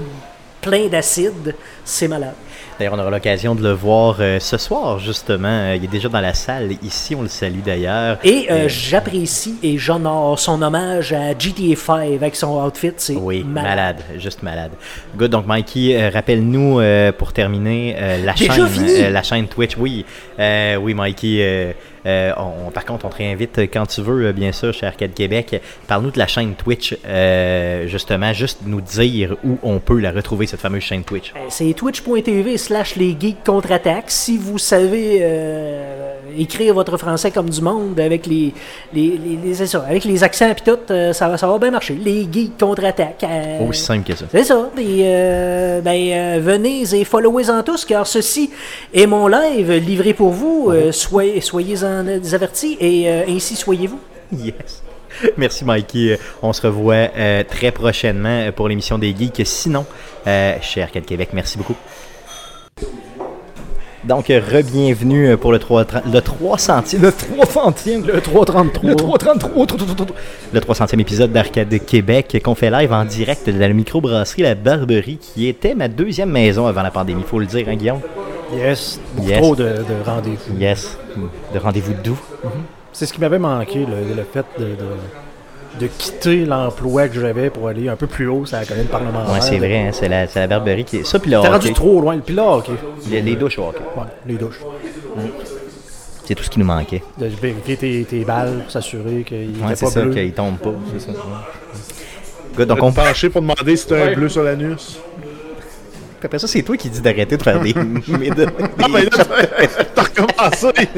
plein 0.65 0.87
d'acide. 0.87 1.55
C'est 1.83 2.07
malade. 2.07 2.33
D'ailleurs, 2.77 2.93
on 2.95 2.99
aura 2.99 3.09
l'occasion 3.11 3.55
de 3.55 3.61
le 3.63 3.71
voir 3.71 4.17
euh, 4.19 4.37
ce 4.39 4.57
soir, 4.57 4.99
justement. 4.99 5.47
Euh, 5.47 5.75
il 5.77 5.83
est 5.85 5.87
déjà 5.87 6.09
dans 6.09 6.19
la 6.19 6.33
salle. 6.33 6.71
Ici, 6.83 7.15
on 7.15 7.21
le 7.21 7.29
salue 7.29 7.61
d'ailleurs. 7.65 8.17
Et 8.23 8.47
euh, 8.49 8.65
Euh, 8.65 8.67
j'apprécie 8.67 9.55
et 9.63 9.77
j'honore 9.77 10.37
son 10.39 10.61
hommage 10.61 11.13
à 11.13 11.37
GTA 11.37 11.75
5 11.75 12.13
avec 12.15 12.35
son 12.35 12.61
outfit. 12.65 12.91
C'est 12.97 13.15
Oui, 13.15 13.43
malade. 13.43 13.67
malade. 13.69 14.19
juste 14.19 14.43
malade. 14.43 14.71
Good, 15.15 15.31
donc 15.31 15.45
Mikey, 15.47 16.09
rappelle-nous 16.09 16.81
pour 17.17 17.31
terminer 17.31 17.95
la 18.23 18.35
chaîne, 18.35 19.11
la 19.13 19.23
chaîne 19.23 19.47
Twitch. 19.47 19.77
Oui, 19.77 20.05
oui, 20.39 20.93
Mikey. 20.93 21.75
Euh, 22.05 22.31
on- 22.37 22.71
par 22.71 22.85
contre, 22.85 23.05
on 23.05 23.09
te 23.09 23.17
réinvite 23.17 23.57
quand 23.73 23.85
tu 23.85 24.01
veux, 24.01 24.31
bien 24.31 24.51
sûr, 24.51 24.73
chez 24.73 24.85
Arcade 24.85 25.13
Québec. 25.13 25.61
Parle-nous 25.87 26.11
de 26.11 26.19
la 26.19 26.27
chaîne 26.27 26.53
Twitch, 26.55 26.95
euh, 27.07 27.87
justement, 27.87 28.33
juste 28.33 28.59
nous 28.65 28.81
dire 28.81 29.35
où 29.43 29.57
on 29.63 29.79
peut 29.79 29.99
la 29.99 30.11
retrouver 30.11 30.47
cette 30.47 30.59
fameuse 30.61 30.83
chaîne 30.83 31.03
Twitch. 31.03 31.33
Euh, 31.35 31.39
C'est 31.49 31.73
twitch.tv 31.73 32.57
slash 32.57 32.95
les 32.95 33.15
geeks 33.19 33.43
contre-attaque. 33.45 34.05
Si 34.07 34.37
vous 34.37 34.57
savez 34.57 35.19
euh, 35.21 36.13
écrire 36.37 36.73
votre 36.73 36.97
français 36.97 37.31
comme 37.31 37.49
du 37.49 37.61
monde 37.61 37.99
avec 37.99 38.25
les, 38.25 38.53
les, 38.93 39.19
les- 39.43 39.53
ça, 39.65 39.83
avec 39.87 40.03
les 40.03 40.23
accents 40.23 40.49
et 40.51 40.55
tout, 40.55 40.77
ça, 41.13 41.27
va, 41.29 41.37
ça 41.37 41.47
va 41.47 41.57
bien 41.57 41.71
marcher. 41.71 41.95
Les 41.95 42.27
geeks 42.31 42.57
contre-attaque. 42.59 43.25
Aussi 43.67 43.81
simple 43.81 44.07
que 44.11 44.15
ça. 44.17 44.25
C'est 44.31 44.43
ça. 44.43 44.69
Euh, 44.77 45.81
ben, 45.81 46.39
venez 46.41 46.83
et 46.93 47.03
followez-en 47.05 47.63
tous, 47.63 47.85
car 47.85 48.05
ceci 48.05 48.49
est 48.93 49.05
mon 49.07 49.27
live 49.27 49.71
livré 49.73 50.13
pour 50.13 50.29
vous. 50.31 50.69
Euh, 50.71 50.91
soyez-en 52.03 52.33
avertis 52.33 52.77
et 52.79 53.09
euh, 53.09 53.23
ainsi 53.27 53.55
soyez-vous. 53.55 53.99
Yes. 54.31 54.83
Merci 55.37 55.65
Mikey. 55.65 56.19
On 56.41 56.53
se 56.53 56.65
revoit 56.65 57.09
euh, 57.15 57.43
très 57.43 57.71
prochainement 57.71 58.47
euh, 58.47 58.51
pour 58.51 58.67
l'émission 58.67 58.97
des 58.97 59.15
geeks. 59.15 59.41
Sinon, 59.45 59.85
euh, 60.27 60.55
chez 60.61 60.81
Arcade 60.81 61.05
Québec, 61.05 61.29
merci 61.33 61.57
beaucoup. 61.57 61.75
Donc, 64.03 64.27
re-bienvenue 64.27 65.35
pour 65.35 65.51
le 65.51 65.57
3, 65.57 65.85
le 66.05 66.19
300e, 66.19 67.01
le 67.01 67.09
300e, 67.09 68.05
Le 68.05 68.21
333. 68.21 68.89
le 68.91 68.95
333, 68.95 69.65
le 70.53 70.59
300e 70.59 70.99
épisode 70.99 71.31
d'Arcade 71.31 71.83
Québec 71.83 72.39
qu'on 72.45 72.53
fait 72.53 72.69
live 72.69 72.93
en 72.93 73.03
direct 73.03 73.49
de 73.49 73.57
la 73.57 73.69
microbrasserie 73.69 74.43
La 74.43 74.53
Barberie 74.53 75.17
qui 75.17 75.47
était 75.47 75.73
ma 75.73 75.87
deuxième 75.87 76.29
maison 76.29 76.67
avant 76.67 76.83
la 76.83 76.91
pandémie, 76.91 77.23
faut 77.25 77.39
le 77.39 77.47
dire, 77.47 77.67
hein, 77.67 77.75
Guillaume? 77.75 78.01
Yes, 78.55 78.99
beaucoup 79.15 79.29
Yes. 79.29 79.37
trop 79.41 79.55
de, 79.55 79.63
de 79.63 80.05
rendez-vous. 80.05 80.57
Yes. 80.59 80.97
De 81.53 81.59
rendez-vous 81.59 81.93
doux. 82.03 82.19
C'est 82.93 83.05
ce 83.05 83.13
qui 83.13 83.19
m'avait 83.19 83.39
manqué, 83.39 83.79
le, 83.79 84.15
le 84.15 84.23
fait 84.23 84.45
de, 84.57 84.63
de, 84.65 85.81
de 85.81 85.87
quitter 85.97 86.45
l'emploi 86.45 87.09
que 87.09 87.19
j'avais 87.19 87.49
pour 87.49 87.67
aller 87.67 87.89
un 87.89 87.95
peu 87.97 88.07
plus 88.07 88.27
haut 88.27 88.45
sur 88.45 88.57
la 88.57 88.65
colline 88.65 88.85
parlementaire. 88.85 89.33
Ouais, 89.33 89.41
c'est 89.41 89.57
vrai, 89.57 89.87
hein, 89.87 89.89
c'est 89.91 90.07
la, 90.07 90.27
c'est 90.27 90.39
la 90.39 90.47
Barberie 90.47 90.85
qui 90.85 90.97
est. 90.97 91.03
Ça, 91.03 91.19
puis 91.19 91.29
le 91.31 91.41
T'es 91.41 91.47
rendu 91.49 91.73
trop 91.73 91.99
loin. 91.99 92.17
Puis 92.19 92.33
là, 92.35 92.43
ok. 92.57 92.67
Les, 93.09 93.21
les 93.21 93.35
douches. 93.35 93.57
Ouais, 93.57 93.65
les 94.25 94.35
douches. 94.35 94.59
C'est 96.23 96.33
tout 96.35 96.43
ce 96.43 96.49
qui 96.49 96.59
nous 96.59 96.65
manquait. 96.65 97.03
De 97.19 97.27
vérifier 97.27 97.77
tes, 97.77 98.03
tes 98.05 98.23
balles 98.25 98.61
pour 98.63 98.71
s'assurer 98.71 99.23
qu'il 99.23 99.37
Ouais, 99.37 99.45
n'était 99.63 99.75
c'est 99.75 99.85
pas 99.85 99.91
ça, 99.91 100.01
bleu. 100.01 100.13
qu'il 100.13 100.31
tombe 100.33 100.57
pas. 100.57 100.71
C'est 100.93 101.11
ça. 101.11 101.17
Good, 102.55 102.67
donc 102.69 102.81
on 102.81 102.91
pencher 102.91 103.29
pour 103.29 103.41
demander 103.41 103.75
si 103.75 103.85
t'as 103.87 103.95
Ouais. 103.95 104.13
un 104.13 104.15
bleu 104.15 104.29
sur 104.29 104.41
l'anus. 104.43 104.97
Après 106.25 106.39
ça, 106.39 106.47
c'est 106.47 106.63
toi 106.63 106.75
qui 106.75 106.89
dis 106.89 107.01
d'arrêter 107.01 107.37
de 107.37 107.43
faire 107.43 107.59
des. 107.59 107.73
mais 108.07 108.29
de- 108.29 108.47
Ah, 108.81 108.85
ben 108.91 109.03
là, 109.03 109.09
t'as 109.93 110.01
recommencé! 110.03 110.67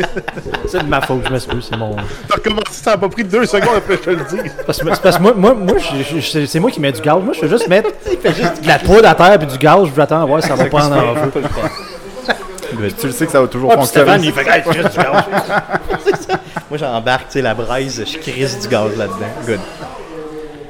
C'est 0.67 0.79
de 0.83 0.89
ma 0.89 1.01
faute, 1.01 1.21
je 1.25 1.31
m'excuse, 1.31 1.67
c'est 1.69 1.77
mon... 1.77 1.95
T'as 2.27 2.35
recommencé, 2.35 2.71
ça 2.83 2.91
a 2.93 2.97
pas 2.97 3.07
pris 3.09 3.23
deux 3.23 3.45
secondes 3.45 3.75
après 3.77 3.95
que 3.97 4.03
je 4.03 4.09
te 4.09 4.09
le 4.11 4.43
dis. 4.43 4.49
Parce, 4.65 4.79
que- 4.79 4.93
c'est 4.93 5.01
parce 5.01 5.17
que 5.17 5.21
moi, 5.21 5.33
moi, 5.35 5.53
moi 5.53 5.75
je- 5.77 6.15
je- 6.19 6.21
c'est 6.21 6.45
c'est 6.45 6.59
moi 6.59 6.69
qui 6.71 6.79
mets 6.81 6.91
du 6.91 7.01
gaz. 7.01 7.17
Moi, 7.23 7.33
je 7.33 7.39
fais 7.39 7.47
juste 7.49 7.67
mettre 7.69 7.89
de 8.61 8.67
la 8.67 8.79
poudre 8.79 9.07
à 9.07 9.15
terre 9.15 9.37
puis 9.39 9.47
du 9.47 9.57
gaz. 9.57 9.87
Je 9.93 9.97
l'attends 9.99 10.25
voir 10.25 10.41
si 10.41 10.49
ça 10.49 10.55
va 10.55 10.65
prendre 10.65 10.95
en 10.97 11.15
feu. 11.15 11.41
Tu 12.99 13.07
le 13.07 13.13
sais 13.13 13.25
que 13.25 13.31
ça 13.31 13.41
va 13.41 13.47
toujours 13.47 13.71
Ah, 13.73 13.77
puis 13.77 13.85
Stéphane, 13.87 14.21
fonctionner. 14.21 14.27
il 14.27 14.33
fait 14.33 14.79
hey, 14.79 14.89
du 14.91 14.97
gaz. 14.97 16.37
Moi, 16.69 16.77
j'embarque, 16.77 17.27
tu 17.27 17.33
sais, 17.33 17.41
la 17.41 17.53
braise, 17.53 18.03
je 18.05 18.17
crisse 18.17 18.59
du 18.59 18.67
gaz 18.67 18.95
là-dedans. 18.97 19.15
Good. 19.45 19.59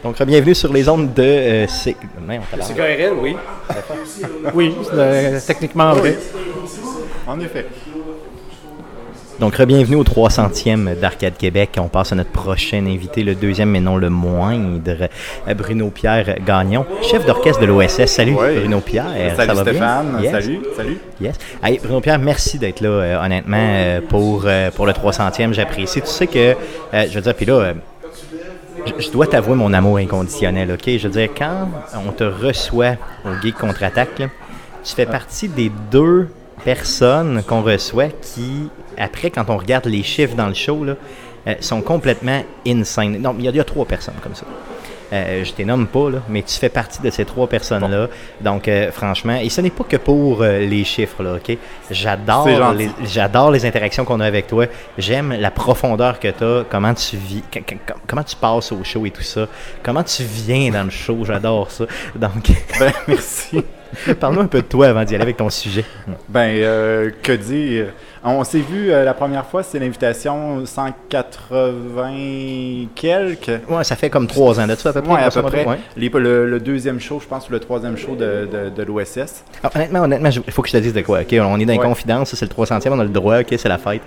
Donc, 0.04 0.22
bienvenue 0.24 0.56
sur 0.56 0.72
les 0.72 0.88
ondes 0.90 1.14
de. 1.14 1.24
Euh, 1.24 1.68
C- 1.68 1.96
on 2.18 2.32
oui. 3.22 3.36
Oui, 4.54 4.76
c'est 4.84 4.90
euh, 4.94 5.40
techniquement 5.46 5.94
vrai. 5.94 6.18
En 7.28 7.40
effet. 7.40 7.66
Donc, 9.40 9.62
bienvenue 9.62 9.98
au 9.98 10.04
300e 10.04 11.00
d'Arcade 11.00 11.38
Québec. 11.38 11.78
On 11.80 11.90
passe 11.90 12.12
à 12.12 12.16
notre 12.16 12.32
prochain 12.32 12.84
invité, 12.88 13.22
le 13.24 13.36
deuxième, 13.36 13.70
mais 13.70 13.80
non 13.80 13.96
le 13.98 14.10
moindre, 14.10 15.10
euh, 15.48 15.54
Bruno 15.54 15.90
Pierre 15.90 16.38
Gagnon, 16.46 16.86
chef 17.04 17.26
d'orchestre 17.26 17.62
de 17.62 17.68
l'OSS. 17.68 18.06
Salut. 18.08 18.34
Bruno 18.34 18.80
Pierre. 18.80 19.36
Salut 19.36 19.48
ça 19.50 19.54
va 19.54 19.64
bien? 19.64 19.74
Stéphane. 19.74 20.20
Yes. 20.24 20.32
Salut. 20.32 20.60
Salut. 20.76 20.98
Yes. 21.22 21.36
Hey, 21.64 21.80
Bruno 21.84 22.02
Pierre, 22.02 22.18
merci 22.20 22.58
d'être 22.58 22.82
là, 22.82 22.90
euh, 22.90 23.24
honnêtement, 23.26 23.58
euh, 23.60 24.02
pour, 24.08 24.44
euh, 24.46 24.72
pour 24.72 24.86
le 24.88 24.94
300e. 24.94 25.54
J'apprécie. 25.54 26.02
Tu 26.02 26.08
sais 26.08 26.26
que, 26.28 26.56
euh, 26.94 27.06
je 27.10 27.14
veux 27.16 27.22
dire, 27.22 27.36
puis 27.36 27.46
là, 27.46 27.54
euh, 27.54 27.74
je- 29.00 29.12
dois 29.12 29.28
t'avouer 29.28 29.56
mon 29.56 29.73
amour 29.73 29.97
inconditionnel, 29.97 30.71
OK? 30.71 30.84
Je 30.97 31.08
veux 31.08 31.13
dire, 31.13 31.30
quand 31.38 31.69
on 32.08 32.12
te 32.12 32.23
reçoit 32.23 32.95
au 33.26 33.30
Geek 33.41 33.56
Contre-Attaque, 33.58 34.21
tu 34.84 34.95
fais 34.95 35.06
partie 35.06 35.47
des 35.50 35.71
deux 35.91 36.30
personnes 36.63 37.43
qu'on 37.43 37.62
reçoit 37.62 38.08
qui, 38.10 38.69
après, 38.97 39.30
quand 39.30 39.45
on 39.50 39.58
regarde 39.58 39.86
les 39.86 40.04
chiffres 40.04 40.36
dans 40.36 40.47
le 40.47 40.54
show, 40.54 40.86
euh, 40.86 41.54
sont 41.60 41.82
complètement 41.82 42.41
insane. 42.67 43.17
Non, 43.19 43.36
il 43.38 43.45
y, 43.45 43.50
y 43.56 43.60
a 43.60 43.63
trois 43.63 43.86
personnes 43.86 44.15
comme 44.21 44.36
ça. 44.36 44.45
Euh, 45.13 45.43
je 45.43 45.54
t'énomme 45.54 45.88
pas, 45.88 46.10
là, 46.10 46.20
mais 46.28 46.41
tu 46.41 46.58
fais 46.58 46.70
partie 46.70 47.02
de 47.02 47.10
ces 47.10 47.24
trois 47.24 47.48
personnes-là. 47.48 48.08
Donc, 48.41 48.67
euh, 48.67 48.91
franchement, 48.91 49.38
et 49.41 49.50
ce 49.50 49.62
n'est 49.62 49.70
pas 49.70 49.86
que 49.86 49.96
pour 49.98 50.41
euh, 50.41 50.60
les 50.60 50.84
chiffres, 50.84 51.24
là, 51.24 51.36
OK? 51.36 51.58
J'adore 51.89 52.74
les, 52.74 52.89
j'adore 53.06 53.52
les 53.52 53.65
interactions 53.65 54.04
qu'on 54.04 54.20
a 54.20 54.26
avec 54.26 54.48
toi. 54.48 54.65
J'aime 54.98 55.34
la 55.34 55.52
profondeur 55.52 56.20
que 56.20 56.28
tu 56.28 56.43
as, 56.43 56.65
comment 56.70 56.93
tu 56.93 57.15
vis, 57.15 57.43
comment 58.06 58.24
tu 58.24 58.36
passes 58.36 58.72
au 58.72 58.84
show 58.84 59.06
et 59.06 59.12
tout 59.12 59.22
ça. 59.22 59.48
Comment 59.82 60.04
tu 60.04 60.24
viens 60.24 60.72
dans 60.72 60.84
le 60.84 60.89
show, 60.89 61.24
j'adore 61.24 61.72
ça. 61.72 61.86
Donc, 62.15 62.50
Ben, 62.80 62.91
merci. 63.08 63.63
Parle-nous 64.20 64.41
un 64.41 64.48
peu 64.48 64.62
de 64.62 64.67
toi 64.67 64.88
avant 64.88 65.06
d'y 65.06 65.15
aller 65.15 65.24
avec 65.24 65.38
ton 65.38 65.50
sujet. 65.50 65.86
Ben, 66.28 67.12
que 67.24 67.32
dire? 67.32 67.93
On 68.30 68.44
s'est 68.44 68.60
vu 68.60 68.92
euh, 68.92 69.06
la 69.06 69.13
première 69.13 69.46
fois, 69.46 69.63
c'est 69.63 69.80
l'invitation 69.80 70.66
180 70.66 72.88
quelques. 72.96 73.62
Ouais, 73.70 73.84
ça 73.84 73.96
fait 73.96 74.10
comme 74.10 74.28
trois 74.28 74.60
ans 74.60 74.68
de 74.68 74.76
ça, 74.76 74.90
à 74.90 74.94
peu 74.94 75.02
près. 75.02 75.13
Ouais, 75.13 75.24
à 75.24 75.32
peu 75.32 75.42
près. 75.44 75.66
ouais. 75.66 75.78
Les- 75.96 76.10
le, 76.10 76.50
le 76.50 76.60
deuxième 76.60 77.00
show, 77.00 77.20
je 77.22 77.28
pense, 77.28 77.48
ou 77.50 77.54
le 77.54 77.60
troisième 77.60 77.98
show 77.98 78.16
de, 78.16 78.48
de, 78.52 78.70
de 78.70 78.84
l'OSS. 78.84 79.44
Alors, 79.63 79.76
honnêtement, 79.76 80.02
honnêtement, 80.02 80.30
il 80.30 80.52
faut 80.52 80.62
que 80.62 80.68
je 80.68 80.74
te 80.74 80.78
dise 80.78 80.94
de 80.94 81.02
quoi. 81.02 81.22
ok? 81.22 81.36
On 81.42 81.60
est 81.60 81.66
dans 81.66 81.74
les 81.74 81.80
Ouais. 81.80 81.86
confidences, 81.86 82.36
c'est 82.36 82.46
le 82.46 82.50
300e, 82.54 82.90
on 82.92 83.00
a 83.00 83.04
le 83.04 83.10
droit, 83.10 83.40
ok, 83.40 83.56
c'est 83.58 83.70
la 83.70 83.78
fête. 83.78 84.02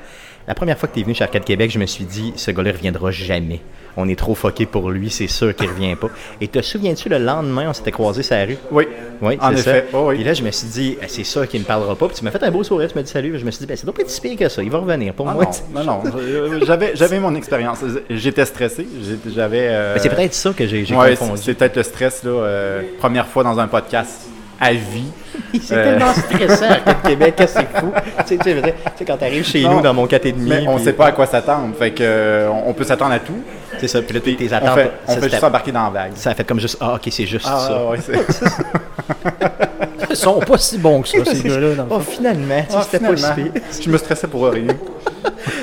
La 0.51 0.55
première 0.57 0.77
fois 0.77 0.89
que 0.89 0.95
tu 0.95 1.01
es 1.01 1.03
venu 1.05 1.15
chez 1.15 1.23
Arcade 1.23 1.45
Québec, 1.45 1.71
je 1.71 1.79
me 1.79 1.87
suis 1.87 2.03
dit, 2.03 2.33
ce 2.35 2.51
gars-là 2.51 2.73
ne 2.73 2.77
reviendra 2.77 3.13
jamais. 3.13 3.61
On 3.97 4.09
est 4.09 4.19
trop 4.19 4.35
fucké 4.35 4.67
pour 4.67 4.91
lui, 4.91 5.09
c'est 5.09 5.29
sûr 5.29 5.55
qu'il 5.55 5.69
revient 5.69 5.95
pas. 5.95 6.09
Et 6.41 6.49
te 6.49 6.61
souviens-tu, 6.61 7.09
le 7.09 7.19
lendemain, 7.19 7.67
on 7.69 7.73
s'était 7.73 7.93
croisés 7.93 8.25
sur 8.25 8.35
la 8.35 8.47
rue? 8.47 8.57
Oui. 8.73 8.89
Oui, 9.23 9.39
En 9.41 9.53
effet, 9.53 9.87
ça. 9.93 9.97
oh 9.97 10.07
oui. 10.09 10.25
Là, 10.25 10.35
je 10.35 10.43
me 10.43 10.51
suis 10.51 10.67
dit, 10.67 10.97
eh, 11.01 11.07
c'est 11.07 11.23
sûr 11.23 11.47
qu'il 11.47 11.61
ne 11.61 11.65
parlera 11.67 11.95
pas. 11.95 12.09
Puis 12.09 12.17
tu 12.17 12.25
m'as 12.25 12.33
fait 12.33 12.43
un 12.43 12.51
beau 12.51 12.65
sourire, 12.65 12.89
tu 12.91 12.97
m'as 12.97 13.03
dit 13.05 13.11
salut. 13.13 13.39
Je 13.39 13.45
me 13.45 13.53
suis 13.53 13.61
dit, 13.61 13.67
ben, 13.67 13.77
c'est 13.77 13.87
pas 13.87 13.93
plus 13.93 14.09
si 14.09 14.21
pire 14.21 14.37
que 14.37 14.49
ça, 14.49 14.61
il 14.61 14.71
va 14.73 14.79
revenir. 14.79 15.15
Pour 15.15 15.29
Ah 15.29 15.35
moi, 15.35 15.45
non, 15.73 15.85
non, 15.85 16.03
non. 16.05 16.13
Euh, 16.17 16.61
J'avais, 16.67 16.97
j'avais 16.97 17.21
mon 17.21 17.37
expérience. 17.37 17.79
J'étais 18.11 18.45
stressé. 18.45 18.89
J'avais. 19.33 19.69
euh, 19.71 19.95
Ben, 19.95 20.01
c'est 20.03 20.09
peut-être 20.09 20.35
ça 20.35 20.53
que 20.53 20.67
j'ai 20.67 20.85
j'ai 20.85 20.97
ouais, 20.97 21.11
confondu. 21.15 21.37
c'est 21.39 21.45
c'est 21.45 21.55
peut-être 21.55 21.77
le 21.77 21.83
stress, 21.85 22.25
là. 22.25 22.31
euh, 22.31 22.83
première 22.99 23.29
fois 23.29 23.45
dans 23.45 23.61
un 23.61 23.69
podcast 23.69 24.23
à 24.61 24.73
vie. 24.73 25.11
C'est 25.63 25.75
Euh. 25.75 25.85
tellement 25.85 26.13
stressant, 26.13 26.67
Arcade 26.71 27.03
Québec, 27.05 27.37
que 27.37 27.47
c'est 27.47 27.67
fou? 27.79 27.93
tu 28.19 28.25
sais, 28.27 28.39
tu 28.39 28.45
sais, 28.51 28.63
tu 28.63 28.69
sais, 28.99 29.05
quand 29.05 29.17
t'arrives 29.17 29.45
chez 29.45 29.63
Non, 29.63 29.77
nous 29.77 29.81
dans 29.81 29.95
mon 29.95 30.07
4,5, 30.07 30.35
Mais 30.37 30.65
on 30.69 30.77
puis- 30.77 30.85
sait 30.85 30.93
pas 30.93 31.07
à 31.07 31.13
quoi 31.13 31.27
s'attendre. 31.27 31.75
Fait 31.77 31.91
que, 31.93 32.03
euh, 32.03 32.49
on 32.51 32.71
on 32.71 32.73
peut 32.75 32.85
s'attendre 32.85 33.13
à 33.13 33.19
tout. 33.21 33.39
C'est 33.79 33.89
ça, 33.89 34.03
puis 34.03 34.15
là, 34.15 34.21
tes 34.21 34.37
tes 34.37 34.49
On 34.53 34.57
attentes. 34.57 34.75
fait, 34.75 34.91
on 35.07 35.09
ça, 35.09 35.15
fait 35.15 35.21
c'était- 35.23 35.31
juste 35.31 35.45
embarquer 35.45 35.73
dans 35.73 35.85
la 35.85 35.91
vague. 35.91 36.13
ça 36.17 36.31
a 36.31 36.35
fait 36.35 36.45
comme 36.45 36.61
juste, 36.61 36.77
ah, 36.81 36.95
ok, 36.95 37.09
c'est 37.11 37.27
juste 37.27 37.47
ça. 37.47 37.69
Ah, 37.71 37.91
ouais, 37.91 37.99
c'est- 38.01 38.13
Ils 40.11 40.17
sont 40.17 40.41
pas 40.41 40.59
si 40.59 40.77
bons 40.79 41.03
que 41.03 41.09
ça, 41.09 41.25
ces 41.25 41.49
gars-là. 41.49 41.87
Oh, 41.89 42.01
finalement, 42.01 42.61
tu 42.67 42.73
sais, 42.73 42.79
Ah, 42.81 42.87
c'était 42.91 43.07
pas 43.07 43.17
si. 43.17 43.83
Je 43.85 43.91
me 43.91 43.97
stressais 43.97 44.27
pour 44.27 44.45
rien. 44.49 44.65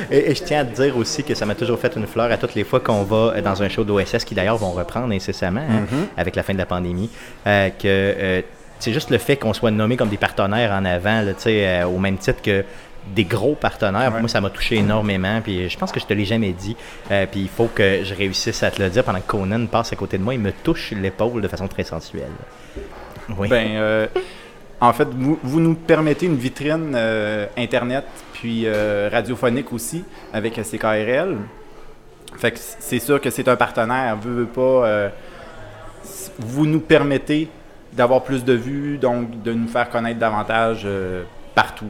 Et, 0.10 0.32
et 0.32 0.36
je 0.36 0.44
tiens 0.44 0.62
à 0.62 0.66
te 0.66 0.74
dire 0.82 0.96
aussi 0.98 1.24
que 1.24 1.36
ça 1.36 1.46
m'a 1.46 1.54
toujours 1.54 1.78
fait 1.80 1.94
une 1.98 2.08
fleur 2.08 2.32
à 2.32 2.38
toutes 2.38 2.56
les 2.56 2.64
fois 2.64 2.80
qu'on 2.80 3.04
va 3.04 3.34
euh, 3.36 3.42
dans 3.42 3.62
un 3.62 3.68
show 3.68 3.84
d'OSS 3.84 4.24
qui 4.24 4.36
d'ailleurs 4.36 4.56
vont 4.58 4.72
reprendre 4.72 5.14
incessamment 5.14 5.62
hein, 5.70 5.84
avec 6.18 6.36
la 6.38 6.44
fin 6.44 6.54
de 6.54 6.58
la 6.58 6.66
pandémie. 6.66 7.10
euh, 7.46 7.70
que 7.70 7.84
euh, 7.86 8.42
c'est 8.80 8.94
juste 8.94 9.10
le 9.10 9.18
fait 9.18 9.38
qu'on 9.38 9.54
soit 9.54 9.72
nommé 9.72 9.98
comme 9.98 10.10
des 10.10 10.18
partenaires 10.18 10.72
en 10.72 10.86
avant, 10.86 11.22
là, 11.22 11.34
euh, 11.48 11.84
au 11.86 11.98
même 11.98 12.18
titre 12.18 12.42
que 12.42 12.64
des 13.16 13.24
gros 13.24 13.56
partenaires. 13.56 14.14
Ouais. 14.14 14.20
Moi, 14.20 14.30
ça 14.30 14.42
m'a 14.42 14.50
touché 14.50 14.76
énormément. 14.76 15.42
Puis 15.42 15.70
je 15.70 15.78
pense 15.78 15.92
que 15.92 16.00
je 16.00 16.06
te 16.06 16.14
l'ai 16.14 16.26
jamais 16.26 16.52
dit. 16.52 16.76
Euh, 17.12 17.26
puis 17.30 17.42
il 17.42 17.50
faut 17.50 17.68
que 17.68 18.04
je 18.04 18.14
réussisse 18.14 18.64
à 18.64 18.72
te 18.72 18.82
le 18.82 18.90
dire 18.90 19.04
pendant 19.04 19.20
que 19.20 19.28
Conan 19.28 19.66
passe 19.68 19.94
à 19.94 19.96
côté 19.96 20.18
de 20.18 20.24
moi. 20.24 20.34
Il 20.34 20.40
me 20.40 20.52
touche 20.52 20.92
l'épaule 20.92 21.42
de 21.42 21.48
façon 21.48 21.68
très 21.68 21.84
sensuelle. 21.84 22.32
Oui. 23.38 23.50
Ben, 23.50 23.68
euh, 23.76 24.08
en 24.80 24.94
fait, 24.94 25.08
vous, 25.10 25.40
vous 25.44 25.60
nous 25.60 25.76
permettez 25.76 26.28
une 26.28 26.38
vitrine 26.38 26.94
euh, 26.96 27.48
Internet, 27.58 28.06
puis 28.34 28.68
radiophonique 29.12 29.74
aussi, 29.74 30.04
avec 30.34 30.54
CKRL. 30.54 31.38
Fait 32.38 32.52
que 32.52 32.60
c'est 32.60 33.00
sûr 33.00 33.20
que 33.20 33.30
c'est 33.30 33.48
un 33.48 33.56
partenaire. 33.56 34.18
Veut, 34.18 34.44
veut 34.44 34.46
pas. 34.46 35.10
vous 36.40 36.66
nous 36.66 36.80
permettez 36.80 37.50
d'avoir 37.98 38.24
plus 38.24 38.46
de 38.46 38.54
vues, 38.54 38.98
donc 38.98 39.42
de 39.44 39.52
nous 39.54 39.68
faire 39.68 39.90
connaître 39.90 40.20
davantage 40.20 40.84
euh, 40.86 41.24
partout. 41.56 41.90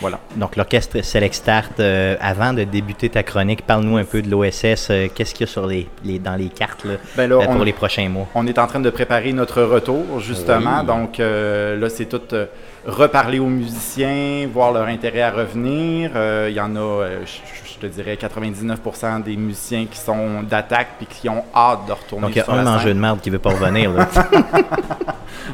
Voilà. 0.00 0.18
Donc, 0.36 0.56
l'orchestre 0.56 1.04
Select 1.04 1.34
Start, 1.34 1.78
euh, 1.78 2.16
avant 2.18 2.54
de 2.54 2.64
débuter 2.64 3.10
ta 3.10 3.22
chronique, 3.22 3.60
parle-nous 3.66 3.98
un 3.98 4.04
peu 4.04 4.22
de 4.22 4.30
l'OSS. 4.30 4.88
euh, 4.90 5.08
Qu'est-ce 5.14 5.34
qu'il 5.34 5.46
y 5.46 5.50
a 5.50 5.52
sur 5.52 5.66
les, 5.66 5.86
les- 6.02 6.18
dans 6.18 6.34
les 6.34 6.48
cartes 6.48 6.84
là, 6.86 6.94
Ben 7.14 7.28
là, 7.28 7.44
pour 7.44 7.56
on- 7.56 7.62
les 7.62 7.74
prochains 7.74 8.08
mois? 8.08 8.26
On 8.34 8.46
est 8.46 8.58
en 8.58 8.66
train 8.66 8.80
de 8.80 8.88
préparer 8.88 9.34
notre 9.34 9.62
retour, 9.62 10.18
justement. 10.20 10.80
Oui. 10.80 10.86
Donc 10.86 11.20
euh, 11.20 11.78
là, 11.78 11.90
c'est 11.90 12.06
tout 12.06 12.22
euh, 12.32 12.46
reparler 12.86 13.38
aux 13.38 13.46
musiciens, 13.46 14.48
voir 14.52 14.72
leur 14.72 14.86
intérêt 14.86 15.22
à 15.22 15.30
revenir. 15.30 16.12
Euh, 16.16 16.48
Il 16.50 16.54
y 16.56 16.60
en 16.60 16.74
a, 16.76 16.80
euh, 16.80 17.18
je 17.24 17.62
je 17.82 17.88
te 17.88 17.92
dirais, 17.92 18.14
99% 18.16 19.24
des 19.24 19.36
musiciens 19.36 19.86
qui 19.90 19.98
sont 19.98 20.42
d'attaque 20.44 20.88
puis 20.98 21.06
qui 21.06 21.28
ont 21.28 21.44
hâte 21.52 21.80
de 21.88 21.92
retourner 21.92 22.26
Donc, 22.26 22.36
il 22.36 22.38
y 22.38 22.40
a 22.40 22.44
sur 22.44 22.54
un 22.54 22.78
scène. 22.78 22.88
de 22.94 23.00
merde 23.00 23.20
qui 23.20 23.28
veut 23.30 23.40
pas 23.40 23.50
revenir. 23.50 23.90
Là. 23.92 24.08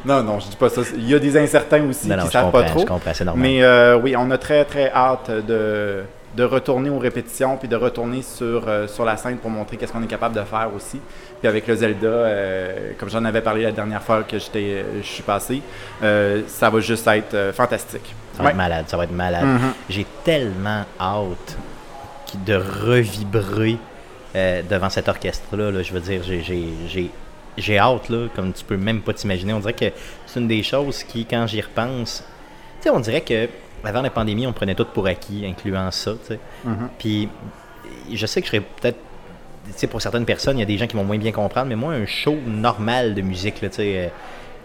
Non, 0.04 0.22
non, 0.22 0.38
je 0.38 0.48
dis 0.48 0.56
pas 0.56 0.68
ça. 0.68 0.82
Il 0.96 1.08
y 1.08 1.14
a 1.14 1.18
des 1.18 1.36
incertains 1.38 1.82
aussi 1.88 2.08
non, 2.08 2.18
qui 2.24 2.28
savent 2.30 2.50
pas 2.52 2.62
trop. 2.64 2.80
je 2.80 2.84
comprends, 2.84 3.14
c'est 3.14 3.24
normal. 3.24 3.42
Mais 3.42 3.62
euh, 3.62 3.98
oui, 3.98 4.14
on 4.16 4.30
a 4.30 4.38
très, 4.38 4.64
très 4.64 4.90
hâte 4.92 5.30
de, 5.30 6.02
de 6.36 6.44
retourner 6.44 6.90
aux 6.90 6.98
répétitions 6.98 7.56
puis 7.56 7.68
de 7.68 7.76
retourner 7.76 8.22
sur, 8.22 8.64
euh, 8.68 8.86
sur 8.86 9.04
la 9.04 9.16
scène 9.16 9.38
pour 9.38 9.50
montrer 9.50 9.76
qu'est-ce 9.76 9.92
qu'on 9.92 10.02
est 10.02 10.06
capable 10.08 10.34
de 10.34 10.42
faire 10.42 10.68
aussi. 10.76 11.00
Puis 11.40 11.48
avec 11.48 11.66
le 11.66 11.74
Zelda, 11.76 12.06
euh, 12.06 12.92
comme 12.98 13.08
j'en 13.10 13.24
avais 13.24 13.40
parlé 13.42 13.62
la 13.62 13.72
dernière 13.72 14.02
fois 14.02 14.22
que 14.24 14.38
j'étais, 14.38 14.82
euh, 14.82 15.02
je 15.02 15.06
suis 15.06 15.22
passé, 15.22 15.62
euh, 16.02 16.42
ça 16.48 16.68
va 16.70 16.80
juste 16.80 17.06
être 17.06 17.52
fantastique. 17.54 18.14
Ça 18.32 18.38
va 18.38 18.44
Ouais. 18.46 18.50
être 18.50 18.56
malade, 18.56 18.84
ça 18.88 18.96
va 18.96 19.04
être 19.04 19.12
malade. 19.12 19.44
Mhm. 19.44 19.72
J'ai 19.88 20.06
tellement 20.24 20.84
hâte 21.00 21.56
de 22.46 22.54
revibrer 22.54 23.76
devant 24.34 24.90
cet 24.90 25.08
orchestre-là. 25.08 25.70
là. 25.72 25.82
Je 25.82 25.92
veux 25.92 26.00
dire, 26.00 26.20
j'ai- 26.22 27.78
hâte, 27.78 28.08
là, 28.08 28.28
comme 28.36 28.52
tu 28.52 28.64
peux 28.64 28.76
même 28.76 29.00
pas 29.00 29.12
t'imaginer. 29.12 29.52
On 29.52 29.58
dirait 29.58 29.72
que 29.72 29.86
c'est 30.26 30.38
une 30.38 30.46
des 30.46 30.62
choses 30.62 31.02
qui, 31.02 31.24
quand 31.24 31.46
j'y 31.48 31.60
repense, 31.60 32.22
tu 32.80 32.84
sais, 32.84 32.90
on 32.90 33.00
dirait 33.00 33.22
que 33.22 33.48
avant 33.82 34.02
la 34.02 34.10
pandémie, 34.10 34.46
on 34.46 34.52
prenait 34.52 34.74
tout 34.76 34.84
pour 34.84 35.06
acquis, 35.06 35.44
incluant 35.46 35.90
ça, 35.90 36.12
tu 36.12 36.34
sais. 36.34 36.38
Mhm. 36.64 36.88
Puis, 36.98 37.28
je 38.12 38.26
sais 38.26 38.40
que 38.40 38.46
je 38.46 38.50
serais 38.52 38.60
peut-être 38.80 38.98
pour 39.90 40.00
certaines 40.02 40.24
personnes, 40.24 40.56
il 40.56 40.60
y 40.60 40.62
a 40.62 40.66
des 40.66 40.78
gens 40.78 40.86
qui 40.86 40.96
vont 40.96 41.04
moins 41.04 41.18
bien 41.18 41.32
comprendre, 41.32 41.66
mais 41.68 41.76
moi, 41.76 41.92
un 41.94 42.06
show 42.06 42.36
normal 42.46 43.14
de 43.14 43.22
musique, 43.22 43.60
là, 43.62 43.68
euh, 43.78 44.08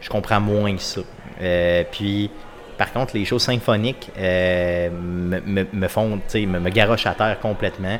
je 0.01 0.09
comprends 0.09 0.39
moins 0.39 0.75
que 0.75 0.81
ça. 0.81 1.01
Euh, 1.41 1.83
puis, 1.91 2.29
par 2.77 2.91
contre, 2.91 3.15
les 3.15 3.23
shows 3.25 3.39
symphoniques 3.39 4.09
euh, 4.17 4.89
me, 4.91 5.39
me- 5.41 5.67
me 5.71 5.87
font, 5.87 6.19
me, 6.35 6.45
me 6.59 6.69
garochent 6.69 7.05
à 7.07 7.13
terre 7.13 7.39
complètement. 7.39 7.99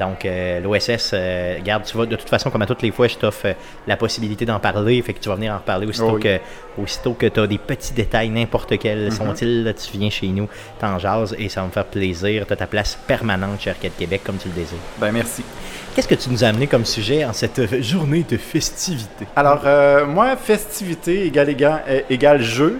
Donc, 0.00 0.26
l'OSS, 0.64 1.14
garde, 1.62 1.84
tu 1.84 1.96
vas, 1.96 2.04
de 2.04 2.16
toute 2.16 2.28
façon, 2.28 2.50
comme 2.50 2.62
à 2.62 2.66
toutes 2.66 2.82
les 2.82 2.90
fois, 2.90 3.06
je 3.06 3.14
t'offre 3.16 3.54
la 3.86 3.96
possibilité 3.96 4.44
d'en 4.44 4.58
parler, 4.58 5.00
fait 5.00 5.12
que 5.12 5.20
tu 5.20 5.28
vas 5.28 5.36
venir 5.36 5.52
en 5.52 5.58
reparler 5.58 5.86
aussitôt 5.86 6.08
Oh 6.10 6.14
oui. 6.16 6.22
que, 6.22 6.40
aussitôt 6.76 7.12
que 7.12 7.26
tu 7.26 7.38
as 7.38 7.46
des 7.46 7.58
petits 7.58 7.92
détails, 7.92 8.30
n'importe 8.30 8.76
quels 8.80 9.12
sont-ils, 9.12 9.62
là, 9.62 9.72
tu 9.72 9.96
viens 9.96 10.10
chez 10.10 10.26
nous, 10.26 10.48
t'en 10.80 10.98
jases 10.98 11.36
et 11.38 11.48
ça 11.48 11.60
va 11.60 11.68
me 11.68 11.72
faire 11.72 11.84
plaisir. 11.84 12.46
Tu 12.48 12.52
as 12.52 12.56
ta 12.56 12.66
place 12.66 12.98
permanente 13.06 13.60
chez 13.60 13.70
Arcade 13.70 13.92
Québec 13.96 14.22
comme 14.24 14.38
tu 14.38 14.48
le 14.48 14.54
désires. 14.54 14.76
Ben 14.98 15.12
merci. 15.12 15.44
Qu'est-ce 15.94 16.08
que 16.08 16.14
tu 16.14 16.30
nous 16.30 16.44
as 16.44 16.48
amené 16.48 16.66
comme 16.66 16.84
sujet 16.84 17.24
en 17.24 17.32
cette 17.32 17.58
euh, 17.58 17.82
journée 17.82 18.24
de 18.28 18.36
festivité? 18.36 19.26
Alors, 19.34 19.62
euh, 19.66 20.06
moi, 20.06 20.36
festivité 20.36 21.26
égale, 21.26 21.48
égale, 21.48 21.82
euh, 21.88 22.00
égale 22.08 22.42
jeu. 22.42 22.78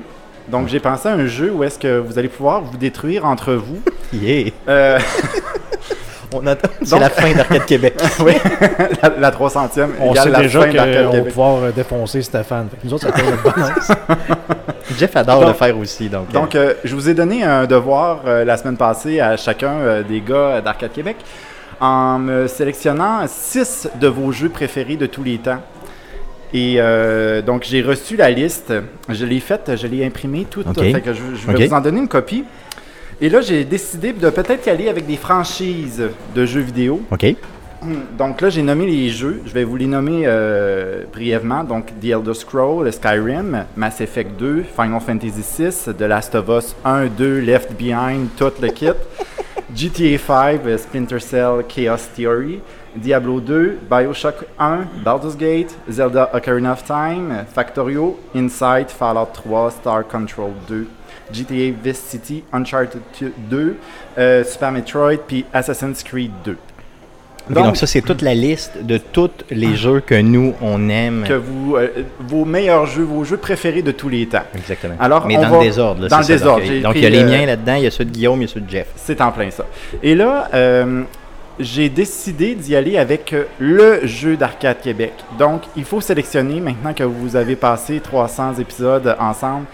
Donc, 0.48 0.68
j'ai 0.68 0.80
pensé 0.80 1.08
à 1.08 1.12
un 1.12 1.26
jeu 1.26 1.50
où 1.52 1.64
est-ce 1.64 1.78
que 1.78 1.98
vous 1.98 2.18
allez 2.18 2.28
pouvoir 2.28 2.62
vous 2.62 2.76
détruire 2.76 3.24
entre 3.26 3.52
vous. 3.54 3.80
Yeah! 4.12 4.50
Euh, 4.68 4.98
On 6.32 6.44
attend. 6.46 6.68
C'est 6.82 6.98
la 6.98 7.10
fin 7.10 7.32
d'Arcade 7.32 7.64
Québec. 7.64 7.94
oui, 8.20 8.32
la, 9.02 9.08
la 9.18 9.30
300e 9.30 9.88
On 10.00 10.14
sait 10.14 10.28
la 10.28 10.40
déjà 10.40 10.66
qu'on 10.68 11.10
va 11.10 11.20
pouvoir 11.22 11.72
défoncer 11.72 12.22
Stéphane. 12.22 12.68
Fait 12.70 12.76
que 12.76 12.86
nous 12.86 12.94
autres, 12.94 13.06
ça 13.08 13.12
fait 13.12 13.28
notre 13.30 13.42
balance. 13.42 13.92
Jeff 14.98 15.14
adore 15.16 15.40
Donc- 15.40 15.48
le 15.48 15.54
faire 15.54 15.78
aussi. 15.78 16.08
Donc, 16.08 16.30
Donc, 16.32 16.54
euh, 16.54 16.74
je 16.84 16.94
vous 16.94 17.08
ai 17.08 17.14
donné 17.14 17.42
un 17.44 17.66
devoir 17.66 18.20
euh, 18.26 18.44
la 18.44 18.56
semaine 18.56 18.76
passée 18.76 19.20
à 19.20 19.36
chacun 19.36 19.72
euh, 19.80 20.02
des 20.04 20.20
gars 20.20 20.60
d'Arcade 20.60 20.92
Québec 20.92 21.16
en 21.80 22.18
me 22.18 22.46
sélectionnant 22.46 23.26
six 23.26 23.88
de 24.00 24.06
vos 24.06 24.32
jeux 24.32 24.50
préférés 24.50 24.96
de 24.96 25.06
tous 25.06 25.22
les 25.22 25.38
temps. 25.38 25.60
Et 26.52 26.76
euh, 26.78 27.42
donc, 27.42 27.64
j'ai 27.64 27.80
reçu 27.82 28.16
la 28.16 28.30
liste. 28.30 28.72
Je 29.08 29.24
l'ai 29.24 29.40
faite, 29.40 29.72
je 29.76 29.86
l'ai 29.86 30.04
imprimée 30.04 30.46
toute. 30.48 30.66
Ok. 30.66 30.80
Fait 30.80 31.00
que 31.00 31.14
je, 31.14 31.20
je 31.34 31.46
vais 31.50 31.66
vous 31.66 31.74
en 31.74 31.80
donner 31.80 32.00
une 32.00 32.08
copie. 32.08 32.44
Et 33.20 33.28
là, 33.28 33.40
j'ai 33.40 33.64
décidé 33.64 34.12
de 34.12 34.30
peut-être 34.30 34.66
y 34.66 34.70
aller 34.70 34.88
avec 34.88 35.06
des 35.06 35.16
franchises 35.16 36.02
de 36.34 36.46
jeux 36.46 36.62
vidéo. 36.62 37.02
OK. 37.10 37.34
Donc 38.18 38.40
là, 38.40 38.50
j'ai 38.50 38.62
nommé 38.62 38.86
les 38.86 39.08
jeux. 39.08 39.40
Je 39.46 39.52
vais 39.52 39.64
vous 39.64 39.76
les 39.76 39.86
nommer 39.86 40.22
euh, 40.26 41.04
brièvement. 41.12 41.64
Donc, 41.64 41.86
The 42.00 42.06
Elder 42.06 42.34
Scrolls, 42.34 42.92
Skyrim, 42.92 43.64
Mass 43.76 44.00
Effect 44.00 44.38
2, 44.38 44.64
Final 44.74 45.00
Fantasy 45.00 45.44
VI, 45.58 45.94
The 45.94 46.02
Last 46.02 46.34
of 46.34 46.48
Us 46.48 46.74
1, 46.84 47.06
2, 47.06 47.40
Left 47.40 47.72
Behind, 47.78 48.28
tout 48.36 48.52
le 48.60 48.68
kit. 48.68 48.88
GTA 49.74 50.18
5, 50.18 50.66
euh, 50.66 50.78
Splinter 50.78 51.20
Cell, 51.20 51.64
Chaos 51.68 52.08
Theory, 52.14 52.60
Diablo 52.96 53.40
2, 53.40 53.78
Bioshock 53.88 54.44
1, 54.58 55.02
Baldur's 55.04 55.36
Gate, 55.36 55.76
Zelda 55.88 56.28
Ocarina 56.32 56.72
of 56.72 56.84
Time, 56.84 57.46
Factorio, 57.46 58.18
Inside, 58.34 58.90
Fallout 58.90 59.32
3, 59.32 59.70
Star 59.70 60.02
Control 60.02 60.52
2, 60.66 60.88
GTA 61.32 61.72
Vice 61.72 62.00
City, 62.00 62.42
Uncharted 62.52 63.02
2, 63.48 63.76
euh, 64.18 64.44
Super 64.44 64.72
Metroid, 64.72 65.18
puis 65.26 65.44
Assassin's 65.52 66.02
Creed 66.02 66.32
2. 66.44 66.56
Donc, 67.48 67.76
ça, 67.76 67.86
c'est 67.86 68.00
toute 68.02 68.22
la 68.22 68.34
liste 68.34 68.72
de 68.84 68.98
tous 68.98 69.30
les 69.50 69.74
jeux 69.74 70.00
que 70.00 70.14
nous, 70.14 70.54
on 70.60 70.88
aime. 70.88 71.24
que 71.26 71.32
vous, 71.34 71.76
euh, 71.76 71.88
vos 72.20 72.44
meilleurs 72.44 72.86
jeux, 72.86 73.02
vos 73.02 73.24
jeux 73.24 73.38
préférés 73.38 73.82
de 73.82 73.90
tous 73.92 74.08
les 74.08 74.26
temps. 74.26 74.42
Exactement. 74.54 74.94
Alors, 75.00 75.26
Mais 75.26 75.36
on 75.36 75.42
dans 75.42 75.48
va- 75.50 75.58
le 75.58 75.64
désordre. 75.64 76.02
là, 76.02 76.08
dans 76.08 76.22
c'est 76.22 76.34
le 76.34 76.38
ça. 76.38 76.44
désordre, 76.44 76.82
Donc, 76.82 76.92
il 76.96 77.02
y 77.02 77.06
a 77.06 77.10
les 77.10 77.22
euh, 77.22 77.26
miens 77.26 77.46
là-dedans, 77.46 77.74
il 77.74 77.84
y 77.84 77.86
a 77.86 77.90
ceux 77.90 78.04
de 78.04 78.10
Guillaume, 78.10 78.40
il 78.42 78.46
y 78.46 78.50
a 78.50 78.54
ceux 78.54 78.60
de 78.60 78.70
Jeff. 78.70 78.86
C'est 78.96 79.20
en 79.20 79.32
plein 79.32 79.50
ça. 79.50 79.64
Et 80.02 80.14
là, 80.14 80.48
euh, 80.54 81.02
j'ai 81.58 81.88
décidé 81.88 82.54
d'y 82.54 82.76
aller 82.76 82.96
avec 82.98 83.32
euh, 83.32 83.44
le 83.58 84.06
jeu 84.06 84.36
d'Arcade 84.36 84.80
Québec. 84.80 85.12
Donc, 85.38 85.62
il 85.76 85.84
faut 85.84 86.00
sélectionner, 86.00 86.60
maintenant 86.60 86.92
que 86.94 87.04
vous 87.04 87.34
avez 87.36 87.56
passé 87.56 87.98
300 88.00 88.54
épisodes 88.60 89.16
ensemble, 89.18 89.64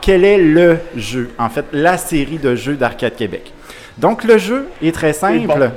quel 0.00 0.24
est 0.24 0.38
le 0.38 0.78
jeu, 0.96 1.30
en 1.38 1.48
fait, 1.48 1.66
la 1.72 1.96
série 1.96 2.38
de 2.38 2.54
jeux 2.56 2.74
d'Arcade 2.76 3.14
Québec. 3.14 3.52
Donc, 3.98 4.24
le 4.24 4.38
jeu 4.38 4.66
est 4.82 4.92
très 4.94 5.12
simple. 5.12 5.70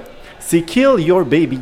C'est 0.46 0.62
Kill 0.62 0.96
Your 1.00 1.24
Babies. 1.26 1.60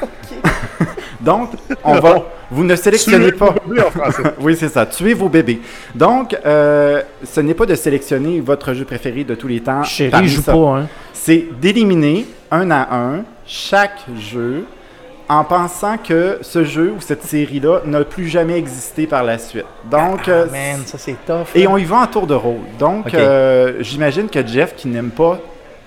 Donc, 1.20 1.50
on 1.84 1.98
va. 2.00 2.22
Vous 2.50 2.64
ne 2.64 2.74
sélectionnez 2.74 3.32
pas. 3.32 3.54
vos 3.64 3.68
bébés 3.68 3.82
en 3.86 3.90
français. 3.90 4.22
Oui, 4.40 4.56
c'est 4.58 4.68
ça. 4.68 4.86
Tuez 4.86 5.14
vos 5.14 5.28
bébés. 5.28 5.60
Donc, 5.94 6.36
euh, 6.44 7.02
ce 7.24 7.40
n'est 7.40 7.54
pas 7.54 7.66
de 7.66 7.74
sélectionner 7.74 8.40
votre 8.40 8.72
jeu 8.74 8.84
préféré 8.84 9.22
de 9.24 9.34
tous 9.34 9.46
les 9.48 9.60
temps. 9.60 9.84
Chérie, 9.84 10.28
joue 10.28 10.42
ça. 10.42 10.52
pas, 10.52 10.58
hein. 10.58 10.88
C'est 11.12 11.44
d'éliminer 11.60 12.26
un 12.50 12.70
à 12.70 12.88
un 12.96 13.24
chaque 13.46 14.00
jeu 14.18 14.64
en 15.28 15.44
pensant 15.44 15.96
que 15.98 16.38
ce 16.40 16.64
jeu 16.64 16.92
ou 16.96 17.00
cette 17.00 17.22
série-là 17.22 17.82
n'a 17.84 18.02
plus 18.04 18.26
jamais 18.28 18.56
existé 18.58 19.06
par 19.06 19.22
la 19.22 19.38
suite. 19.38 19.66
Donc, 19.88 20.26
euh, 20.26 20.46
Ah, 20.48 20.52
man, 20.52 20.80
ça 20.86 20.98
c'est 20.98 21.14
tough. 21.24 21.46
et 21.54 21.64
là. 21.64 21.70
on 21.70 21.76
y 21.76 21.84
va 21.84 21.98
en 21.98 22.06
tour 22.06 22.26
de 22.26 22.34
rôle. 22.34 22.56
Donc, 22.80 23.14
euh, 23.14 23.74
j'imagine 23.80 24.28
que 24.28 24.44
Jeff, 24.44 24.74
qui 24.74 24.88
n'aime 24.88 25.10
pas 25.10 25.38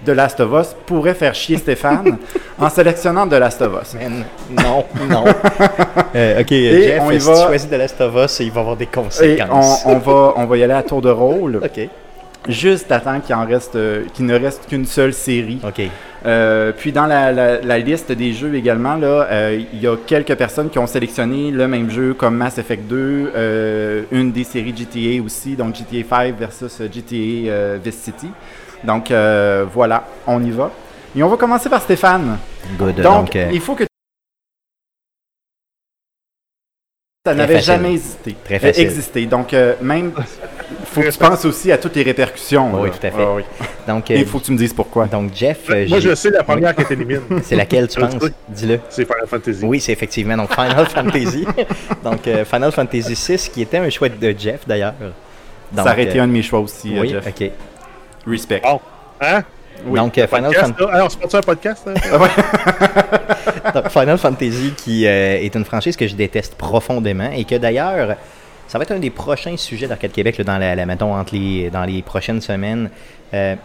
The 0.06 0.10
Last 0.10 0.40
of 0.40 0.52
Us, 0.60 0.76
pourrait 0.86 1.14
faire 1.14 1.34
chier 1.34 1.58
Stéphane 1.58 2.18
en 2.60 2.70
sélectionnant 2.70 3.28
The 3.28 3.34
Last 3.34 3.62
of 3.62 3.74
Us. 3.82 3.94
Man, 3.96 4.24
non, 4.52 4.86
non. 5.10 5.24
Euh, 6.16 6.42
ok, 6.42 6.52
Et 6.52 6.84
Jeff, 6.84 7.02
on 7.04 7.12
y 7.12 7.20
si 7.20 7.28
va- 7.28 7.34
tu 7.36 7.42
choisis 7.48 7.70
de 7.70 7.76
Last 7.76 8.00
of 8.02 8.14
Us, 8.24 8.40
il 8.40 8.52
va 8.52 8.62
avoir 8.62 8.76
des 8.78 8.84
Et 8.84 8.88
conséquences. 8.88 9.84
on, 9.86 9.94
on 9.94 9.98
va, 9.98 10.34
on 10.36 10.46
va 10.46 10.58
y 10.58 10.64
aller 10.64 10.74
à 10.74 10.84
tour 10.84 11.02
de 11.02 11.10
rôle. 11.10 11.56
Ok, 11.64 11.90
juste 12.48 12.92
à 12.92 13.00
temps 13.00 13.20
qu'il 13.20 13.34
en 13.34 13.46
reste, 13.46 13.76
euh, 13.76 14.04
qu'il 14.14 14.26
ne 14.28 14.38
reste 14.38 14.68
qu'une 14.68 14.86
seule 14.86 15.14
série. 15.14 15.60
ok. 15.66 15.82
Euh, 16.26 16.72
puis 16.78 16.92
dans 16.94 17.06
la, 17.06 17.32
la- 17.34 17.60
la 17.62 17.80
liste 17.80 18.12
des 18.12 18.32
jeux 18.32 18.54
également, 18.56 18.96
là, 18.96 19.28
euh, 19.30 19.60
il 19.74 19.82
y 19.82 19.88
a 19.88 19.98
quelques 20.08 20.36
personnes 20.36 20.70
qui 20.70 20.80
ont 20.80 20.88
sélectionné 20.88 21.52
le 21.52 21.68
même 21.68 21.90
jeu 21.90 22.14
comme 22.14 22.36
Mass 22.38 22.58
Effect 22.60 22.84
2, 22.88 23.32
euh, 23.36 24.04
une 24.12 24.32
des 24.32 24.44
séries 24.46 24.74
GTA 24.78 25.22
aussi, 25.26 25.56
donc 25.56 25.76
GTA 25.76 26.08
5 26.10 26.38
versus 26.40 26.78
GTA 26.80 27.16
euh, 27.52 27.78
Vice 27.84 28.00
City. 28.04 28.28
Donc 28.84 29.12
euh, 29.12 29.66
voilà, 29.72 30.04
on 30.28 30.44
y 30.44 30.52
va. 30.52 30.72
Et 31.16 31.22
on 31.24 31.30
va 31.30 31.38
commencer 31.38 31.70
par 31.70 31.82
Stéphane. 31.82 32.38
Good. 32.78 32.96
Donc, 33.02 33.04
Donc, 33.04 33.36
euh, 33.36 33.50
il 33.54 33.62
faut 33.62 33.76
que 33.76 33.84
ça 37.26 37.34
n'avait 37.34 37.62
jamais 37.62 37.92
existé, 37.94 38.36
Très 38.44 38.56
euh, 38.56 38.60
facile. 38.60 38.84
existé. 38.84 39.26
Donc 39.28 39.54
euh, 39.54 39.76
même, 39.82 40.12
faut 40.86 41.00
que 41.02 41.10
tu 41.10 41.18
penses 41.18 41.46
aussi 41.46 41.72
à 41.72 41.78
toutes 41.78 41.96
les 41.96 42.04
répercussions. 42.04 42.70
Oui, 42.74 42.90
là. 42.90 42.96
tout 43.00 43.08
à 43.08 43.12
fait. 43.12 43.24
Ah 43.24 43.34
oui. 43.36 43.44
donc, 43.88 44.12
Et 44.12 44.16
euh, 44.16 44.18
il 44.18 44.26
faut 44.26 44.40
que 44.40 44.46
tu 44.46 44.52
me 44.52 44.58
dises 44.58 44.74
pourquoi. 44.74 45.06
donc, 45.06 45.34
Jeff, 45.34 45.70
euh, 45.70 45.88
Moi, 45.88 46.00
je 46.02 46.14
sais 46.16 46.32
la 46.32 46.44
première 46.44 46.76
qui 46.76 46.84
t'élimine. 46.84 47.22
c'est 47.44 47.56
laquelle 47.56 47.88
tu 47.88 47.98
penses? 48.02 48.16
Dis-le. 48.50 48.82
C'est 48.90 49.06
Final 49.06 49.28
Fantasy. 49.28 49.64
Oui, 49.64 49.80
c'est 49.80 49.94
effectivement 49.94 50.36
donc 50.36 50.54
Final 50.54 50.86
Fantasy. 50.90 51.46
donc 52.04 52.28
euh, 52.28 52.44
Final 52.44 52.72
Fantasy 52.74 53.16
6 53.16 53.48
qui 53.50 53.62
était 53.62 53.78
un 53.78 53.90
choix 53.90 54.10
de 54.10 54.36
Jeff 54.38 54.68
d'ailleurs. 54.68 54.94
Donc, 55.72 55.86
ça 55.86 55.94
aurait 55.94 56.04
été 56.04 56.20
euh, 56.20 56.24
un 56.24 56.28
de 56.28 56.34
mes 56.34 56.44
choix 56.44 56.60
aussi, 56.60 56.98
euh, 56.98 57.02
Oui, 57.02 57.10
Jeff. 57.10 57.26
ok. 57.26 57.52
Respect. 58.26 58.62
Bon. 58.64 58.80
Hein? 59.22 59.44
Oui. 59.86 60.00
Donc 60.00 60.18
euh, 60.18 60.28
Final, 60.28 60.52
Podcast, 60.54 60.74
Fan- 60.78 60.88
là? 60.88 60.94
Alors, 60.94 61.12
c'est 61.12 61.20
pas 61.20 61.30
ça 61.30 61.38
un 61.40 61.42
podcast? 61.42 61.88
hein? 61.88 61.94
donc, 63.74 63.90
Final 63.90 64.18
Fantasy 64.18 64.74
qui 64.78 65.06
euh, 65.08 65.40
est 65.42 65.56
une 65.56 65.66
franchise 65.66 65.98
que 65.98 66.08
je 66.08 66.16
déteste 66.16 66.56
profondément 66.56 67.32
et 67.32 67.44
que 67.44 67.56
d'ailleurs 67.56 68.16
ça 68.68 68.78
va 68.78 68.84
être 68.84 68.92
un 68.92 69.00
des 69.00 69.10
prochains 69.10 69.58
sujets 69.58 69.88
d'Arcade 69.88 70.12
Québec 70.12 70.38
là, 70.38 70.44
dans 70.44 70.58
la, 70.58 70.76
la- 70.76 70.86
mettons, 70.86 71.14
entre 71.16 71.34
les, 71.36 71.70
dans 71.70 71.84
les 71.84 72.02
prochaines 72.02 72.42
semaines. 72.42 72.90
Euh, 73.34 73.56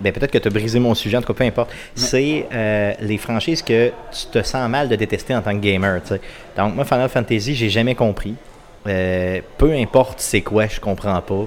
ben, 0.00 0.12
peut-être 0.12 0.30
que 0.30 0.36
tu 0.38 0.48
as 0.48 0.50
brisé 0.50 0.78
mon 0.78 0.94
sujet, 0.94 1.16
en 1.16 1.22
tout 1.22 1.32
cas, 1.32 1.38
peu 1.38 1.44
importe. 1.44 1.70
C'est 1.94 2.46
euh, 2.52 2.92
les 3.00 3.16
franchises 3.16 3.62
que 3.62 3.88
tu 4.12 4.26
te 4.30 4.42
sens 4.42 4.68
mal 4.68 4.90
de 4.90 4.94
détester 4.96 5.34
en 5.34 5.40
tant 5.40 5.52
que 5.52 5.60
gamer. 5.62 6.00
Donc, 6.56 6.74
moi, 6.74 6.84
Final 6.84 7.08
Fantasy, 7.08 7.54
j'ai 7.54 7.70
jamais 7.70 7.94
compris. 7.94 8.34
Euh, 8.86 9.40
peu 9.56 9.72
importe 9.72 10.20
c'est 10.20 10.42
quoi, 10.42 10.66
je 10.66 10.78
comprends 10.80 11.20
pas. 11.22 11.46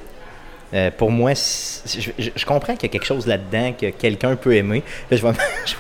Euh, 0.74 0.92
pour 0.96 1.12
moi, 1.12 1.32
je, 1.34 2.00
je- 2.18 2.30
je 2.36 2.46
comprends 2.46 2.74
qu'il 2.76 2.84
y 2.84 2.92
a 2.92 2.94
quelque 2.94 3.06
chose 3.06 3.26
là-dedans 3.26 3.74
que 3.80 3.88
quelqu'un 3.90 4.36
peut 4.36 4.56
aimer. 4.56 4.84
Là, 5.10 5.18
je 5.18 5.24
vais, 5.26 5.32
je 5.66 5.74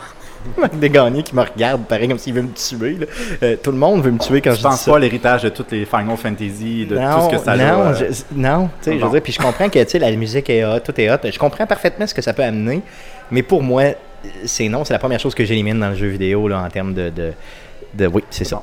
Marc 0.57 0.73
Desgagnés 0.79 1.21
qui 1.21 1.35
me 1.35 1.41
regarde, 1.41 1.83
pareil 1.85 2.07
comme 2.07 2.17
s'il 2.17 2.33
veut 2.33 2.41
me 2.41 2.53
tuer. 2.53 2.95
là. 2.95 3.05
Euh, 3.43 3.55
tout 3.61 3.71
le 3.71 3.77
monde 3.77 4.01
veut 4.01 4.09
me 4.11 4.17
tuer 4.19 4.39
quand 4.41 4.51
je 4.51 4.55
je 4.55 4.61
dis 4.61 4.63
pense 4.63 4.81
ça. 4.81 4.91
pas 4.91 4.97
à 4.97 4.99
l'héritage 5.01 5.43
de 5.43 5.49
toutes 5.49 5.71
les 5.73 5.85
Final 5.85 6.15
Fantasy, 6.17 6.85
de 6.85 6.97
non, 6.97 7.13
tout 7.15 7.25
ce 7.29 7.37
que 7.37 7.43
ça 7.43 7.55
non, 7.57 7.63
a. 7.83 7.87
euh, 7.87 7.93
je- 7.93 8.23
non, 8.35 8.69
tu 8.81 8.91
sais, 8.91 8.97
je 8.99 9.03
veux 9.05 9.11
dire, 9.11 9.21
puis 9.21 9.33
je 9.33 9.37
comprends 9.39 9.67
que 9.69 9.83
tu 9.83 9.89
sais, 9.89 9.99
la 9.99 10.09
musique 10.11 10.49
est 10.49 10.63
hot, 10.65 10.79
tout 10.79 10.99
est 10.99 11.11
hot. 11.11 11.17
Je 11.23 11.37
comprends 11.37 11.67
parfaitement 11.67 12.07
ce 12.07 12.13
que 12.13 12.21
ça 12.21 12.33
peut 12.33 12.43
amener, 12.43 12.81
mais 13.31 13.43
pour 13.43 13.61
moi, 13.61 13.83
c'est 14.45 14.69
non, 14.69 14.85
c'est 14.85 14.93
la 14.93 14.99
première 14.99 15.19
chose 15.19 15.35
que 15.35 15.43
j'élimine 15.45 15.77
dans 15.79 15.89
le 15.89 15.95
jeu 15.95 16.07
vidéo 16.07 16.47
là, 16.47 16.61
en 16.65 16.69
termes 16.69 16.93
de, 16.93 17.09
de, 17.09 17.33
de- 17.93 18.07
oui, 18.07 18.23
c'est 18.29 18.45
ça. 18.45 18.61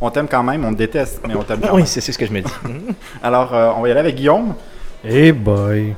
On 0.00 0.10
t'aime 0.10 0.26
quand 0.28 0.42
même, 0.42 0.64
on 0.64 0.72
te 0.72 0.78
déteste, 0.78 1.20
mais 1.26 1.36
on 1.36 1.44
t'aime 1.44 1.60
quand 1.60 1.70
Oui, 1.70 1.76
même. 1.78 1.86
c'est 1.86 2.00
c'est 2.00 2.10
ce 2.10 2.18
que 2.18 2.26
je 2.26 2.32
me 2.32 2.40
dis. 2.40 2.52
Alors, 3.22 3.54
euh, 3.54 3.70
on 3.76 3.80
va 3.82 3.88
y 3.88 3.90
aller 3.92 4.00
avec 4.00 4.16
Guillaume. 4.16 4.54
Eh 5.04 5.32
boy. 5.32 5.94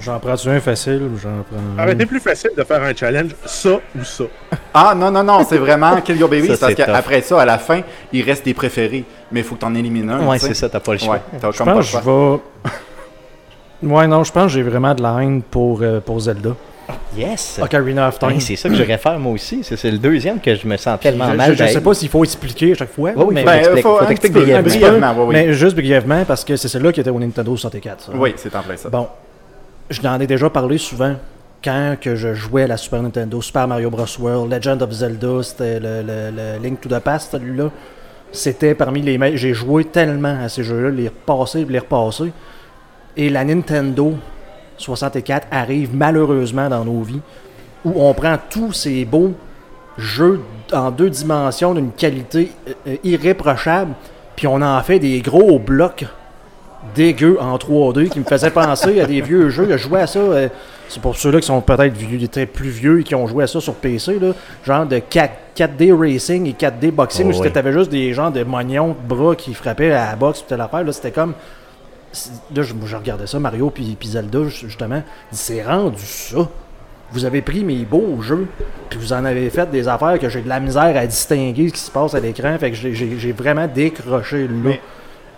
J'en 0.00 0.18
prends-tu 0.18 0.48
un 0.48 0.60
facile 0.60 1.02
ou 1.02 1.18
j'en 1.18 1.42
prends 1.50 1.58
un? 1.76 1.78
Arrêtez 1.78 2.06
plus 2.06 2.20
facile 2.20 2.50
de 2.56 2.62
faire 2.64 2.82
un 2.82 2.94
challenge, 2.94 3.32
ça 3.44 3.78
ou 3.98 4.04
ça. 4.04 4.24
Ah, 4.72 4.94
non, 4.96 5.10
non, 5.10 5.22
non, 5.22 5.44
c'est 5.46 5.58
vraiment 5.58 6.00
Kill 6.00 6.16
Your 6.16 6.30
Baby, 6.30 6.48
Ça, 6.48 6.56
parce 6.58 6.74
qu'après 6.74 7.20
ça, 7.20 7.42
à 7.42 7.44
la 7.44 7.58
fin, 7.58 7.82
il 8.12 8.22
reste 8.22 8.44
des 8.44 8.54
préférés, 8.54 9.04
mais 9.30 9.40
il 9.40 9.44
faut 9.44 9.54
que 9.54 9.60
t'en 9.60 9.74
élimines 9.74 10.08
un. 10.08 10.26
ouais, 10.26 10.38
c'est 10.38 10.54
ça, 10.54 10.68
t'as 10.68 10.80
pas 10.80 10.92
le 10.92 10.98
choix. 10.98 11.14
Ouais, 11.16 11.20
t'as 11.40 11.50
Je 11.50 11.58
comme 11.58 11.66
pas 11.66 11.72
le 11.72 11.78
pense 11.80 11.90
que 11.90 11.98
je 11.98 12.04
vais. 12.10 13.92
Ouais, 13.92 14.06
non, 14.06 14.24
je 14.24 14.32
pense 14.32 14.44
que 14.44 14.48
j'ai 14.52 14.62
vraiment 14.62 14.94
de 14.94 15.02
la 15.02 15.18
haine 15.22 15.42
pour, 15.42 15.80
euh, 15.82 16.00
pour 16.00 16.20
Zelda. 16.20 16.50
Yes! 17.16 17.58
Ocarina 17.62 18.08
of 18.08 18.18
Time. 18.18 18.40
C'est 18.40 18.56
ça 18.56 18.68
que 18.68 18.74
j'aurais 18.74 18.98
faire 18.98 19.18
moi 19.18 19.32
aussi. 19.32 19.62
C'est 19.62 19.90
le 19.90 19.98
deuxième 19.98 20.40
que 20.40 20.54
je 20.54 20.66
me 20.66 20.76
sens 20.76 20.98
tellement 21.00 21.30
je, 21.30 21.36
mal. 21.36 21.54
je- 21.56 21.64
je 21.64 21.68
sais 21.72 21.80
pas 21.80 21.94
s'il 21.94 22.08
faut 22.08 22.24
expliquer 22.24 22.72
à 22.72 22.74
chaque 22.74 22.92
fois. 22.92 23.10
Oui, 23.16 23.26
mais, 23.34 23.44
Ben, 23.44 23.62
faut 23.82 23.98
faut 23.98 24.04
brièvement. 24.04 24.62
petit 24.62 24.78
brièvement, 24.78 25.14
peu, 25.14 25.20
ouais, 25.20 25.26
oui. 25.26 25.34
mais 25.34 25.52
juste 25.52 25.76
brièvement 25.76 26.24
parce 26.24 26.44
que 26.44 26.56
c'est 26.56 26.68
celle-là 26.68 26.90
qui 26.92 27.00
était 27.00 27.10
au 27.10 27.18
Nintendo 27.20 27.54
64. 27.56 28.04
ça. 28.06 28.12
Oui, 28.14 28.32
c'est 28.36 28.54
en 28.56 28.62
plein 28.62 28.76
ça. 28.76 28.88
Bon, 28.88 29.08
je 29.90 30.00
n'en 30.02 30.18
ai 30.20 30.26
déjà 30.26 30.48
parlé 30.50 30.78
souvent 30.78 31.14
quand 31.62 31.96
que 32.00 32.16
je 32.16 32.34
jouais 32.34 32.62
à 32.62 32.66
la 32.66 32.76
Super 32.76 33.02
Nintendo, 33.02 33.40
Super 33.42 33.68
Mario 33.68 33.90
Bros. 33.90 34.04
World, 34.18 34.52
Legend 34.52 34.82
of 34.82 34.90
Zelda, 34.90 35.42
c'était 35.42 35.78
le, 35.80 36.02
le- 36.02 36.30
le 36.34 36.62
Link 36.62 36.80
to 36.80 36.88
the 36.88 36.98
Past, 36.98 37.32
celui-là. 37.32 37.70
C'était 38.32 38.74
parmi 38.74 39.02
les 39.02 39.18
meilleurs. 39.18 39.36
J'ai 39.36 39.52
joué 39.52 39.84
tellement 39.84 40.38
à 40.42 40.48
ces 40.48 40.64
jeux-là, 40.64 40.88
les 40.90 41.08
repasser 41.08 41.60
et 41.60 41.64
les 41.66 41.78
repasser. 41.78 42.32
Et 43.16 43.28
la 43.28 43.44
Nintendo 43.44 44.14
64 44.76 45.48
arrive 45.50 45.90
malheureusement 45.94 46.68
dans 46.68 46.84
nos 46.84 47.02
vies 47.02 47.20
où 47.84 47.92
on 47.96 48.14
prend 48.14 48.36
tous 48.50 48.72
ces 48.72 49.04
beaux 49.04 49.32
jeux 49.98 50.40
en 50.72 50.90
deux 50.90 51.10
dimensions 51.10 51.74
d'une 51.74 51.90
qualité 51.90 52.50
euh, 52.86 52.96
irréprochable, 53.04 53.92
puis 54.36 54.46
on 54.46 54.60
en 54.62 54.80
fait 54.82 54.98
des 54.98 55.20
gros 55.20 55.58
blocs 55.58 56.06
dégueux 56.94 57.38
en 57.40 57.56
3D 57.56 58.08
qui 58.08 58.18
me 58.18 58.24
faisaient 58.24 58.50
penser 58.50 59.00
à 59.00 59.06
des 59.06 59.20
vieux 59.20 59.50
jeux. 59.50 59.68
Je 59.70 59.76
jouais 59.76 60.00
à 60.00 60.06
ça, 60.06 60.18
euh, 60.18 60.48
c'est 60.88 61.00
pour 61.00 61.16
ceux-là 61.16 61.40
qui 61.40 61.46
sont 61.46 61.60
peut-être 61.60 62.30
très 62.30 62.46
plus 62.46 62.70
vieux 62.70 63.00
et 63.00 63.04
qui 63.04 63.14
ont 63.14 63.26
joué 63.26 63.44
à 63.44 63.46
ça 63.46 63.60
sur 63.60 63.74
PC, 63.74 64.18
là, 64.18 64.32
genre 64.64 64.86
de 64.86 64.98
4, 64.98 65.32
4D 65.56 65.92
racing 65.96 66.46
et 66.46 66.52
4D 66.52 66.90
boxing, 66.90 67.30
Oh, 67.32 67.36
où 67.36 67.42
oui. 67.42 67.52
t'avais 67.52 67.72
juste 67.72 67.90
des 67.90 68.12
gens 68.12 68.30
de 68.30 68.42
moignons 68.42 68.88
de 69.00 69.14
bras 69.14 69.36
qui 69.36 69.54
frappaient 69.54 69.92
à 69.92 70.10
la 70.10 70.16
boxe, 70.16 70.40
puis 70.40 70.48
telle 70.48 70.60
affaire. 70.60 70.84
Là, 70.84 70.92
c'était 70.92 71.12
comme. 71.12 71.34
Là, 72.54 72.62
je, 72.62 72.96
regardais 72.96 73.26
ça, 73.26 73.38
Mario 73.38 73.70
puis, 73.70 73.96
puis 73.98 74.08
Zelda, 74.08 74.44
ju- 74.44 74.66
justement. 74.68 75.02
C'est 75.30 75.62
rendu 75.62 76.02
ça. 76.04 76.48
Vous 77.12 77.24
avez 77.24 77.42
pris 77.42 77.62
mes 77.64 77.84
beaux 77.84 78.20
jeux, 78.22 78.46
puis 78.88 78.98
vous 78.98 79.12
en 79.12 79.24
avez 79.24 79.48
fait 79.50 79.70
des 79.70 79.86
affaires 79.88 80.18
que 80.18 80.28
j'ai 80.28 80.40
de 80.40 80.48
la 80.48 80.60
misère 80.60 80.96
à 80.96 81.06
distinguer 81.06 81.68
ce 81.68 81.74
qui 81.74 81.80
se 81.80 81.90
passe 81.90 82.14
à 82.14 82.20
l'écran. 82.20 82.56
Fait 82.58 82.70
que 82.70 82.76
j'ai- 82.76 83.32
vraiment 83.32 83.66
décroché 83.66 84.44
là. 84.44 84.54
Mais 84.54 84.80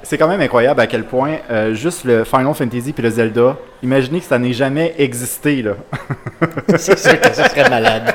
c'est 0.05 0.17
quand 0.19 0.29
même 0.29 0.41
incroyable 0.41 0.81
à 0.81 0.87
quel 0.87 1.05
point 1.05 1.39
euh, 1.51 1.75
juste 1.75 2.05
le 2.05 2.25
Final 2.25 2.55
Fantasy 2.55 2.93
puis 2.93 3.03
le 3.03 3.11
Zelda, 3.11 3.57
imaginez 3.83 4.21
que 4.21 4.27
ça 4.27 4.39
n'ait 4.39 4.53
jamais 4.53 4.95
existé 4.99 5.63
là. 5.63 5.73
C'est 6.79 6.99
sûr 6.99 7.21
que 7.21 7.33
ça 7.33 7.49
serait 7.49 7.69
malade. 7.69 8.15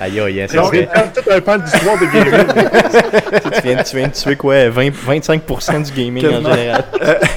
Aïe, 0.00 0.18
aïe, 0.20 0.42
hein, 0.42 0.46
ça 0.48 0.62
C'est 0.64 0.68
serait- 0.86 0.88
tout 1.14 1.30
un 1.30 1.40
pan 1.40 1.58
d'histoire 1.58 1.98
de 1.98 2.06
gaming. 2.06 3.52
tu, 3.54 3.60
viens, 3.62 3.82
tu 3.82 3.96
viens 3.96 4.08
de 4.08 4.12
tuer 4.12 4.36
quoi 4.36 4.68
20, 4.70 4.90
25% 4.90 5.84
du 5.84 5.92
gaming 5.92 6.26
en 6.26 6.50
général. 6.52 6.84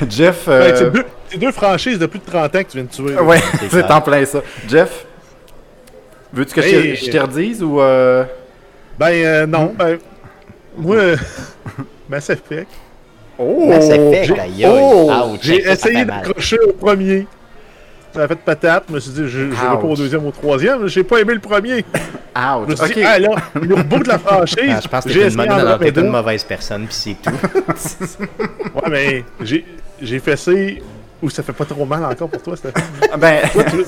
Jeff, 0.10 0.48
Ouais, 0.48 0.54
euh, 0.54 0.76
c'est 0.76 0.92
deux, 0.92 1.06
c'est 1.30 1.38
deux 1.38 1.52
franchises 1.52 2.00
de 2.00 2.06
plus 2.06 2.20
de 2.20 2.26
30 2.26 2.56
ans 2.56 2.64
que 2.64 2.70
tu 2.72 2.78
viens 2.78 2.84
de 2.84 2.90
tuer. 2.90 3.16
là. 3.16 3.24
ouais, 3.24 3.40
C'est 3.70 3.92
en 3.92 4.02
plein 4.02 4.24
ça. 4.26 4.40
Jeff, 4.68 5.06
veux-tu 6.34 6.54
que 6.54 6.62
je, 6.62 6.70
te- 6.70 6.76
Hey. 6.76 6.96
je 6.96 7.12
te 7.12 7.18
redise 7.18 7.64
ou 7.64 7.82
euh, 7.82 8.24
Ben 9.00 9.12
euh, 9.12 9.46
non, 9.46 9.74
ben 9.78 9.98
moi, 10.78 10.96
euh, 10.96 11.18
Mass 12.10 12.30
Effect. 12.30 12.68
Oh, 13.40 13.68
Mass 13.68 13.90
Effect, 13.90 14.34
j'ai- 14.58 14.66
oh, 14.68 15.12
Ouch, 15.34 15.40
J'ai 15.42 15.68
essayé 15.70 16.06
d'accrocher 16.06 16.58
au 16.68 16.74
premier. 16.74 17.28
Ça 18.14 18.24
a 18.24 18.28
fait 18.28 18.36
patate. 18.36 18.86
Je 18.90 18.94
me 18.96 19.00
suis 19.00 19.12
dit, 19.12 19.24
je 19.24 19.28
je 19.30 19.38
vais 19.46 19.56
pas 19.56 19.76
au 19.76 19.92
Ouch. 19.92 19.98
deuxième 20.00 20.26
ou 20.26 20.30
au 20.30 20.32
troisième. 20.32 20.88
J'ai 20.88 21.04
pas 21.04 21.20
aimé 21.20 21.34
le 21.36 21.40
premier. 21.40 21.86
Je 22.36 22.42
me 22.42 22.64
ouch. 22.74 22.76
suis 22.76 22.94
dit, 22.96 23.00
Ok. 23.02 23.06
ah 23.08 23.20
là, 23.20 23.30
le 23.62 23.76
reboot 23.76 24.04
de 24.04 24.08
la 24.08 24.18
franchise. 24.26 24.58
Ah, 24.72 24.80
je 24.84 24.88
pense 24.88 25.04
que 25.04 25.12
j'ai 25.12 25.20
t'es 25.28 25.34
une, 25.34 25.42
Andromeda. 25.52 26.02
une 26.02 26.08
mauvaise 26.10 26.44
personne, 26.44 26.86
puis 26.88 26.96
c'est 26.96 27.18
tout. 27.22 27.30
Ouais, 28.76 28.90
mais 28.90 29.26
j'ai 29.42 29.66
ça 30.36 30.52
Ou 31.22 31.30
ça 31.30 31.44
fait 31.44 31.54
pas 31.54 31.66
trop 31.66 31.86
mal 31.86 32.06
encore 32.06 32.30
pour 32.30 32.42
toi, 32.42 32.56
Stéphane? 32.56 32.84
Ah, 33.12 33.18
Ben, 33.18 33.40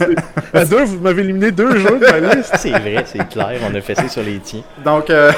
à 0.53 0.65
deux, 0.65 0.83
vous 0.83 0.99
m'avez 0.99 1.21
éliminé 1.23 1.51
deux 1.51 1.77
jeux 1.79 1.99
de 1.99 2.05
ma 2.21 2.35
liste. 2.35 2.53
C'est 2.57 2.71
vrai, 2.71 3.03
c'est 3.05 3.27
clair, 3.29 3.59
on 3.69 3.73
a 3.75 3.81
fait 3.81 3.95
ça 3.95 4.07
sur 4.07 4.21
les 4.23 4.39
tiens. 4.39 4.61
donc, 4.83 5.09
euh, 5.09 5.31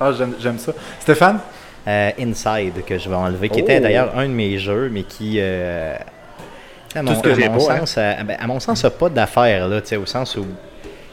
ah, 0.00 0.12
j'aime 0.16 0.34
j'aime 0.38 0.58
ça. 0.58 0.72
Stéphane? 1.00 1.38
Euh, 1.88 2.10
Inside, 2.20 2.84
que 2.86 2.98
je 2.98 3.08
vais 3.08 3.14
enlever, 3.14 3.48
qui 3.48 3.60
Oh. 3.60 3.64
était 3.64 3.80
d'ailleurs 3.80 4.12
un 4.18 4.26
de 4.26 4.32
mes 4.32 4.58
jeux, 4.58 4.90
mais 4.92 5.04
qui, 5.04 5.36
euh, 5.38 5.96
à 6.94 7.02
mon, 7.02 7.14
ce 7.14 7.22
que 7.22 7.30
à 7.30 7.34
j'ai 7.34 7.48
mon 7.48 7.64
pas, 7.66 7.72
hein. 7.72 7.78
sens, 7.86 7.96
à, 7.96 8.22
ben, 8.24 8.36
à 8.38 8.46
mon 8.46 8.60
sens, 8.60 8.84
n'a 8.84 8.90
pas 8.90 9.08
d'affaire, 9.08 9.68
là, 9.68 9.80
tu 9.80 9.88
sais, 9.88 9.96
au 9.96 10.04
sens 10.04 10.36
où 10.36 10.44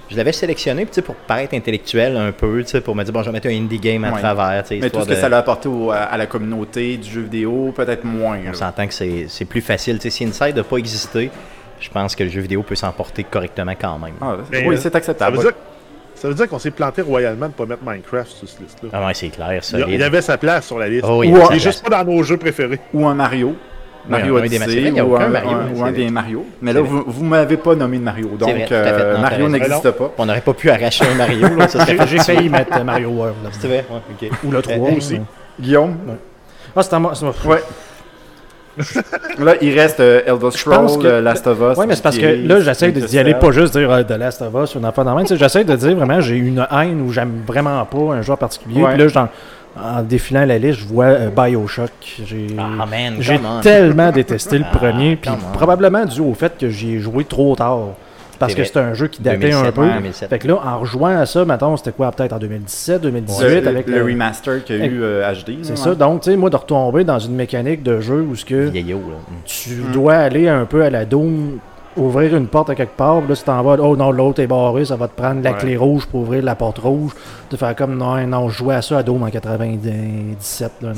je 0.09 0.17
l'avais 0.17 0.33
sélectionné 0.33 0.85
tu 0.85 0.93
sais, 0.93 1.01
pour 1.01 1.15
paraître 1.15 1.55
intellectuel 1.55 2.17
un 2.17 2.31
peu, 2.33 2.61
tu 2.63 2.71
sais, 2.71 2.81
pour 2.81 2.93
me 2.93 3.03
dire, 3.05 3.13
bon, 3.13 3.21
je 3.21 3.27
vais 3.27 3.31
mettre 3.31 3.47
un 3.47 3.51
indie 3.57 3.79
game 3.79 4.03
à 4.03 4.11
Ouais. 4.11 4.19
travers, 4.19 4.63
tu 4.63 4.69
sais, 4.75 4.79
Mais 4.81 4.89
tout 4.89 5.01
ce 5.01 5.07
que 5.07 5.15
ça 5.15 5.29
l'a 5.29 5.37
apporté 5.37 5.69
au- 5.69 5.91
à, 5.91 6.17
la 6.17 6.25
communauté 6.25 6.97
du 6.97 7.09
jeu 7.09 7.21
vidéo, 7.21 7.71
peut-être 7.73 8.03
moins. 8.03 8.39
On 8.49 8.53
s'entend 8.53 8.85
que 8.87 8.93
c'est 8.93 9.45
plus 9.45 9.61
facile. 9.61 9.95
Tu 9.99 10.03
sais, 10.03 10.09
si 10.09 10.25
Inside 10.25 10.57
n'a 10.57 10.63
pas 10.63 10.77
existé, 10.77 11.31
je 11.79 11.89
pense 11.89 12.15
que 12.17 12.23
le 12.25 12.29
jeu 12.29 12.41
vidéo 12.41 12.63
peut 12.63 12.75
s'emporter 12.75 13.23
correctement 13.23 13.73
quand 13.79 13.97
même. 13.97 14.15
Ah, 14.21 14.35
oui, 14.51 14.57
euh, 14.67 14.75
c'est 14.77 14.91
Ça 14.91 14.97
acceptable. 14.97 15.37
veut 15.37 15.43
dire, 15.43 15.53
ça 16.25 16.29
veut 16.29 16.35
dire 16.35 16.49
qu'on 16.49 16.59
s'est 16.59 16.71
planté 16.71 17.01
royalement 17.03 17.47
de 17.47 17.53
pas 17.53 17.65
mettre 17.65 17.83
Minecraft 17.85 18.31
sur 18.31 18.47
cette 18.49 18.59
liste-là. 18.61 18.89
Ah 18.91 19.05
ouais, 19.05 19.13
c'est 19.13 19.29
clair, 19.29 19.47
Il 19.51 19.55
y 19.55 19.57
a- 19.57 19.61
solide. 19.61 19.85
il 19.89 20.03
avait 20.03 20.21
sa 20.21 20.37
place 20.37 20.65
sur 20.65 20.79
la 20.79 20.89
liste. 20.89 21.05
Oh, 21.07 21.23
il 21.23 21.31
Ou 21.33 21.39
Il 21.53 21.59
juste 21.59 21.87
pas 21.87 22.03
dans 22.03 22.11
nos 22.11 22.23
jeux 22.23 22.37
préférés. 22.37 22.79
Ou 22.93 23.05
un 23.07 23.13
Mario. 23.13 23.55
Mario 24.07 24.37
c'est 24.37 24.45
Odyssey, 24.45 24.65
vrai, 24.65 24.73
il 24.89 24.93
y 24.95 24.99
a 24.99 25.05
ou 25.05 25.15
aucun 25.15 25.25
un, 25.25 25.29
Mario, 25.29 25.49
un- 25.49 25.73
ou 25.75 25.83
un 25.83 25.91
des 25.91 26.09
Mario. 26.11 26.45
Mais 26.61 26.73
là, 26.73 26.81
vous, 26.81 27.03
vous 27.07 27.23
m'avez 27.25 27.57
pas 27.57 27.73
nommé 27.73 27.97
de 27.97 28.03
Mario. 28.03 28.27
Donc, 28.37 28.49
vrai, 28.49 28.67
euh, 28.71 29.15
Non, 29.15 29.21
Mario 29.21 29.49
n'existe 29.49 29.91
pas. 29.91 30.11
On 30.19 30.25
n'aurait 30.27 30.41
pas 30.41 30.53
pu 30.53 30.69
arracher 30.69 31.05
un 31.05 31.15
Mario, 31.15 31.47
ça 31.67 31.85
J'ai 32.05 32.19
failli 32.19 32.49
mettre 32.49 32.77
euh, 32.77 32.83
Mario 32.83 33.09
World. 33.09 33.35
C'est 33.59 33.67
vrai, 33.67 33.85
ouais. 33.89 34.29
Ou 34.43 34.51
le 34.51 34.61
3 34.61 34.75
Euh, 34.75 34.97
aussi. 34.97 35.19
Guillaume? 35.59 35.95
Ah, 36.75 36.83
c'est 36.83 36.93
à 36.93 36.99
moi. 36.99 37.13
c'est 37.15 37.25
moi. 37.25 37.33
Ouais. 37.45 37.63
Là, 39.39 39.53
il 39.61 39.77
reste 39.79 39.99
euh, 39.99 40.21
Elder 40.25 40.51
Scrolls, 40.51 40.99
que- 41.01 41.07
euh, 41.07 41.21
Last 41.21 41.47
of 41.47 41.57
Us. 41.59 41.77
Oui, 41.77 41.85
mais 41.87 41.95
c'est 41.95 42.03
parce 42.03 42.17
que 42.17 42.25
là, 42.47 42.59
j'essaie 42.61 42.91
de- 42.91 43.05
d'y 43.05 43.17
aller 43.19 43.33
pas 43.33 43.51
juste 43.51 43.77
dire 43.77 43.91
euh, 43.91 44.03
The 44.03 44.11
Last 44.17 44.41
of 44.41 44.53
Us 44.63 44.75
ou 44.75 44.79
une 44.79 44.85
affaire 44.85 45.05
dans 45.05 45.25
J'essaie 45.25 45.63
de 45.63 45.75
dire 45.75 45.95
vraiment, 45.95 46.21
j'ai 46.21 46.35
une 46.37 46.65
haine 46.71 47.01
où 47.01 47.11
j'aime 47.11 47.41
vraiment 47.45 47.83
pas 47.85 48.15
un 48.15 48.21
jeu 48.21 48.33
en 48.33 48.37
particulier. 48.37 48.81
Ouais. 48.81 48.93
Puis 48.93 48.99
là, 49.03 49.07
j'en- 49.07 49.29
en 49.77 50.01
défilant 50.03 50.45
la 50.45 50.57
liste, 50.57 50.79
je 50.79 50.85
vois 50.85 51.05
euh, 51.05 51.29
Bioshock. 51.29 51.89
J'ai 52.25 52.47
Ah, 52.57 53.59
tellement 53.61 54.11
détesté 54.11 54.57
le 54.57 54.65
Ah, 54.71 54.77
premier, 54.77 55.15
puis 55.17 55.31
probablement 55.53 56.05
dû 56.05 56.21
au 56.21 56.33
fait 56.33 56.57
que 56.57 56.69
j'y 56.69 56.95
ai 56.95 56.99
joué 56.99 57.25
trop 57.25 57.55
tard. 57.55 57.79
Parce 58.39 58.51
C'est 58.53 58.57
que 58.59 58.63
c'est 58.65 58.77
un 58.77 58.93
jeu 58.93 59.07
qui 59.07 59.21
datait 59.21 59.37
2007, 59.37 59.65
un 59.67 59.71
peu. 59.71 59.81
ouais, 59.81 59.93
2007. 59.97 60.29
Fait 60.29 60.39
que 60.39 60.47
là, 60.47 60.59
en 60.65 60.79
rejoignant 60.79 61.19
à 61.21 61.25
ça, 61.25 61.45
mettons, 61.45 61.77
c'était 61.77 61.91
quoi, 61.91 62.11
peut-être 62.11 62.33
en 62.33 62.37
2017, 62.39 63.01
2018, 63.01 63.61
le, 63.61 63.67
avec 63.67 63.87
le 63.87 63.95
le- 63.97 64.03
remaster 64.03 64.63
qu'il 64.63 64.77
y 64.77 64.81
a 64.81 64.85
eu 64.85 65.01
euh, 65.03 65.33
HD. 65.33 65.59
C'est 65.63 65.69
là, 65.71 65.75
ça. 65.77 65.95
Donc, 65.95 66.21
tu 66.21 66.31
sais, 66.31 66.37
moi, 66.37 66.49
de 66.49 66.55
retomber 66.55 67.03
dans 67.03 67.19
une 67.19 67.35
mécanique 67.35 67.83
de 67.83 67.99
jeu 68.01 68.21
où 68.21 68.35
ce 68.35 68.45
que 68.45 68.55
là. 68.65 68.71
tu 69.45 69.69
dois 69.93 70.15
aller 70.15 70.47
un 70.49 70.65
peu 70.65 70.83
à 70.83 70.89
la 70.89 71.05
Doom, 71.05 71.59
ouvrir 71.97 72.35
une 72.35 72.47
porte 72.47 72.69
à 72.69 72.75
quelque 72.75 72.97
part, 72.97 73.19
puis 73.19 73.29
là, 73.29 73.35
tu 73.37 73.43
t'en 73.43 73.63
vas, 73.63 73.77
oh 73.81 73.95
non, 73.95 74.11
l'autre 74.11 74.41
est 74.41 74.47
barré, 74.47 74.83
ça 74.83 74.97
va 74.97 75.07
te 75.07 75.15
prendre 75.15 75.41
la 75.41 75.51
Ouais. 75.51 75.57
clé 75.57 75.77
rouge 75.77 76.05
pour 76.07 76.21
ouvrir 76.21 76.43
la 76.43 76.55
porte 76.55 76.79
rouge. 76.79 77.11
De 77.49 77.55
faire 77.57 77.73
comme, 77.75 77.95
non, 77.97 78.17
non, 78.27 78.49
je 78.49 78.57
jouais 78.57 78.75
à 78.75 78.81
ça 78.81 78.97
à 78.97 79.03
Doom 79.03 79.23
en 79.23 79.29
97, 79.29 80.71
là, 80.81 80.89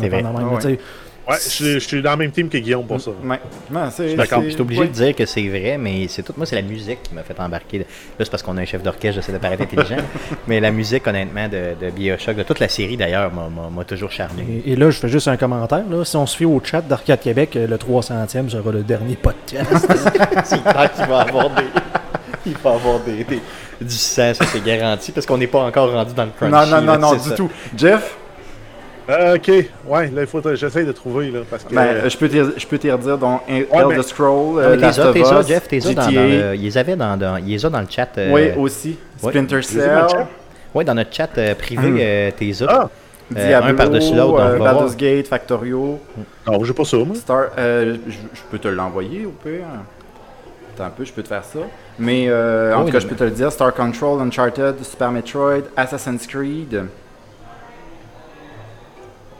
Ouais, 1.30 1.36
je, 1.44 1.50
suis- 1.50 1.74
je 1.74 1.80
suis 1.80 2.02
dans 2.02 2.12
le 2.12 2.18
même 2.18 2.32
team 2.32 2.48
que 2.48 2.58
Guillaume 2.58 2.86
pour 2.86 3.02
ça. 3.02 3.12
Ouais. 3.24 3.40
Non, 3.70 3.90
c'est- 3.92 4.16
d'accord. 4.16 4.40
c'est- 4.40 4.46
Je 4.46 4.54
suis 4.54 4.62
obligé 4.62 4.82
ouais. 4.82 4.88
de 4.88 4.94
dire 4.94 5.16
que 5.16 5.26
c'est 5.26 5.48
vrai, 5.50 5.78
mais 5.78 6.08
c'est 6.08 6.24
tout. 6.24 6.34
Moi, 6.38 6.46
c'est 6.46 6.56
la 6.56 6.62
musique 6.62 7.04
qui 7.04 7.14
m'a 7.14 7.24
fait 7.24 7.38
embarquer. 7.40 7.80
Là, 7.80 7.86
c'est 8.20 8.30
parce 8.30 8.42
qu'on 8.44 8.56
a 8.58 8.62
un 8.62 8.66
chef 8.66 8.82
d'orchestre, 8.82 9.16
j'essaie 9.22 9.34
de 9.34 9.38
paraître 9.38 9.64
intelligent. 9.64 9.98
mais 10.48 10.60
la 10.62 10.72
musique, 10.72 11.06
honnêtement, 11.06 11.50
de, 11.50 11.74
de 11.86 11.90
Bioshock, 11.92 12.36
de 12.38 12.44
toute 12.44 12.60
la 12.60 12.70
série 12.70 12.96
d'ailleurs, 12.96 13.32
m'a- 13.34 13.50
m'a 13.50 13.70
m'a 13.70 13.84
toujours 13.84 14.12
charmé. 14.12 14.44
Et, 14.66 14.72
et 14.72 14.76
là, 14.78 14.90
je 14.90 15.00
fais 15.00 15.10
juste 15.10 15.28
un 15.28 15.36
commentaire. 15.38 15.84
Là. 15.90 16.06
Si 16.06 16.16
on 16.16 16.26
se 16.26 16.38
fie 16.38 16.46
au 16.46 16.62
chat 16.64 16.82
d'Arcade 16.82 17.20
Québec, 17.20 17.56
euh, 17.58 17.68
le 17.68 17.78
300e 17.78 18.50
sera 18.50 18.72
le 18.72 18.84
dernier 18.84 19.16
podcast. 19.18 19.70
c'est 20.46 20.64
clair 20.64 20.92
qu'il 20.94 21.06
va 21.08 21.22
avoir 21.22 21.50
des. 21.50 21.64
Il 22.46 22.56
va 22.64 22.72
avoir 22.72 23.00
des, 23.02 23.26
des- 23.26 23.42
du 23.82 23.94
sang, 23.96 24.34
ça 24.34 24.46
c'est 24.46 24.64
garanti, 24.64 25.12
parce 25.12 25.26
qu'on 25.26 25.38
n'est 25.38 25.46
pas 25.48 25.60
encore 25.60 25.92
rendu 25.92 26.14
dans 26.14 26.24
le 26.26 26.32
crunchy. 26.32 26.52
Non, 26.54 26.66
non, 26.66 26.82
non, 26.82 26.94
là, 26.94 26.98
non, 26.98 27.14
du 27.16 27.30
ça. 27.30 27.36
tout. 27.36 27.52
Jeff, 27.76 28.16
Euh, 29.10 29.36
ok, 29.36 29.48
ouais, 29.88 30.08
là, 30.12 30.22
il 30.22 30.28
faut 30.28 30.42
j'essaie 30.56 30.84
de 30.84 30.92
trouver, 30.92 31.32
là, 31.32 31.40
parce 31.50 31.64
que... 31.64 31.74
ben, 31.74 32.10
je 32.10 32.18
peux 32.18 32.28
te 32.28 32.60
je 32.60 32.68
peux 32.68 32.78
te 32.78 32.88
redire 32.90 33.18
donc 33.18 33.42
Elder 33.48 33.66
mais- 33.88 34.04
Scrolls, 34.04 34.56
Non, 34.56 34.58
euh, 34.60 34.70
mais 34.72 34.76
t'es 34.76 34.82
Last 34.82 35.00
of 35.00 35.16
Us, 35.16 35.48
Jeff, 35.48 35.68
t'es 35.70 35.80
ça 35.80 35.94
dans, 35.94 36.02
GTA. 36.10 36.12
dans 36.22 36.28
le, 36.28 36.56
ils 36.56 36.64
les 36.64 36.78
avaient 36.78 36.96
dans, 36.98 37.16
dans, 37.18 37.38
ils 37.38 37.62
dans 37.62 37.80
le 37.80 37.88
chat. 37.90 38.10
euh, 38.18 38.34
Oui, 38.34 38.52
aussi. 38.62 38.98
ouais. 39.24 39.30
Splinter 39.32 39.62
Cell, 39.62 40.06
ouais, 40.76 40.84
dans 40.84 40.94
notre 40.94 41.14
chat 41.14 41.30
euh, 41.38 41.56
privé, 41.56 41.88
Hum. 41.88 41.98
euh, 42.02 42.32
t'es 42.38 42.52
ça. 42.52 42.66
Ah! 42.70 42.90
Euh, 43.36 43.46
Diablo, 43.48 43.70
un 43.72 43.74
par-dessus 43.76 44.16
l'autre, 44.16 44.28
donc 44.38 44.40
euh, 44.40 44.56
on 44.56 44.60
va 44.60 44.66
Baldur's 44.74 44.84
voir. 44.84 44.96
Gate, 44.98 45.28
Factorio, 45.28 46.00
Non, 46.46 46.64
j'ai 46.64 46.74
pas 46.74 46.86
ça, 46.86 46.98
moi. 46.98 47.16
Star... 47.16 47.46
euh, 47.58 47.98
je, 48.08 48.12
je 48.12 48.42
peux 48.50 48.58
te 48.60 48.68
l'envoyer 48.70 49.26
au 49.26 49.32
pire. 49.32 49.66
Attends 50.74 50.86
un 50.86 50.90
peu, 50.92 51.04
je 51.06 51.12
peux 51.12 51.24
te 51.24 51.28
faire 51.28 51.44
ça. 51.44 51.60
Mais 52.00 52.26
euh, 52.30 52.74
en 52.76 52.80
Oui, 52.82 52.86
tout 52.88 52.92
cas, 52.94 53.00
je 53.00 53.08
peux 53.08 53.16
te 53.16 53.24
le 53.26 53.32
dire. 53.32 53.52
Star 53.52 53.74
Control, 53.74 54.22
Uncharted, 54.22 54.76
Super 54.84 55.12
Metroid, 55.12 55.64
Assassin's 55.76 56.26
Creed. 56.28 56.84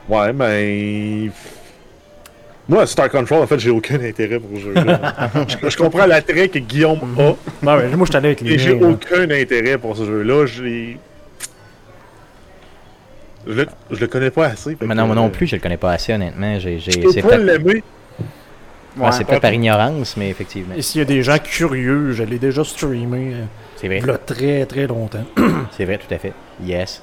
Ouais, 0.08 0.32
mais... 0.32 1.30
Moi, 2.68 2.86
Star 2.86 3.08
Control, 3.08 3.42
en 3.42 3.46
fait, 3.46 3.58
j'ai 3.58 3.70
aucun 3.70 3.98
intérêt 4.02 4.38
pour 4.38 4.50
ce 4.58 4.62
jeu-là. 4.64 5.14
je, 5.48 5.70
je 5.70 5.76
comprends 5.76 6.04
l'attrait 6.06 6.48
que 6.48 6.58
Guillaume 6.58 6.98
a, 7.18 7.34
Bon, 7.62 7.76
ouais, 7.76 7.88
moi, 7.96 8.04
je 8.06 8.10
suis 8.10 8.16
allé 8.16 8.28
avec 8.28 8.40
les 8.42 8.52
et 8.54 8.58
j'ai 8.58 8.72
aucun 8.74 9.30
intérêt 9.30 9.78
pour 9.78 9.96
ce 9.96 10.04
jeu-là. 10.04 10.44
Je 10.46 10.62
l'ai... 10.62 10.98
Je 13.46 13.52
le, 13.52 13.66
je 13.90 14.00
le 14.00 14.06
connais 14.06 14.30
pas 14.30 14.46
assez. 14.46 14.76
Mais 14.82 14.94
non, 14.94 15.06
moi 15.06 15.16
non 15.16 15.26
euh, 15.26 15.30
plus, 15.30 15.46
je 15.46 15.56
le 15.56 15.62
connais 15.62 15.78
pas 15.78 15.92
assez, 15.92 16.12
honnêtement. 16.12 16.58
J'ai, 16.58 16.78
j'ai- 16.78 16.90
Je 16.92 17.20
peux 17.20 17.28
pas 17.28 17.38
l'aimer. 17.38 17.64
ouais, 17.64 17.82
Ouais. 18.98 19.12
c'est 19.12 19.24
peut-être 19.24 19.40
par 19.40 19.52
ignorance, 19.54 20.16
mais 20.18 20.28
effectivement. 20.28 20.74
Et 20.76 20.82
s'il 20.82 20.98
y 20.98 21.02
a 21.02 21.06
des 21.06 21.22
gens 21.22 21.38
curieux, 21.38 22.12
je 22.12 22.24
l'ai 22.24 22.38
déjà 22.38 22.64
streamé 22.64 23.32
euh, 23.34 23.44
C'est 23.76 23.86
vrai. 23.86 24.00
il 24.02 24.06
y 24.06 24.10
a 24.10 24.18
très 24.18 24.66
très 24.66 24.86
longtemps. 24.86 25.24
C'est 25.76 25.86
vrai, 25.86 25.96
tout 25.98 26.12
à 26.12 26.18
fait. 26.18 26.32
Yes. 26.62 27.02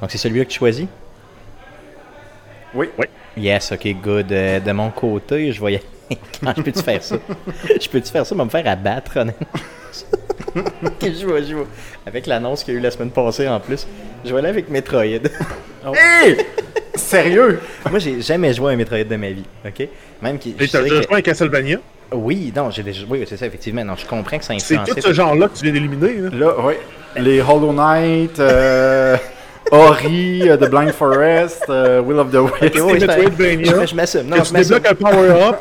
Donc, 0.00 0.10
c'est 0.10 0.18
celui-là 0.18 0.44
que 0.46 0.50
tu 0.50 0.58
choisis? 0.58 0.86
Oui. 2.76 2.90
Oui. 2.98 3.06
Yes, 3.36 3.72
ok, 3.72 3.86
good. 4.02 4.30
Euh, 4.32 4.60
de 4.60 4.72
mon 4.72 4.90
côté, 4.90 5.50
je 5.52 5.58
voyais. 5.58 5.82
Quand 6.44 6.52
je 6.56 6.62
peux-tu 6.62 6.82
faire 6.82 7.02
ça? 7.02 7.16
Je 7.80 7.88
peux-tu 7.88 8.10
faire 8.12 8.24
ça, 8.26 8.34
me 8.34 8.48
faire 8.48 8.66
abattre, 8.68 9.16
honnêtement? 9.16 9.46
ok, 10.84 11.02
je 11.02 11.26
vois, 11.26 11.42
je 11.42 11.54
vois. 11.54 11.66
Avec 12.06 12.26
l'annonce 12.26 12.62
qu'il 12.62 12.74
y 12.74 12.76
a 12.76 12.80
eu 12.80 12.82
la 12.82 12.90
semaine 12.90 13.10
passée 13.10 13.48
en 13.48 13.58
plus, 13.60 13.86
je 14.24 14.32
vais 14.32 14.38
aller 14.38 14.48
avec 14.48 14.68
Metroid. 14.68 15.02
Hey! 15.94 16.36
Sérieux? 16.94 17.60
Moi, 17.90 17.98
j'ai 17.98 18.20
jamais 18.20 18.52
joué 18.54 18.70
à 18.70 18.74
un 18.74 18.76
Metroid 18.76 19.04
de 19.04 19.16
ma 19.16 19.30
vie, 19.30 19.44
ok? 19.66 19.88
Même 20.22 20.38
qui. 20.38 20.54
Et 20.58 20.66
je 20.66 20.72
t'as 20.72 20.82
déjà 20.82 21.02
joué 21.02 21.16
à 21.16 21.22
Castlevania? 21.22 21.78
Oui, 22.12 22.52
non, 22.54 22.70
j'ai 22.70 22.82
déjà. 22.82 23.04
Oui, 23.08 23.24
c'est 23.28 23.36
ça, 23.36 23.46
effectivement. 23.46 23.84
Non, 23.84 23.94
je 23.96 24.06
comprends 24.06 24.38
que 24.38 24.44
ça 24.44 24.54
C'est 24.58 24.76
influencé. 24.76 25.00
tout 25.00 25.08
ce 25.08 25.12
genre-là 25.12 25.48
que 25.48 25.56
tu 25.56 25.64
viens 25.64 25.72
d'éliminer. 25.72 26.14
là. 26.14 26.30
Là, 26.32 26.54
oui. 26.62 26.74
Les 27.16 27.40
Hollow 27.40 27.72
Knight, 27.72 28.38
euh, 28.38 29.16
Ori, 29.70 30.48
euh, 30.48 30.56
The 30.56 30.70
Blind 30.70 30.92
Forest, 30.92 31.64
euh, 31.68 32.00
Will 32.00 32.18
of 32.18 32.30
the 32.30 32.36
Wisp. 32.36 32.54
Ok, 32.62 32.62
ouais, 32.62 32.70
C'est 32.74 33.00
je- 33.00 33.06
Metroidvania. 33.06 33.80
Je, 33.82 33.86
je 33.86 33.94
m'assume. 33.94 34.22
Non, 34.28 34.36
je 34.44 34.52
m'assume. 34.52 34.80
un 34.88 34.94
power-up 34.94 35.56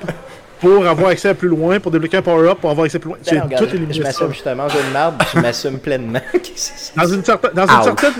pour 0.61 0.85
avoir 0.87 1.09
accès 1.09 1.29
à 1.29 1.33
plus 1.33 1.47
loin, 1.49 1.79
pour 1.79 1.91
débloquer 1.91 2.17
un 2.17 2.21
power-up 2.21 2.59
pour 2.59 2.69
avoir 2.71 2.85
accès 2.85 2.97
à 2.97 2.99
plus 2.99 3.09
loin. 3.09 3.17
Non, 3.31 3.41
regarde, 3.43 3.67
tout 3.69 3.77
je 3.91 4.01
m'assume 4.01 4.31
justement, 4.33 4.69
j'ai 4.69 4.79
une 4.79 4.91
marde, 4.93 5.15
je 5.33 5.39
m'assume 5.39 5.79
pleinement. 5.79 6.19
Dans 6.95 7.07
une, 7.07 7.23
certain- 7.23 7.49
dans, 7.53 7.63
une 7.63 7.83
certaine, 7.83 8.13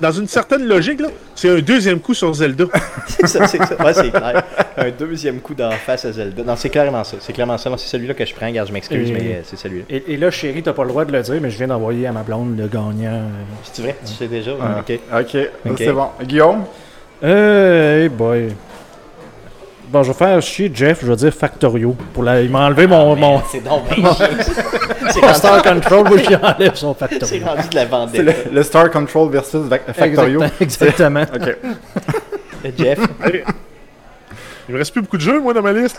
dans 0.00 0.12
une 0.12 0.28
certaine 0.28 0.64
logique, 0.66 1.00
là, 1.00 1.08
c'est 1.34 1.50
un 1.50 1.58
deuxième 1.60 1.98
coup 2.00 2.14
sur 2.14 2.32
Zelda. 2.34 2.64
ça, 3.24 3.46
c'est 3.46 3.58
ça. 3.58 3.76
Ouais, 3.84 3.92
c'est 3.94 4.10
clair. 4.10 4.42
Un 4.76 4.90
deuxième 4.90 5.40
coup 5.40 5.54
d'en 5.54 5.70
face 5.72 6.04
à 6.04 6.12
Zelda. 6.12 6.42
Non, 6.44 6.54
c'est 6.56 6.68
clairement 6.70 7.02
ça. 7.04 7.16
C'est 7.20 7.32
clairement 7.32 7.58
ça. 7.58 7.68
Non, 7.70 7.76
c'est 7.76 7.88
celui-là 7.88 8.14
que 8.14 8.24
je 8.24 8.34
prends. 8.34 8.46
Regarde, 8.46 8.68
je 8.68 8.72
m'excuse, 8.72 9.10
Et- 9.10 9.12
mais 9.12 9.20
euh, 9.34 9.40
c'est 9.44 9.56
celui-là. 9.58 9.84
Et, 9.90 10.14
et 10.14 10.16
là, 10.16 10.30
chérie, 10.30 10.62
t'as 10.62 10.72
pas 10.72 10.82
le 10.84 10.90
droit 10.90 11.04
de 11.04 11.12
le 11.12 11.20
dire, 11.22 11.34
mais 11.40 11.50
je 11.50 11.58
viens 11.58 11.66
d'envoyer 11.68 12.06
à 12.06 12.12
ma 12.12 12.22
blonde 12.22 12.56
le 12.58 12.66
gagnant. 12.68 13.22
C'est 13.72 13.82
vrai? 13.82 13.96
Tu 14.06 14.12
sais 14.14 14.28
déjà? 14.28 14.52
Ah, 14.60 14.80
Ok. 14.80 14.98
ok, 15.12 15.36
Ok. 15.70 15.74
c'est 15.78 15.92
bon. 15.92 16.08
Guillaume? 16.22 16.64
Euh, 17.24 18.02
hey 18.04 18.08
boy. 18.08 18.48
Bon, 19.90 20.02
je 20.02 20.08
vais 20.12 20.18
faire 20.18 20.42
chier 20.42 20.70
Jeff, 20.74 20.98
je 21.02 21.06
vais 21.06 21.16
dire 21.16 21.32
Factorio. 21.32 21.96
Pour 22.12 22.22
la... 22.22 22.42
Il 22.42 22.50
m'a 22.50 22.66
enlevé 22.66 22.86
mon, 22.86 23.16
mon, 23.16 23.40
C'est 23.50 23.64
donc. 23.64 23.84
C'est 25.10 25.22
mon 25.22 25.32
Star 25.32 25.62
Control, 25.62 26.06
oui, 26.12 26.22
il 26.28 26.36
enlève 26.42 26.74
son 26.74 26.94
c'est 26.98 27.08
Factorio. 27.08 27.46
rendu 27.46 27.68
de 27.68 27.74
la 27.74 27.80
C'est 27.82 27.86
vendetta. 27.86 28.22
le, 28.22 28.32
le 28.52 28.62
Star 28.62 28.90
Control 28.90 29.30
versus 29.30 29.62
Factorio. 29.94 30.42
Exactement. 30.60 31.20
exactement. 31.20 31.74
Ok. 32.64 32.72
Jeff, 32.76 32.98
Allez. 33.22 33.44
Il 34.68 34.74
me 34.74 34.78
reste 34.78 34.92
plus 34.92 35.00
beaucoup 35.00 35.16
de 35.16 35.22
jeux, 35.22 35.40
moi, 35.40 35.54
dans 35.54 35.62
ma 35.62 35.72
liste. 35.72 35.98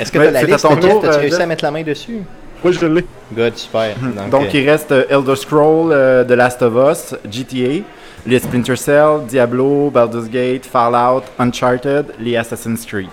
est-ce 0.00 0.10
que 0.12 0.18
Ouais, 0.18 0.24
t'as 0.26 0.30
la 0.32 0.40
c'est 0.40 0.46
à 0.46 0.48
liste, 0.48 0.68
Jeff? 0.68 0.80
tour, 0.80 1.00
T'as-tu 1.02 1.14
euh, 1.14 1.18
réussi 1.20 1.30
Jeff. 1.36 1.40
à 1.40 1.46
mettre 1.46 1.64
la 1.64 1.70
main 1.70 1.82
dessus? 1.82 2.18
Moi, 2.64 2.72
je 2.72 2.86
l'ai. 2.86 3.04
Good, 3.32 3.56
super. 3.56 3.94
Donc, 4.00 4.30
Donc, 4.30 4.44
euh, 4.46 4.58
il 4.58 4.68
reste 4.68 4.90
euh, 4.90 5.04
Elder 5.08 5.36
Scroll, 5.36 5.92
euh, 5.92 6.24
The 6.24 6.30
Last 6.30 6.62
of 6.62 6.74
Us, 6.90 7.14
GTA, 7.30 7.84
les 8.26 8.38
Splinter 8.40 8.76
Cell, 8.76 9.24
Diablo, 9.28 9.90
Baldur's 9.90 10.28
Gate, 10.28 10.66
Fallout, 10.66 11.22
Uncharted, 11.38 12.06
les 12.18 12.36
Assassin's 12.36 12.84
Creed. 12.84 13.08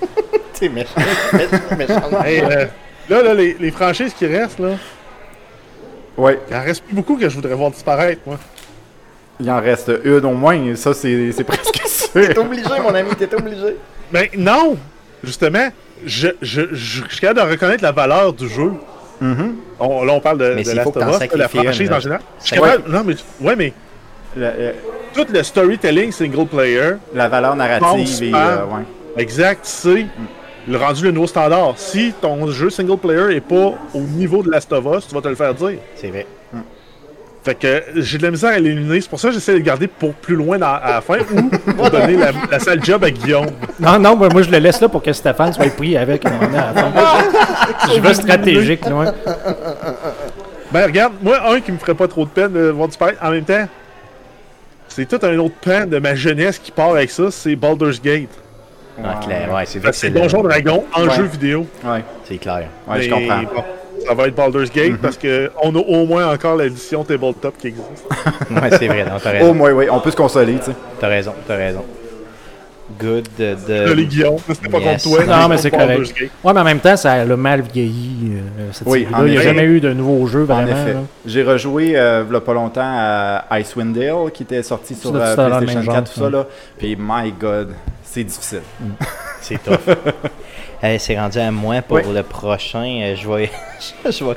t'es 0.54 0.68
méchant. 0.68 0.90
méchant. 1.76 2.02
Hey, 2.24 2.40
euh, 2.40 2.66
là, 3.08 3.22
là, 3.22 3.34
les, 3.34 3.54
les 3.58 3.70
franchises 3.70 4.14
qui 4.14 4.26
restent, 4.26 4.58
là, 4.58 4.74
Ouais, 6.16 6.38
il 6.48 6.54
en 6.54 6.62
reste 6.62 6.84
plus 6.84 6.94
beaucoup 6.94 7.16
que 7.16 7.28
je 7.28 7.34
voudrais 7.34 7.54
voir 7.54 7.72
disparaître, 7.72 8.20
moi. 8.24 8.38
il 9.40 9.50
en 9.50 9.60
reste 9.60 9.90
une 10.04 10.24
au 10.24 10.34
moins, 10.34 10.54
et 10.54 10.76
ça 10.76 10.94
c'est 10.94 11.32
c'est 11.32 11.42
presque 11.42 11.72
T'es 12.12 12.32
sûr. 12.32 12.38
obligé, 12.44 12.68
mon 12.80 12.94
ami, 12.94 13.10
t'es 13.18 13.34
obligé. 13.34 13.76
Ben 14.12 14.28
non! 14.38 14.76
Justement, 15.24 15.68
je, 16.06 16.28
je, 16.40 16.62
je, 16.72 16.74
je 17.02 17.10
suis 17.10 17.20
capable 17.20 17.40
de 17.48 17.52
reconnaître 17.52 17.82
la 17.82 17.90
valeur 17.90 18.32
du 18.32 18.48
jeu. 18.48 18.72
On, 19.80 20.04
là, 20.04 20.12
on 20.12 20.20
parle 20.20 20.38
de, 20.38 20.52
Mais 20.56 20.62
de 20.62 20.70
faut 20.80 20.90
que 20.92 21.34
Us, 21.34 21.38
la 21.38 21.48
franchise 21.48 21.88
une, 21.88 21.94
en 21.94 22.00
général. 22.00 22.22
Je 22.40 22.46
suis 22.46 22.56
capable- 22.56 22.90
Non, 22.92 23.02
mais, 23.04 23.14
ouais, 23.46 23.56
mais 23.56 23.72
Le- 24.36 24.44
euh, 24.46 24.72
tout 25.14 25.26
le 25.32 25.42
storytelling 25.42 26.10
single 26.12 26.46
player, 26.46 26.94
la 27.14 27.28
valeur 27.28 27.54
narrative 27.56 28.22
et. 28.22 28.32
euh, 28.34 28.64
ouais. 28.64 28.82
exact, 29.16 29.60
c'est 29.64 30.06
le 30.66 30.76
rendu 30.78 31.04
le 31.04 31.10
nouveau 31.12 31.26
standard. 31.26 31.74
Si 31.76 32.12
ton 32.20 32.46
jeu 32.48 32.70
single 32.70 32.96
player 32.98 33.36
est 33.36 33.40
pas 33.40 33.74
au 33.94 34.00
niveau 34.00 34.42
de 34.42 34.50
Last 34.50 34.72
of 34.72 34.84
Us, 34.96 35.06
tu 35.08 35.14
vas 35.14 35.20
te 35.20 35.28
le 35.28 35.34
faire 35.36 35.54
dire. 35.54 35.78
C'est 35.94 36.08
vrai. 36.08 36.26
Fait 37.44 37.54
que 37.54 37.82
j'ai 37.96 38.16
de 38.16 38.22
la 38.22 38.30
misère 38.30 38.50
à 38.54 38.58
l'éliminer. 38.58 39.02
C'est 39.02 39.10
pour 39.10 39.20
ça 39.20 39.28
que 39.28 39.34
j'essaie 39.34 39.52
de 39.52 39.58
le 39.58 39.62
garder 39.62 39.86
pour 39.86 40.14
plus 40.14 40.34
loin 40.34 40.56
dans- 40.58 40.66
à 40.66 40.92
la 40.94 41.00
fin 41.02 41.18
ou 41.18 41.72
pour 41.74 41.90
donner 41.90 42.16
la, 42.16 42.30
la 42.50 42.58
sale 42.58 42.82
job 42.82 43.04
à 43.04 43.10
Guillaume. 43.10 43.48
Non, 43.78 43.98
non, 43.98 44.16
moi, 44.16 44.30
moi, 44.32 44.40
je 44.42 44.50
le 44.50 44.56
laisse 44.58 44.80
là 44.80 44.88
pour 44.88 45.02
que 45.02 45.12
Stéphane 45.12 45.52
soit 45.52 45.68
pris 45.76 45.94
avec 45.96 46.24
à 46.24 46.30
la 46.30 46.72
fin. 46.72 46.92
Je 47.94 48.00
veux 48.00 48.14
stratégique, 48.14 48.88
loin. 48.88 49.12
Ben 50.72 50.84
regarde, 50.86 51.12
moi, 51.22 51.38
un 51.50 51.60
qui 51.60 51.70
me 51.72 51.76
ferait 51.78 51.94
pas 51.94 52.08
trop 52.08 52.24
de 52.24 52.30
peine 52.30 52.52
de 52.52 52.70
voir 52.70 52.88
disparaître, 52.88 53.18
en 53.22 53.30
même 53.30 53.44
temps, 53.44 53.66
c'est 54.88 55.06
tout 55.06 55.18
un 55.24 55.36
autre 55.38 55.54
pan 55.62 55.86
de 55.86 55.98
ma 55.98 56.14
jeunesse 56.14 56.58
qui 56.58 56.70
part 56.70 56.90
avec 56.92 57.10
ça, 57.10 57.24
c'est 57.30 57.56
Baldur's 57.56 58.00
Gate. 58.00 58.30
Ah, 59.04 59.20
clair, 59.24 59.52
ouais, 59.52 59.64
c'est 59.66 59.80
vrai 59.80 59.92
c'est 59.92 60.08
Donjon 60.10 60.42
Dragon 60.42 60.84
en 60.94 61.06
Ouais. 61.06 61.14
jeu 61.16 61.24
vidéo. 61.24 61.66
Ouais, 61.84 62.02
C'est 62.24 62.38
clair. 62.38 62.68
ouais, 62.88 63.02
je 63.02 63.10
comprends. 63.10 63.42
Ça 64.06 64.14
va 64.14 64.26
être 64.28 64.34
Baldur's 64.34 64.70
Gate 64.70 64.96
parce 65.00 65.16
que 65.16 65.50
on 65.62 65.74
a 65.74 65.78
au 65.78 66.06
moins 66.06 66.32
encore 66.32 66.56
l'édition 66.56 67.04
tabletop 67.04 67.56
qui 67.58 67.68
existe. 67.68 68.04
Ouais, 68.50 68.70
c'est 68.78 68.86
vrai. 68.86 69.04
Non, 69.04 69.12
t'as 69.22 69.30
Au 69.30 69.32
raison. 69.32 69.54
moins, 69.54 69.72
oui, 69.72 69.86
on 69.90 70.00
peut 70.00 70.10
se 70.10 70.16
consoler, 70.16 70.56
tu 70.58 70.66
sais. 70.66 70.72
T'as 71.00 71.08
raison, 71.08 71.32
t'as 71.46 71.56
raison. 71.56 71.84
Good 73.00 73.26
de. 73.38 73.56
de- 73.66 73.92
Le 73.94 74.02
Guillaume, 74.02 74.36
c'était 74.46 74.68
pas 74.68 74.78
yes. 74.78 75.02
contre 75.02 75.16
toi. 75.24 75.24
Non, 75.40 75.48
mais 75.48 75.56
c'est 75.56 75.70
correct. 75.70 76.00
Gate. 76.20 76.30
Ouais, 76.44 76.52
mais 76.52 76.60
en 76.60 76.64
même 76.64 76.78
temps, 76.80 76.96
ça 76.96 77.12
a 77.12 77.24
mal 77.24 77.62
vieilli, 77.62 78.32
euh, 78.34 78.68
cette 78.72 78.86
Oui, 78.86 79.00
série-là. 79.10 79.26
Il 79.26 79.32
n'y 79.32 79.38
a 79.38 79.42
jamais 79.42 79.62
eu 79.64 79.80
de 79.80 79.92
nouveaux 79.92 80.26
jeux, 80.26 80.46
En 80.48 80.66
effet. 80.66 80.96
J'ai 81.26 81.42
rejoué 81.42 81.96
euh, 81.96 82.24
il 82.28 82.32
y 82.32 82.36
a 82.36 82.40
pas 82.40 82.54
longtemps 82.54 82.82
à 82.84 83.44
Icewind 83.58 83.94
Dale 83.94 84.30
qui 84.32 84.42
était 84.42 84.62
sorti 84.62 84.94
sur 84.94 85.14
euh, 85.14 85.34
PlayStation 85.34 85.80
même 85.80 85.86
4, 85.86 86.12
tout 86.12 86.20
genre, 86.20 86.30
ça 86.30 86.36
là. 86.36 86.46
Puis 86.78 86.96
my 86.98 87.32
god, 87.32 87.70
c'est 88.02 88.24
difficile. 88.24 88.62
C'est 89.40 89.62
tough. 89.62 89.78
C'est 90.98 91.18
rendu 91.18 91.38
à 91.38 91.50
moi 91.50 91.82
pour 91.82 91.96
Oui. 91.98 92.02
le 92.12 92.22
prochain. 92.22 93.00
Euh, 93.02 93.16
je 93.16 93.28
vais, 93.28 93.50
je 94.10 94.24
vais 94.24 94.34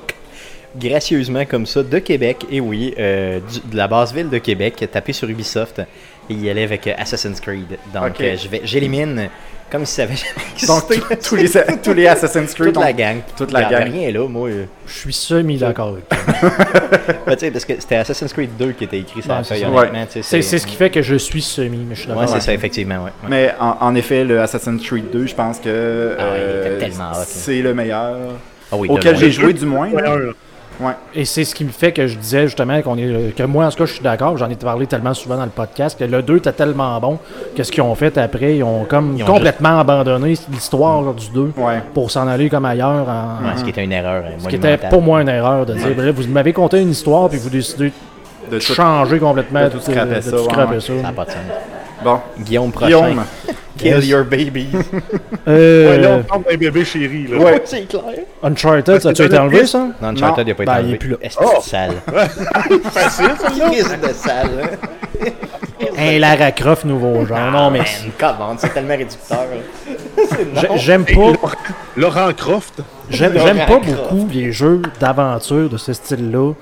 gracieusement 0.78 1.46
comme 1.46 1.66
ça 1.66 1.84
de 1.84 2.00
Québec. 2.00 2.46
Et 2.52 2.60
oui, 2.62 2.94
euh, 3.00 3.40
du- 3.40 3.72
de 3.72 3.76
la 3.76 3.88
basse 3.88 4.14
ville 4.14 4.30
de 4.30 4.38
Québec, 4.38 4.88
taper 4.92 5.14
sur 5.14 5.28
Ubisoft 5.30 5.82
et 6.30 6.34
y 6.34 6.50
aller 6.50 6.64
avec 6.64 6.88
Assassin's 6.88 7.40
Creed. 7.40 7.78
Donc, 7.94 8.20
euh, 8.22 8.38
je 8.38 8.48
vais, 8.48 8.62
j'élimine 8.64 9.30
comme 9.72 9.86
si 9.86 9.94
ça 9.96 10.04
avait 10.04 10.16
jamais 10.16 10.68
Donc 10.68 10.84
existé. 10.92 11.18
tous 11.18 11.36
les, 11.36 11.78
tous 11.84 11.94
les 11.94 12.08
Assassin's 12.08 12.54
Creed, 12.54 12.74
toute 12.74 12.84
la 12.84 12.94
gang. 12.94 13.18
toute 13.38 13.52
la 13.52 13.64
gang. 13.64 13.92
rien 13.92 14.12
là, 14.12 14.28
moi. 14.28 14.50
euh. 14.50 14.66
Je 14.88 14.94
suis 14.94 15.14
semi-d'accord 15.14 15.90
avec 15.90 16.08
toi. 16.10 16.18
Ben, 17.26 17.36
tu 17.36 17.40
sais, 17.46 17.52
parce 17.52 17.66
que 17.66 17.74
c'était 17.80 17.96
Assassin's 17.98 18.32
Creed 18.32 18.52
2 18.58 18.72
qui 18.72 18.86
était 18.86 19.00
écrit 19.00 19.22
sur 19.22 19.32
la 19.32 19.44
feuille, 19.44 19.66
C'est 20.22 20.42
ce 20.42 20.66
qui 20.66 20.76
fait 20.76 20.90
que 20.90 21.02
je 21.02 21.16
suis 21.16 21.42
semi, 21.42 21.86
mais 21.88 21.96
je 21.96 22.02
suis 22.02 22.08
d'accord. 22.10 22.24
Ouais, 22.24 22.28
c'est 22.28 22.40
ça, 22.40 22.54
effectivement. 22.54 22.96
Ouais. 22.96 23.12
ouais. 23.24 23.30
Mais 23.30 23.54
en, 23.60 23.78
en 23.82 23.96
effet, 23.96 24.24
le 24.24 24.40
Assassin's 24.42 24.82
Creed 24.82 25.10
2, 25.12 25.28
je 25.28 25.36
pense 25.36 25.60
que 25.60 26.16
Ah, 26.18 26.24
il 26.38 26.76
était 26.86 26.92
euh, 27.02 27.24
c'est 27.26 27.62
le 27.62 27.74
meilleur 27.74 28.16
Ah 28.72 28.76
oui, 28.78 28.88
auquel 28.90 29.18
j'ai 29.18 29.32
joué 29.32 29.54
du 29.54 29.66
moins. 29.66 29.90
Ouais. 29.90 30.04
Ouais. 30.80 30.94
Et 31.16 31.26
c'est 31.26 31.44
ce 31.44 31.56
qui 31.56 31.66
me 31.66 31.72
fait 31.72 31.92
que 31.92 32.06
je 32.06 32.18
disais 32.18 32.44
justement 32.44 32.80
qu'on 32.84 32.98
est 32.98 33.36
que 33.36 33.44
moi 33.44 33.66
en 33.66 33.70
tout 33.72 33.78
cas 33.78 33.86
je 33.86 33.94
suis 33.94 34.04
d'accord, 34.04 34.38
j'en 34.38 34.48
ai 34.50 34.56
parlé 34.56 34.86
tellement 34.86 35.14
souvent 35.16 35.36
dans 35.36 35.46
le 35.46 35.50
podcast 35.50 35.98
que 35.98 36.04
le 36.04 36.22
2 36.22 36.38
était 36.38 36.52
tellement 36.52 37.00
bon 37.00 37.18
que 37.56 37.64
ce 37.64 37.72
qu'ils 37.72 37.82
ont 37.82 37.96
fait 37.96 38.16
après, 38.20 38.58
ils 38.58 38.64
ont 38.64 38.86
comme 38.86 39.16
Ils 39.18 39.24
ont 39.24 39.26
complètement 39.28 39.80
abandonné 39.80 40.36
l'histoire 40.52 41.14
du 41.16 41.30
2 41.30 41.54
Ouais. 41.58 41.82
pour 41.96 42.12
s'en 42.12 42.28
aller 42.28 42.50
comme 42.50 42.66
ailleurs 42.66 43.08
en- 43.10 43.44
Ouais, 43.46 43.58
ce 43.58 43.64
qui 43.64 43.72
était 43.72 43.84
une 43.86 43.92
erreur. 43.92 44.24
euh, 44.26 44.30
ce 44.38 44.48
qui 44.48 44.56
était 44.56 44.78
pour 44.78 45.02
moi 45.02 45.22
une 45.22 45.30
erreur 45.30 45.66
de 45.66 45.74
dire 45.74 45.96
bref, 45.96 46.16
vous 46.16 46.28
m'avez 46.32 46.54
conté 46.54 46.80
une 46.82 46.92
histoire 46.92 47.28
puis 47.30 47.40
vous 47.40 47.50
décidez 47.50 47.92
De 48.52 48.60
changer 48.60 49.20
complètement 49.20 49.64
de 49.66 49.70
tout 49.70 49.80
scraper 49.82 50.16
de 50.16 50.22
ça, 50.22 50.32
ça. 50.32 50.38
Ça 50.80 50.94
n'a 51.02 51.12
pas 51.12 51.26
de 51.26 51.32
sens. 51.32 51.40
Bon, 52.04 52.20
Guillaume 52.40 52.72
prochain. 52.72 52.88
Guillaume. 52.88 53.24
Kill 53.78 53.94
Yes. 53.98 54.08
your 54.08 54.24
babies. 54.24 54.70
Euh, 55.48 55.92
Ouais, 55.92 55.98
là, 56.00 56.10
on 56.20 56.24
parle 56.24 56.44
d'un 56.44 56.58
bébé 56.58 56.84
chéri. 56.84 57.28
Là. 57.28 57.38
Ouais. 57.38 57.62
c'est 57.64 57.88
clair. 57.88 58.02
Uncharted, 58.44 59.00
ça 59.02 59.10
a-tu 59.10 59.16
c'est 59.18 59.26
été 59.28 59.38
enlevé 59.38 59.60
le 59.62 59.66
ça? 59.66 59.88
Non, 60.02 60.10
Uncharted, 60.10 60.46
il 60.46 60.50
n'a 60.50 60.56
pas 60.56 60.64
été 60.64 60.72
Ben, 60.72 60.78
il 60.80 60.82
enlevé. 60.82 60.94
est 60.94 60.98
plus 60.98 61.10
là. 61.12 61.18
Est-ce 61.22 61.38
que 61.38 61.44
c'est 61.46 61.56
Oh. 61.58 61.62
sale? 61.62 61.92
Facile, 62.92 63.30
ça. 63.40 63.50
Crise 63.70 63.98
de 64.02 64.14
sale. 64.14 64.50
hein? 64.64 65.30
Un 65.98 66.20
Lara 66.20 66.52
Croft 66.52 66.84
nouveau 66.86 67.26
genre. 67.26 67.52
non 67.52 67.70
mais 67.72 67.80
Man, 67.80 67.88
come 68.20 68.36
on, 68.42 68.58
c'est 68.58 68.74
tellement 68.74 68.98
réducteur. 68.98 69.46
j'ai- 70.56 70.78
j'aime 70.78 71.06
pas 71.06 71.12
Laurent- 71.14 71.52
Laurent 71.96 72.34
Croft. 72.36 72.82
J'aime 73.10 73.34
pas 73.34 73.80
beaucoup 73.80 74.28
les 74.32 74.52
jeux 74.52 74.82
d'aventure 75.00 75.70
de 75.70 75.78
ce 75.78 75.94
style-là 75.94 76.54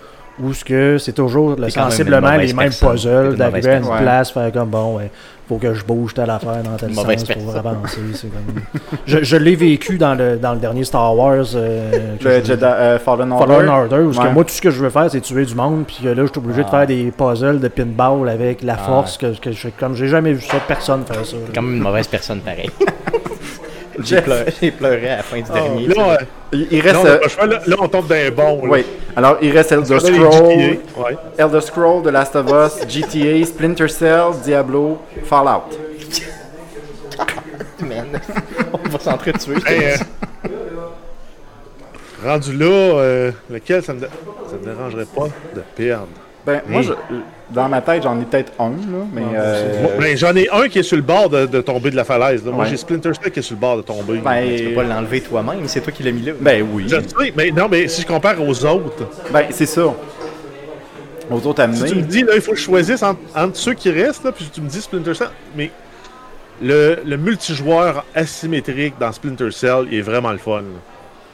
où 0.42 0.54
ce 0.54 0.66
que 0.66 0.98
c'est 0.98 1.14
toujours 1.14 1.52
le- 1.52 1.56
même 1.62 1.70
sensiblement 1.70 2.36
les 2.36 2.54
mêmes 2.54 2.72
puzzles 2.74 3.36
d'arriver 3.38 3.70
à 3.72 3.78
une 3.78 3.98
place 4.02 4.32
faire 4.32 4.52
comme 4.52 4.70
bon 4.70 4.98
ouais 4.98 5.10
faut 5.48 5.58
que 5.58 5.74
je 5.76 5.84
bouge 5.86 6.14
telle 6.16 6.30
affaire 6.32 6.64
dans 6.64 6.76
tel 6.76 6.94
sens 6.94 7.24
pour 7.24 7.56
avancer 7.56 7.98
comme 8.24 8.62
je, 9.06 9.24
je 9.24 9.38
l'ai 9.38 9.56
vécu 9.56 9.98
dans 9.98 10.16
le 10.16 10.38
dans 10.38 10.54
le 10.54 10.60
dernier 10.60 10.84
Star 10.84 11.16
Wars 11.16 11.46
euh, 11.56 12.16
Le 12.22 12.44
Jedi 12.44 12.64
euh, 12.66 12.98
Fallen 13.00 13.32
Order. 13.32 13.54
Fallen 13.54 13.70
Order 13.70 13.96
où 14.00 14.12
ce 14.14 14.20
que 14.20 14.28
moi 14.28 14.44
tout 14.44 14.50
ce 14.54 14.62
que 14.62 14.72
je 14.72 14.84
veux 14.84 14.90
faire 14.90 15.10
c'est 15.10 15.22
tuer 15.22 15.46
du 15.46 15.56
monde 15.56 15.86
puis 15.86 16.00
que 16.04 16.08
là 16.10 16.24
je 16.26 16.28
suis 16.32 16.38
obligé 16.40 16.62
de 16.64 16.68
Ah. 16.68 16.78
faire 16.80 16.88
des 16.88 17.14
puzzles 17.16 17.60
de 17.60 17.68
pinball 17.68 18.28
avec 18.28 18.62
la 18.64 18.76
force 18.76 19.18
que, 19.18 19.38
que 19.40 19.52
je, 19.52 19.68
comme 19.80 19.96
j'ai 19.96 20.08
jamais 20.08 20.34
vu 20.34 20.42
ça 20.42 20.58
personne 20.68 21.04
faire 21.06 21.26
ça 21.26 21.38
Comme 21.54 21.76
une 21.76 21.82
mauvaise 21.82 22.08
personne 22.08 22.40
pareil. 22.40 22.70
J'ai 24.04 24.22
pleuré, 24.22 24.46
j'ai 24.62 24.72
pleuré 24.72 25.10
à 25.10 25.18
la 25.18 25.24
fin 25.24 25.38
du 25.38 25.44
dernier. 25.50 25.88
Là, 25.88 25.96
euh, 26.10 26.18
Il, 26.72 26.80
reste. 26.82 27.06
euh, 27.06 27.28
choix, 27.28 27.46
là, 27.46 27.60
là, 27.66 27.76
on 27.80 27.88
tombe 27.88 28.08
d'un 28.08 28.32
bon. 28.32 28.60
oui. 28.64 28.86
Alors, 29.16 29.38
il 29.42 29.52
reste 29.52 29.72
Elder 29.72 30.00
Scrolls, 30.00 30.78
ouais. 30.98 31.18
Elder 31.38 31.62
Scrolls, 31.62 32.04
The 32.04 32.08
Last 32.12 32.36
of 32.36 32.48
Us, 32.50 32.88
GTA, 32.88 33.46
Splinter 33.46 33.88
Cell, 33.88 34.32
Diablo, 34.44 34.98
Fallout. 35.24 35.64
Man, 37.80 38.20
on 38.74 38.90
va 38.90 39.00
s'entretuer. 39.00 39.56
Hey, 39.66 39.94
euh, 39.94 40.50
rendu 42.26 42.54
là, 42.58 42.66
euh, 42.66 43.32
lequel 43.50 43.84
ça 43.84 43.94
me, 43.94 44.02
ça 44.02 44.08
me 44.60 44.66
dérangerait 44.66 45.06
pas 45.06 45.28
de 45.56 45.62
perdre? 45.76 46.08
Ben, 46.46 46.62
moi, 46.68 46.82
je, 46.84 46.92
dans 47.50 47.68
ma 47.70 47.82
tête, 47.82 48.04
j'en 48.04 48.20
ai 48.20 48.26
peut-être 48.26 48.52
un, 48.60 48.70
là, 48.70 49.06
mais. 49.14 49.22
euh, 49.36 49.88
ben, 50.00 50.16
J'en 50.18 50.36
ai 50.36 50.48
un 50.52 50.68
qui 50.68 50.80
est 50.80 50.84
sur 50.84 50.96
le 50.98 51.02
bord 51.04 51.30
de, 51.30 51.46
de 51.46 51.62
tomber 51.62 51.90
de 51.92 51.96
la 51.96 52.04
falaise. 52.04 52.46
là. 52.46 52.52
Moi, 52.52 52.64
Ouais. 52.66 52.70
j'ai 52.70 52.78
Splinter 52.78 53.12
Cell 53.20 53.32
qui 53.32 53.40
est 53.40 53.42
sur 53.42 53.56
le 53.56 53.62
bord 53.62 53.78
de 53.78 53.82
tomber. 53.82 54.18
ben, 54.20 54.56
Tu 54.58 54.64
peux 54.66 54.76
pas 54.76 54.84
l'enlever 54.84 55.22
toi-même, 55.22 55.68
c'est 55.68 55.82
toi 55.82 55.92
qui 55.92 56.04
l'as 56.04 56.12
mis 56.12 56.22
là. 56.22 56.34
ben 56.40 56.66
oui. 56.72 56.86
Je 56.88 56.96
sais, 56.98 57.34
mais 57.36 57.52
non, 57.52 57.68
mais 57.70 57.88
si 57.88 58.02
je 58.02 58.08
compare 58.08 58.36
aux 58.42 58.66
autres, 58.66 59.08
Ben, 59.32 59.46
c'est 59.50 59.66
ça. 59.66 59.94
Aux 61.32 61.48
autres 61.48 61.64
si 61.74 61.80
tu 61.80 61.86
me 61.86 61.90
amenés. 61.92 62.02
dis, 62.04 62.22
là, 62.24 62.34
il 62.36 62.42
faut 62.42 62.52
que 62.52 62.58
je 62.58 62.64
choisisse 62.64 63.02
entre, 63.02 63.20
entre 63.36 63.58
ceux 63.58 63.74
qui 63.74 63.90
restent, 63.90 64.24
là, 64.26 64.32
puis 64.32 64.48
tu 64.54 64.62
me 64.62 64.70
dis 64.70 64.80
Splinter 64.82 65.16
Cell, 65.16 65.30
mais 65.56 65.72
le, 66.62 67.00
le 67.04 67.18
multijoueur 67.18 68.06
asymétrique 68.14 68.94
dans 69.00 69.12
Splinter 69.12 69.50
Cell 69.52 69.88
il 69.92 69.98
est 69.98 70.02
vraiment 70.02 70.32
le 70.32 70.38
fun. 70.38 70.62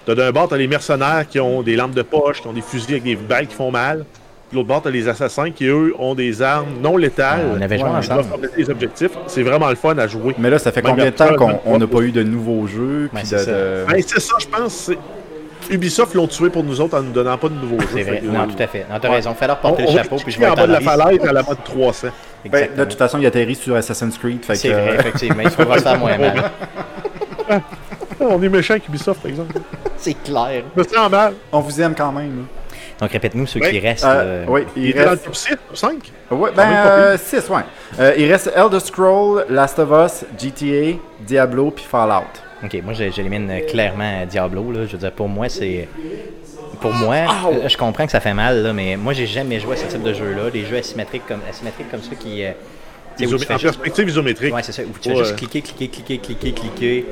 T'as 0.05 0.15
d'un 0.15 0.31
bord, 0.31 0.47
t'as 0.47 0.57
les 0.57 0.67
mercenaires 0.67 1.25
qui 1.29 1.39
ont 1.39 1.61
des 1.61 1.75
lampes 1.75 1.93
de 1.93 2.01
poche, 2.01 2.41
qui 2.41 2.47
ont 2.47 2.53
des 2.53 2.61
fusils 2.61 2.91
avec 2.93 3.03
des 3.03 3.15
balles 3.15 3.47
qui 3.47 3.53
font 3.55 3.69
mal. 3.69 4.05
Puis 4.51 4.57
l'autre 4.57 4.67
bord, 4.67 4.81
t'as 4.81 4.89
les 4.89 5.07
assassins 5.07 5.49
qui, 5.49 5.63
eux, 5.67 5.93
ont 5.97 6.13
des 6.13 6.41
armes 6.41 6.67
non 6.83 6.97
létales. 6.97 7.39
On 7.57 7.61
avait 7.61 7.77
joué 7.79 7.87
Qui 7.89 7.95
ensemble. 8.11 8.49
les 8.57 8.69
objectifs. 8.69 9.11
C'est 9.27 9.43
vraiment 9.43 9.69
le 9.69 9.75
fun 9.75 9.97
à 9.97 10.07
jouer. 10.07 10.35
Mais 10.37 10.49
là, 10.49 10.59
ça 10.59 10.73
fait 10.73 10.81
Même 10.81 10.91
combien 10.91 11.05
de 11.05 11.11
temps 11.11 11.33
qu'on 11.35 11.57
on 11.65 11.77
n'a 11.77 11.87
pas. 11.87 11.99
eu 12.01 12.11
de 12.11 12.21
nouveaux 12.21 12.67
jeux? 12.67 13.09
Ouais, 13.13 13.21
c'est 13.23 13.37
de, 13.37 13.41
ça. 13.43 13.51
Ben, 13.93 14.03
c'est 14.05 14.19
ça, 14.19 14.35
je 14.41 14.47
pense. 14.47 14.73
c'est- 14.73 14.97
Ubisoft 15.73 16.15
l'ont 16.15 16.27
tué 16.27 16.49
pour 16.49 16.65
nous 16.65 16.81
autres 16.81 16.97
en 16.97 17.01
nous 17.01 17.13
donnant 17.13 17.37
pas 17.37 17.47
de 17.47 17.53
nouveaux 17.53 17.79
jeux. 17.79 17.87
C'est 17.93 18.03
vrai. 18.03 18.21
Non, 18.25 18.41
euh, 18.41 18.45
tout 18.47 18.61
à 18.61 18.67
fait. 18.67 18.85
Non, 18.91 18.99
t'as 18.99 19.07
Ouais. 19.07 19.15
raison. 19.15 19.33
Fais 19.35 19.47
leur 19.47 19.59
porter 19.59 19.85
on 19.87 19.91
le 19.93 19.97
chapeau, 19.97 20.17
puis 20.17 20.29
je 20.33 20.37
vais 20.39 20.47
en 20.47 20.53
bas 20.53 20.67
de 20.67 20.73
la 20.73 20.81
falaise 20.81 21.23
à 21.25 21.31
la 21.31 21.43
mode 21.43 21.63
300. 21.63 22.07
Ben, 22.49 22.67
de 22.75 22.83
toute 22.83 22.97
façon, 22.97 23.19
il 23.19 23.25
atterrit 23.25 23.55
sur 23.55 23.73
Assassin's 23.77 24.17
Creed. 24.17 24.41
Que, 24.45 24.53
C'est 24.53 24.67
vrai, 24.69 24.89
euh, 24.89 24.99
effectivement. 24.99 25.43
Il 25.43 25.49
se 25.49 25.55
faire 25.55 25.97
moins 25.97 26.17
mal. 26.17 26.51
On 28.19 28.41
est 28.43 28.49
méchant 28.49 28.73
avec 28.73 28.87
Ubisoft, 28.89 29.21
par 29.21 29.29
exemple. 29.31 29.53
C'est 29.97 30.13
clair. 30.21 30.63
Je 30.75 30.81
me 30.81 30.87
sens 30.87 31.09
mal. 31.09 31.33
on 31.53 31.59
vous 31.61 31.81
aime 31.81 31.93
quand 31.95 32.11
même. 32.11 32.45
Donc, 33.01 33.11
répète-nous 33.11 33.47
ceux 33.47 33.59
Ouais. 33.59 33.71
qui 33.71 33.79
restent. 33.79 34.05
Euh, 34.05 34.43
euh, 34.43 34.45
oui, 34.47 34.61
Il, 34.75 34.83
il 34.83 34.89
était 34.91 34.99
dans 34.99 35.05
le 35.05 35.09
reste. 35.11 35.25
top 35.25 35.35
6, 35.35 35.49
top 35.49 35.59
5. 35.77 35.91
Ouais, 36.31 36.49
quand 36.55 36.63
même 36.67 36.83
pas 36.83 37.07
ben, 37.11 37.17
6, 37.17 37.49
ouais. 37.49 37.61
Euh, 37.99 38.13
il 38.17 38.31
reste 38.31 38.51
Elder 38.55 38.79
Scrolls, 38.79 39.45
Last 39.49 39.79
of 39.79 39.89
Us, 39.91 40.25
GTA, 40.39 40.97
Diablo, 41.19 41.71
puis 41.71 41.83
Fallout. 41.83 42.27
Ok, 42.63 42.77
moi 42.83 42.93
j'élimine 42.93 43.51
clairement 43.67 44.23
Diablo. 44.29 44.71
Là. 44.71 44.85
Je 44.85 44.91
veux 44.91 44.97
dire, 44.99 45.11
pour 45.11 45.27
moi, 45.27 45.49
c'est. 45.49 45.87
Pour 46.79 46.93
moi, 46.93 47.15
euh, 47.15 47.67
je 47.67 47.75
comprends 47.77 48.05
que 48.05 48.11
ça 48.11 48.19
fait 48.19 48.33
mal, 48.33 48.61
là, 48.63 48.71
mais 48.73 48.95
moi 48.97 49.13
j'ai 49.13 49.25
jamais 49.27 49.59
joué 49.59 49.73
à 49.73 49.77
ce 49.77 49.85
type 49.87 50.01
de 50.03 50.13
jeu-là. 50.13 50.49
Des 50.51 50.65
jeux 50.65 50.77
asymétriques 50.77 51.23
comme, 51.27 51.41
asymétriques 51.49 51.89
comme 51.91 52.01
ça 52.01 52.15
qui. 52.15 52.43
euh, 52.43 52.51
fais 53.17 53.25
En 53.25 53.29
juste- 53.29 53.47
perspective 53.47 54.09
isométrique. 54.09 54.53
Ouais, 54.53 54.63
c'est 54.63 54.71
ça. 54.71 54.83
Où 54.83 54.97
tu 54.99 55.09
Ouais. 55.09 55.15
juste 55.17 55.35
cliquer, 55.37 55.61
cliquer, 55.61 55.87
cliquer, 55.89 56.17
cliquer, 56.19 56.51
cliquer. 56.53 57.05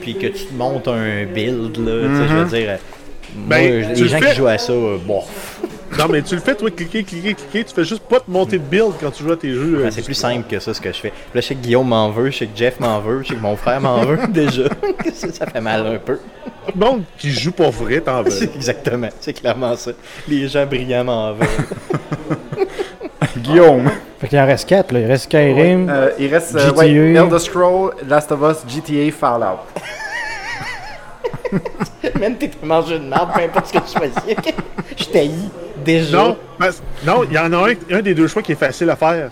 Puis 0.00 0.14
que 0.16 0.26
tu 0.28 0.44
te 0.46 0.54
montes 0.54 0.86
un 0.88 1.24
build, 1.24 1.76
là. 1.78 2.08
tu 2.08 2.16
sais, 2.16 2.28
Je 2.28 2.34
veux 2.34 2.44
dire. 2.44 2.78
Euh, 3.36 3.40
Ben, 3.46 3.84
moi, 3.84 3.88
tu 3.94 3.94
les 3.94 4.00
le 4.02 4.08
gens 4.08 4.18
fais- 4.18 4.26
qui 4.30 4.34
jouent 4.36 4.46
à 4.46 4.58
ça, 4.58 4.72
euh, 4.72 4.96
bon. 5.04 5.22
Non, 5.96 6.06
mais 6.10 6.22
tu 6.22 6.34
le 6.34 6.40
fais, 6.40 6.56
toi, 6.56 6.68
cliquer, 6.72 7.04
cliquer, 7.04 7.34
cliquer. 7.34 7.62
Tu 7.62 7.72
fais 7.72 7.84
juste 7.84 8.02
pas 8.02 8.18
te 8.18 8.28
monter 8.28 8.58
de 8.58 8.64
build 8.64 8.94
quand 9.00 9.12
tu 9.12 9.22
joues 9.22 9.30
à 9.30 9.36
tes 9.36 9.52
jeux. 9.52 9.76
euh, 9.78 9.82
Ben, 9.84 9.90
c'est 9.92 10.02
plus 10.02 10.14
simple 10.14 10.42
que 10.50 10.58
ça, 10.58 10.74
ce 10.74 10.80
que 10.80 10.90
je 10.92 10.98
fais. 10.98 11.12
Là, 11.32 11.40
je 11.40 11.40
sais 11.42 11.54
que 11.54 11.60
Guillaume 11.60 11.86
m'en 11.86 12.10
veut, 12.10 12.30
je 12.32 12.38
sais 12.38 12.46
que 12.46 12.56
Jeff 12.58 12.80
m'en 12.80 12.98
veut, 12.98 13.22
je 13.22 13.28
sais 13.28 13.34
que 13.36 13.40
mon 13.40 13.54
frère 13.54 13.80
m'en 13.80 14.00
veut 14.04 14.18
déjà. 14.28 14.64
ça, 15.14 15.32
ça 15.32 15.46
fait 15.46 15.60
mal 15.60 15.86
un 15.86 15.98
peu. 15.98 16.16
Tout 16.66 16.72
le 16.76 16.84
monde 16.84 17.02
qui 17.16 17.30
joue 17.30 17.52
pour 17.52 17.70
vrai 17.70 18.00
t'en 18.00 18.22
veux. 18.24 18.30
C'est 18.30 18.52
exactement, 18.56 19.08
c'est 19.20 19.34
clairement 19.34 19.76
ça. 19.76 19.92
Les 20.26 20.48
gens 20.48 20.66
brillants 20.66 21.04
m'en 21.04 21.32
veulent. 21.34 21.46
Guillaume. 23.36 23.88
Fait 24.20 24.28
qu'il 24.28 24.38
en 24.38 24.46
reste 24.46 24.68
4, 24.68 24.92
là. 24.92 25.00
Il 25.00 25.06
reste 25.06 25.24
Skyrim. 25.24 25.88
Euh, 25.90 26.10
il 26.18 26.32
reste 26.32 26.54
euh, 26.54 26.68
GTA. 26.70 26.72
ouais, 26.76 26.90
Elder 26.92 27.38
Scroll, 27.38 27.92
Last 28.08 28.32
of 28.32 28.40
Us, 28.42 28.64
GTA, 28.72 29.10
Fallout. 29.12 29.58
Même 32.20 32.36
t'es 32.36 32.50
un 32.62 32.66
mangeur 32.66 32.98
de 33.00 33.04
merde, 33.04 33.28
peu 33.34 33.40
importe 33.42 33.66
ce 33.66 33.72
que 33.72 33.78
tu 33.78 33.96
choisis. 33.98 34.14
Je 34.96 35.04
t'haïs 35.04 35.30
déjà. 35.84 36.16
Non, 36.18 36.36
parce- 36.58 36.82
non, 37.06 37.22
il 37.24 37.32
y 37.34 37.38
en 37.38 37.52
a 37.52 37.70
un, 37.70 37.74
un 37.98 38.02
des 38.02 38.14
deux 38.14 38.26
choix 38.28 38.42
qui 38.42 38.52
est 38.52 38.56
facile 38.56 38.90
à 38.90 38.96
faire. 38.96 39.30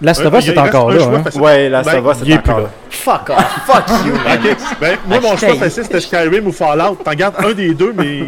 Last 0.00 0.20
of 0.24 0.34
Un- 0.34 0.38
Us 0.38 0.46
il 0.46 0.52
est 0.52 0.58
reste 0.58 0.74
encore 0.74 0.90
là. 0.90 0.98
choix 0.98 1.18
Hein. 1.18 1.40
Ouais, 1.40 1.68
Last 1.68 1.88
Ben, 1.88 2.02
il 2.24 2.26
c'est 2.26 2.36
encore 2.38 2.60
là. 2.60 2.68
Fuck 2.90 3.30
off, 3.30 3.60
fuck 3.66 3.84
you, 4.04 4.12
man. 4.24 4.38
Ok, 4.44 4.56
ben, 4.80 4.96
moi, 5.06 5.20
mon 5.20 5.28
Ah, 5.32 5.36
choix 5.36 5.36
je 5.36 5.46
t'haïs. 5.46 5.58
facile, 5.60 5.82
c'était 5.84 6.00
Skyrim 6.00 6.46
ou 6.48 6.52
Fallout. 6.52 6.96
T'en 7.04 7.12
gardes 7.12 7.36
un 7.38 7.52
des 7.52 7.72
deux, 7.72 7.92
mais 7.96 8.20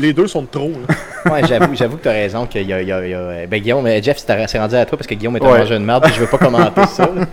les 0.00 0.12
deux 0.12 0.26
sont 0.26 0.42
de 0.42 0.48
trop. 0.48 0.72
là. 0.88 1.32
Ouais, 1.32 1.46
j'avoue, 1.46 1.76
j'avoue 1.76 1.96
que 1.98 2.02
t'as 2.02 2.10
raison 2.12 2.44
qu'il 2.46 2.66
y 2.68 2.72
a, 2.72 2.82
il 2.82 2.88
y 2.88 2.92
a- 2.92 3.04
il 3.04 3.10
y 3.10 3.14
a- 3.14 3.46
Ben, 3.46 3.60
Guillaume, 3.60 3.86
euh, 3.86 4.02
Jeff, 4.02 4.18
c'est 4.18 4.46
c'est 4.48 4.58
rendu 4.58 4.74
à 4.74 4.84
toi 4.84 4.98
parce 4.98 5.06
que 5.06 5.14
Guillaume 5.14 5.36
est 5.36 5.44
un 5.44 5.48
Ouais. 5.52 5.58
mangeur 5.60 5.78
de 5.78 5.84
merde 5.84 6.02
puis 6.04 6.12
je 6.14 6.20
veux 6.20 6.26
pas 6.26 6.38
commenter 6.38 6.86
ça. 6.88 7.04
là. 7.04 7.24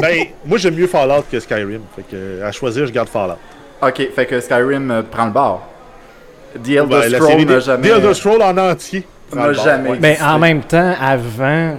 Ben, 0.00 0.24
moi, 0.44 0.58
j'aime 0.58 0.74
mieux 0.74 0.88
Fallout 0.88 1.24
que 1.30 1.38
Skyrim. 1.38 1.82
Fait 1.94 2.02
que, 2.02 2.06
euh, 2.14 2.48
à 2.48 2.50
choisir, 2.50 2.86
je 2.86 2.92
garde 2.92 3.08
Fallout. 3.08 3.34
Ok, 3.82 4.08
fait 4.14 4.26
que 4.26 4.40
Skyrim 4.40 4.90
euh, 4.90 5.02
prend 5.02 5.26
le 5.26 5.30
bar. 5.32 5.60
The 6.54 6.68
Elder 6.68 6.82
Ben, 6.86 6.98
la 7.10 7.18
Scroll 7.18 7.30
série 7.30 7.46
n'a 7.46 7.60
jamais... 7.60 7.88
The 7.88 7.92
Elder 7.92 8.14
Scroll 8.14 8.42
en 8.42 8.58
entier. 8.58 9.06
n'a 9.34 9.44
bord. 9.44 9.54
jamais 9.54 9.90
Ouais. 9.90 9.98
Mais 10.00 10.18
en 10.22 10.38
même 10.38 10.60
temps, 10.62 10.94
avant 11.00 11.76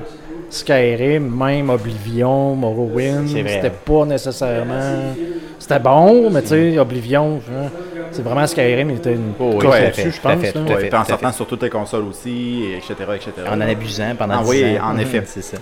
Skyrim, 0.49 1.29
même 1.35 1.69
Oblivion, 1.69 2.55
Morrowind, 2.55 3.27
c'était 3.29 3.69
pas 3.69 4.05
nécessairement. 4.05 5.13
C'était 5.59 5.79
bon, 5.79 6.29
mais 6.29 6.41
tu 6.41 6.47
sais, 6.49 6.79
Oblivion, 6.79 7.39
hein, 7.49 7.69
c'est 8.11 8.23
vraiment 8.23 8.47
Skyrim, 8.47 8.89
il 8.89 8.97
était 8.97 9.13
une 9.13 9.33
Oh, 9.39 9.59
oui, 9.61 9.67
fait, 9.93 10.11
je 10.11 10.19
pense. 10.19 10.41
fait, 10.41 10.55
là. 10.55 10.61
Ouais, 10.75 10.89
puis 10.89 10.97
en 10.97 11.05
sortant 11.05 11.31
sur 11.31 11.45
toutes 11.47 11.63
les 11.63 11.69
consoles 11.69 12.03
aussi, 12.09 12.63
et 12.65 12.77
etc., 12.77 12.93
etc. 13.15 13.31
En 13.49 13.57
en 13.57 13.61
abusant 13.61 14.15
pendant 14.17 14.39
Ah 14.39 14.43
10 14.43 14.49
oui, 14.49 14.79
ans. 14.79 14.89
en 14.89 14.97
effet. 14.97 15.23
C'est 15.25 15.43
ça. 15.43 15.57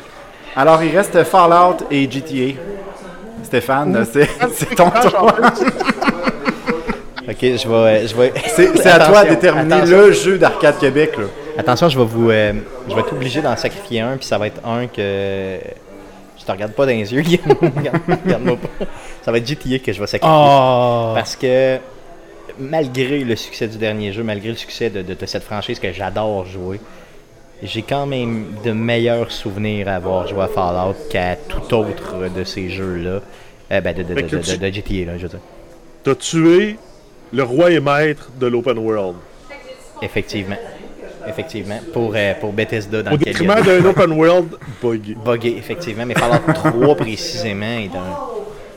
Alors, 0.55 0.81
il 0.83 0.95
reste 0.95 1.23
Fallout 1.25 1.77
et 1.91 2.09
GTA. 2.09 2.59
Stéphane, 3.43 4.05
c'est 4.11 4.27
c'est 4.53 4.75
ton 4.75 4.89
tour. 4.89 5.33
Ok, 7.29 7.37
je 7.41 7.67
vais. 7.67 8.07
Je 8.07 8.15
vais... 8.15 8.33
C'est 8.47 8.87
à 8.87 9.05
toi 9.07 9.23
de 9.23 9.29
déterminer 9.29 9.75
attention. 9.75 9.97
le 9.97 10.11
jeu 10.13 10.37
d'Arcade 10.37 10.79
Québec. 10.79 11.11
Là. 11.17 11.25
Attention, 11.57 11.89
je 11.89 11.99
vais 11.99 12.05
vous. 12.05 12.29
euh, 12.31 12.53
je 12.89 12.95
vais 12.95 13.01
être 13.01 13.13
obligé 13.13 13.41
d'en 13.41 13.55
sacrifier 13.55 13.99
un, 14.01 14.17
puis 14.17 14.25
ça 14.25 14.37
va 14.37 14.47
être 14.47 14.65
un 14.65 14.87
que. 14.87 15.59
Je 16.39 16.45
te 16.45 16.51
regarde 16.51 16.71
pas 16.71 16.85
dans 16.85 16.91
les 16.91 17.13
yeux, 17.13 17.21
Guillaume. 17.21 17.43
Regarde- 17.75 17.99
Regarde-moi 18.25 18.55
pas. 18.57 18.85
Ça 19.21 19.31
va 19.31 19.37
être 19.37 19.47
GTA 19.47 19.77
que 19.79 19.93
je 19.93 19.99
vais 19.99 20.07
sacrifier. 20.07 20.35
Ah! 20.35 21.11
Parce 21.15 21.35
que 21.35 21.77
malgré 22.57 23.19
le 23.23 23.35
succès 23.35 23.67
du 23.67 23.77
dernier 23.77 24.11
jeu, 24.11 24.23
malgré 24.23 24.49
le 24.49 24.55
succès 24.55 24.89
de, 24.89 25.01
de- 25.01 25.13
de 25.13 25.25
cette 25.25 25.43
franchise 25.43 25.79
que 25.79 25.91
j'adore 25.93 26.45
jouer, 26.45 26.79
j'ai 27.61 27.81
quand 27.83 28.05
même 28.05 28.45
de 28.63 28.71
meilleurs 28.71 29.31
souvenirs 29.31 29.87
à 29.89 29.95
avoir 29.95 30.27
joué 30.27 30.41
à 30.41 30.47
Fallout 30.47 30.95
qu'à 31.11 31.35
tout 31.35 31.75
autre 31.75 32.15
de 32.35 32.43
ces 32.43 32.69
jeux-là. 32.69 33.19
Euh, 33.71 33.81
ben, 33.81 33.93
de, 33.93 34.01
de, 34.01 34.13
de 34.15 34.71
GTA, 34.71 35.05
là, 35.11 35.17
je 35.17 35.23
veux 35.23 35.29
dire. 35.29 35.39
T'as 36.03 36.15
tué 36.15 36.77
le 37.33 37.43
roi 37.43 37.71
et 37.71 37.79
maître 37.79 38.29
de 38.39 38.47
l'open 38.47 38.77
world. 38.77 39.15
Effectivement. 40.01 40.55
Effectivement. 41.27 41.79
Pour, 41.93 42.13
euh, 42.15 42.33
pour 42.39 42.53
Bethesda 42.53 43.03
dans 43.03 43.11
Au 43.11 43.17
détriment 43.17 43.61
d'un 43.61 43.83
open 43.85 44.11
world 44.13 44.49
buggé. 44.81 45.15
buggé, 45.23 45.57
effectivement. 45.57 46.05
Mais 46.05 46.13
Fallout 46.15 46.53
3 46.53 46.95
précisément 46.95 47.65
est 47.77 47.93
un, 47.95 48.17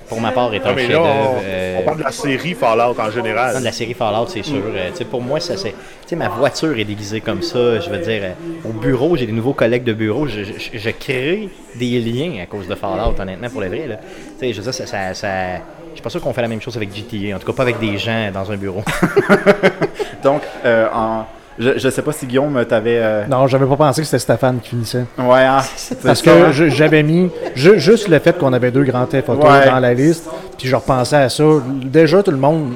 pour 0.09 0.21
ma 0.21 0.33
part, 0.33 0.53
est 0.53 0.59
un 0.67 0.77
chef-d'œuvre. 0.77 1.37
on, 1.37 1.41
euh, 1.45 1.79
on 1.81 1.83
parle 1.85 1.99
de 1.99 2.03
la 2.03 2.11
série 2.11 2.55
Fallout 2.55 2.99
en 2.99 3.11
général. 3.11 3.59
De 3.61 3.65
la 3.65 3.73
série 3.73 3.95
Fallout, 3.95 4.27
c'est 4.27 4.43
sûr. 4.43 4.57
Euh, 4.75 4.91
tu 4.91 4.97
sais, 4.99 5.05
pour 5.05 5.23
moi, 5.23 5.39
ça 5.41 5.57
c'est. 5.57 5.71
Tu 5.71 5.77
sais, 6.09 6.17
ma 6.17 6.29
voiture 6.29 6.77
est 6.77 6.85
déguisée 6.85 7.21
comme 7.21 7.43
ça. 7.43 7.79
Je 7.79 7.89
veux 7.89 7.99
dire, 7.99 8.21
euh, 8.23 8.69
au 8.69 8.73
bureau, 8.73 9.17
j'ai 9.17 9.27
des 9.27 9.33
nouveaux 9.33 9.55
collègues 9.55 9.85
de 9.85 9.93
bureau. 9.95 10.27
Je, 10.27 10.43
je- 10.43 10.77
je 10.79 10.91
crée 10.91 11.49
des 11.77 12.01
liens 12.01 12.43
à 12.43 12.47
cause 12.47 12.67
de 12.67 12.75
Fallout, 12.75 13.15
honnêtement, 13.19 13.49
pour 13.49 13.61
le 13.61 13.69
vrai. 13.69 13.87
Là. 13.87 13.97
Tu 13.97 14.47
sais, 14.49 14.53
je 14.53 14.59
veux 14.61 14.65
dire, 14.65 14.75
ça. 14.75 14.87
ça, 14.87 15.15
ça- 15.15 15.61
je 15.93 15.97
suis 15.97 16.03
pas 16.03 16.11
sûr 16.11 16.21
qu'on 16.21 16.33
fait 16.33 16.43
la 16.43 16.49
même 16.49 16.61
chose 16.61 16.77
avec 16.77 16.91
GTA. 16.95 17.37
En 17.37 17.39
tout 17.39 17.47
cas, 17.47 17.53
pas 17.53 17.63
avec 17.63 17.79
des 17.79 17.97
gens 17.99 18.31
dans 18.33 18.51
un 18.51 18.57
bureau. 18.57 18.83
Donc, 20.25 20.43
euh, 20.65 20.87
en- 20.95 21.25
je, 21.59 21.79
je 21.79 21.89
sais 21.91 22.01
pas 22.03 22.13
si 22.13 22.27
Guillaume 22.27 22.65
t'avait. 22.65 22.99
euh, 22.99 23.25
Non, 23.29 23.47
j'avais 23.47 23.67
pas 23.67 23.77
pensé 23.77 24.01
que 24.01 24.07
c'était 24.07 24.19
Stéphane 24.19 24.59
qui 24.63 24.71
finissait. 24.71 25.05
Ouais, 25.19 25.43
hein, 25.43 25.59
Parce 26.03 26.23
ça, 26.23 26.25
que 26.25 26.31
hein. 26.31 26.51
je- 26.53 26.69
j'avais 26.71 27.03
mis 27.03 27.31
ju- 27.55 27.79
juste 27.79 28.09
le 28.09 28.19
fait 28.21 28.39
qu'on 28.39 28.53
avait 28.53 28.71
deux 28.71 28.85
grands 28.85 29.05
thèmes 29.07 29.23
photos 29.23 29.45
Ouais. 29.51 29.67
dans 29.67 29.79
la 29.79 29.93
liste, 29.93 30.29
puis 30.59 30.67
je 30.69 30.75
repensais 30.77 31.17
à 31.17 31.29
ça. 31.29 31.45
Déjà, 31.85 32.23
tout 32.23 32.31
le 32.31 32.37
monde 32.39 32.73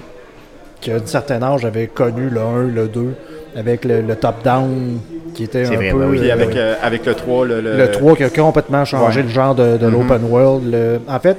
qui 0.80 0.90
a 0.90 0.96
un 0.96 1.06
certain 1.06 1.42
âge 1.42 1.64
avait 1.64 1.86
connu 1.86 2.28
le 2.28 2.40
1, 2.40 2.62
le 2.64 2.88
2, 2.88 3.14
avec 3.56 3.84
le, 3.86 4.02
le 4.02 4.14
top-down 4.16 4.98
qui 5.34 5.44
était 5.44 5.64
C'est 5.64 5.72
un 5.74 5.76
vrai, 5.78 5.90
peu. 5.92 5.98
ben 6.00 6.08
oui. 6.10 6.18
Puis 6.18 6.30
euh, 6.30 6.34
avec, 6.34 6.56
euh, 6.56 6.74
avec 6.82 7.06
le 7.06 7.14
3, 7.14 7.46
le. 7.46 7.60
le 7.62 7.90
3 7.90 8.14
qui 8.16 8.24
a 8.24 8.28
complètement 8.30 8.84
changé 8.84 9.20
Ouais. 9.20 9.26
le 9.26 9.30
genre 9.32 9.54
de, 9.54 9.78
de 9.78 9.86
Mhm. 9.86 9.92
l'open 9.92 10.24
world. 10.24 10.70
Le- 10.70 11.00
en 11.08 11.18
fait, 11.18 11.38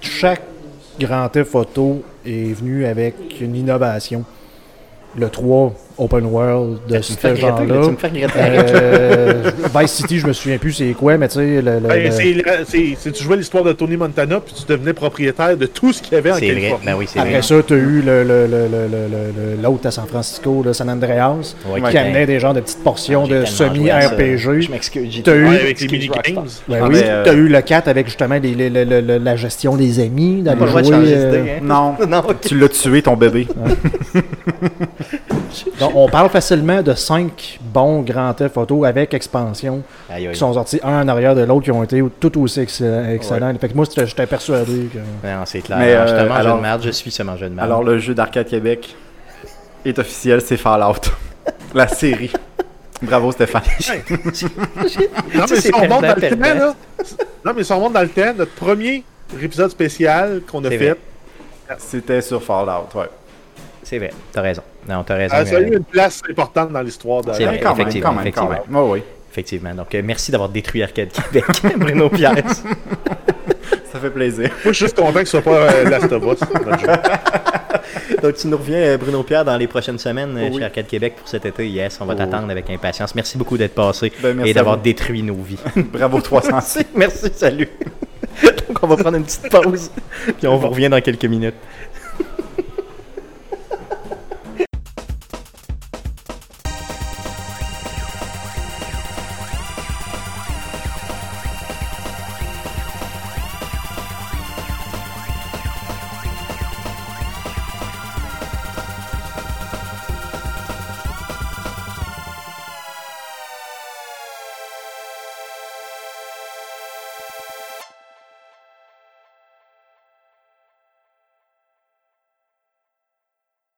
chaque 0.00 0.40
grand 1.00 1.28
theft 1.30 1.50
photo 1.50 2.02
est 2.26 2.52
venu 2.52 2.84
avec 2.84 3.40
une 3.40 3.56
innovation. 3.56 4.24
Le 5.16 5.30
3 5.30 5.72
open 6.00 6.24
world 6.26 6.78
de 6.88 7.00
ce 7.00 7.12
genre-là. 7.36 7.80
tu 7.84 7.90
me 7.90 7.96
fais 7.96 8.08
regretter. 8.08 8.38
Euh, 8.38 9.50
Vice 9.78 9.90
City, 9.92 10.18
je 10.18 10.26
me 10.26 10.32
souviens 10.32 10.58
plus 10.58 10.72
c'est 10.72 10.92
quoi, 10.92 11.16
mais 11.16 11.28
tu 11.28 11.34
sais, 11.34 11.60
le, 11.62 11.78
le- 11.78 11.80
Ben, 11.80 12.10
tu 13.12 13.22
jouais 13.22 13.36
l'histoire 13.36 13.62
de 13.64 13.72
Tony 13.72 13.96
Montana, 13.96 14.40
puis 14.40 14.54
tu 14.54 14.64
devenais 14.66 14.92
propriétaire 14.92 15.56
de 15.56 15.66
tout 15.66 15.92
ce 15.92 16.02
qu'il 16.02 16.14
y 16.14 16.16
avait 16.16 16.32
en. 16.32 16.38
Californie. 16.38 16.84
Ben 16.86 16.94
oui, 16.98 17.04
c'est 17.08 17.18
vrai. 17.20 17.28
Après 17.28 17.42
ça, 17.42 17.54
tu 17.66 17.74
as 17.74 17.76
eu 17.76 18.00
le- 18.02 18.24
le- 18.24 18.46
le- 18.46 18.66
le- 18.68 18.88
le- 18.88 19.56
le- 19.56 19.62
l'autre 19.62 19.86
à 19.86 19.90
San 19.90 20.06
Francisco, 20.06 20.62
le 20.64 20.72
San 20.72 20.88
Andreas, 20.90 21.54
Ouais, 21.68 21.80
qui 21.82 21.94
ben, 21.94 22.06
amenait 22.06 22.26
des 22.26 22.40
genres 22.40 22.54
de 22.54 22.60
petites 22.60 22.82
portions 22.82 23.26
de 23.26 23.44
semi-RPG. 23.44 24.60
Je 24.62 24.70
m'excuse, 24.70 25.18
eu- 25.18 25.22
Ouais, 25.30 25.60
avec 25.60 25.80
les 25.80 25.88
mini-games. 25.88 26.44
Ben 26.68 26.80
Ah, 26.82 26.88
oui, 26.88 27.00
euh, 27.04 27.24
tu 27.24 27.30
as 27.30 27.34
eu 27.34 27.48
le 27.48 27.60
4 27.60 27.88
avec 27.88 28.06
justement 28.06 28.38
les- 28.42 28.54
les- 28.54 28.70
le- 28.70 28.84
le- 28.84 29.00
le- 29.00 29.18
la 29.18 29.36
gestion 29.36 29.76
des 29.76 30.00
amis, 30.00 30.42
de 30.42 30.50
jouer. 30.66 30.84
changer 30.84 31.14
euh, 31.16 31.44
hein. 31.58 31.60
Non, 31.62 31.94
Non, 32.08 32.18
ok. 32.28 32.40
tu 32.40 32.58
l'as 32.58 32.68
tué, 32.68 33.02
ton 33.02 33.16
bébé. 33.16 33.46
Donc, 35.80 35.89
on 35.94 36.08
parle 36.08 36.28
facilement 36.30 36.82
de 36.82 36.94
5 36.94 37.58
bons 37.62 38.02
grands 38.02 38.32
thefts 38.34 38.54
photo 38.54 38.84
avec 38.84 39.14
expansion 39.14 39.82
qui 40.16 40.36
sont 40.36 40.52
sortis 40.54 40.80
un 40.82 41.02
en 41.04 41.08
arrière 41.08 41.34
de 41.34 41.42
l'autre 41.42 41.64
qui 41.64 41.70
ont 41.70 41.82
été 41.82 42.02
tout 42.20 42.40
aussi 42.40 42.60
excellents. 42.60 43.08
excellents. 43.08 43.54
Fait 43.60 43.68
que 43.68 43.74
moi, 43.74 43.84
j'étais 43.94 44.26
persuadé 44.26 44.88
que. 44.92 44.98
Non, 45.26 45.42
c'est 45.44 45.60
clair. 45.60 45.78
Mais, 45.78 45.92
Alors, 45.94 46.06
je 46.08 46.12
te 46.14 46.18
euh, 46.18 46.28
mange 46.28 46.38
alors- 46.38 46.56
de 46.56 46.62
merde, 46.62 46.82
je 46.84 46.90
suis 46.90 47.10
ce 47.10 47.22
mangeur 47.22 47.48
de 47.50 47.54
merde. 47.54 47.66
Alors, 47.66 47.82
le 47.82 47.98
jeu 47.98 48.14
d'Arcade 48.14 48.46
Québec 48.46 48.94
est 49.84 49.98
officiel, 49.98 50.40
c'est 50.40 50.56
Fallout. 50.56 50.94
La 51.74 51.88
série. 51.88 52.32
Bravo, 53.02 53.32
Stéphane. 53.32 53.62
Non, 55.34 55.44
mais 55.48 55.56
si 55.56 55.62
c'est 55.62 55.74
on 55.74 55.80
remonte 55.80 56.02
dans 56.02 56.14
le 56.14 56.28
temps, 56.30 56.36
là. 56.40 56.74
Non, 57.44 57.52
mais 57.56 57.64
si 57.64 57.72
on 57.72 57.76
remonte 57.76 57.92
dans 57.94 58.02
le 58.02 58.08
temps, 58.08 58.34
notre 58.36 58.52
premier 58.54 59.04
épisode 59.42 59.70
spécial 59.70 60.42
qu'on 60.50 60.62
a 60.64 60.68
fait. 60.70 60.96
C'était 61.78 62.20
sur 62.20 62.42
Fallout, 62.42 62.88
ouais. 62.94 63.06
C'est 63.82 63.98
vrai, 63.98 64.10
t'as 64.32 64.42
raison. 64.42 64.62
Non, 64.88 65.04
t'as 65.04 65.14
raison. 65.16 65.34
Ah, 65.38 65.44
ça 65.46 65.56
a 65.56 65.60
eu 65.60 65.76
une 65.76 65.84
place 65.84 66.22
importante 66.28 66.72
dans 66.72 66.80
l'histoire 66.82 67.22
de 67.22 67.32
C'est 67.32 67.44
vrai. 67.44 67.60
Même, 67.62 67.72
effectivement, 67.72 68.08
quand 68.14 68.22
même, 68.22 68.32
quand 68.32 68.48
même. 68.48 69.02
effectivement. 69.30 69.74
Donc, 69.74 69.94
euh, 69.94 70.02
merci 70.04 70.32
d'avoir 70.32 70.48
détruit 70.48 70.82
Arcade 70.82 71.10
Québec, 71.12 71.44
Bruno 71.76 72.08
Pierre. 72.08 72.34
Ça 73.92 73.98
fait 74.00 74.10
plaisir. 74.10 74.48
Moi, 74.48 74.56
je 74.66 74.72
suis 74.72 74.84
juste 74.86 74.96
content 74.96 75.12
que 75.20 75.24
ce 75.24 75.30
soit 75.32 75.42
pas 75.42 75.50
euh, 75.72 75.88
Last 75.90 76.10
of 76.12 76.22
Us. 76.24 76.40
Donc, 78.22 78.34
tu 78.36 78.46
nous 78.48 78.56
reviens, 78.56 78.78
euh, 78.78 78.96
Bruno 78.98 79.22
Pierre, 79.22 79.44
dans 79.44 79.56
les 79.56 79.66
prochaines 79.66 79.98
semaines 79.98 80.36
euh, 80.36 80.48
Oui. 80.50 80.58
chez 80.58 80.64
Arcade 80.64 80.86
Québec 80.86 81.14
pour 81.16 81.26
cet 81.28 81.44
été. 81.46 81.68
Yes, 81.68 81.98
on 82.00 82.04
va 82.06 82.14
Oh. 82.14 82.16
t'attendre 82.16 82.50
avec 82.50 82.68
impatience. 82.70 83.14
Merci 83.14 83.36
beaucoup 83.38 83.56
d'être 83.56 83.74
passé 83.74 84.12
Ben, 84.22 84.44
et 84.44 84.52
d'avoir 84.54 84.76
détruit 84.78 85.22
nos 85.22 85.34
vies. 85.36 85.58
Bravo 85.92 86.20
300. 86.20 86.58
merci, 86.94 87.30
salut. 87.34 87.68
Donc, 88.42 88.78
on 88.82 88.86
va 88.86 88.96
prendre 88.96 89.16
une 89.16 89.24
petite 89.24 89.48
pause, 89.50 89.90
puis 90.38 90.46
on 90.46 90.56
vous 90.56 90.68
revient 90.68 90.88
dans 90.88 91.00
quelques 91.00 91.24
minutes. 91.24 91.54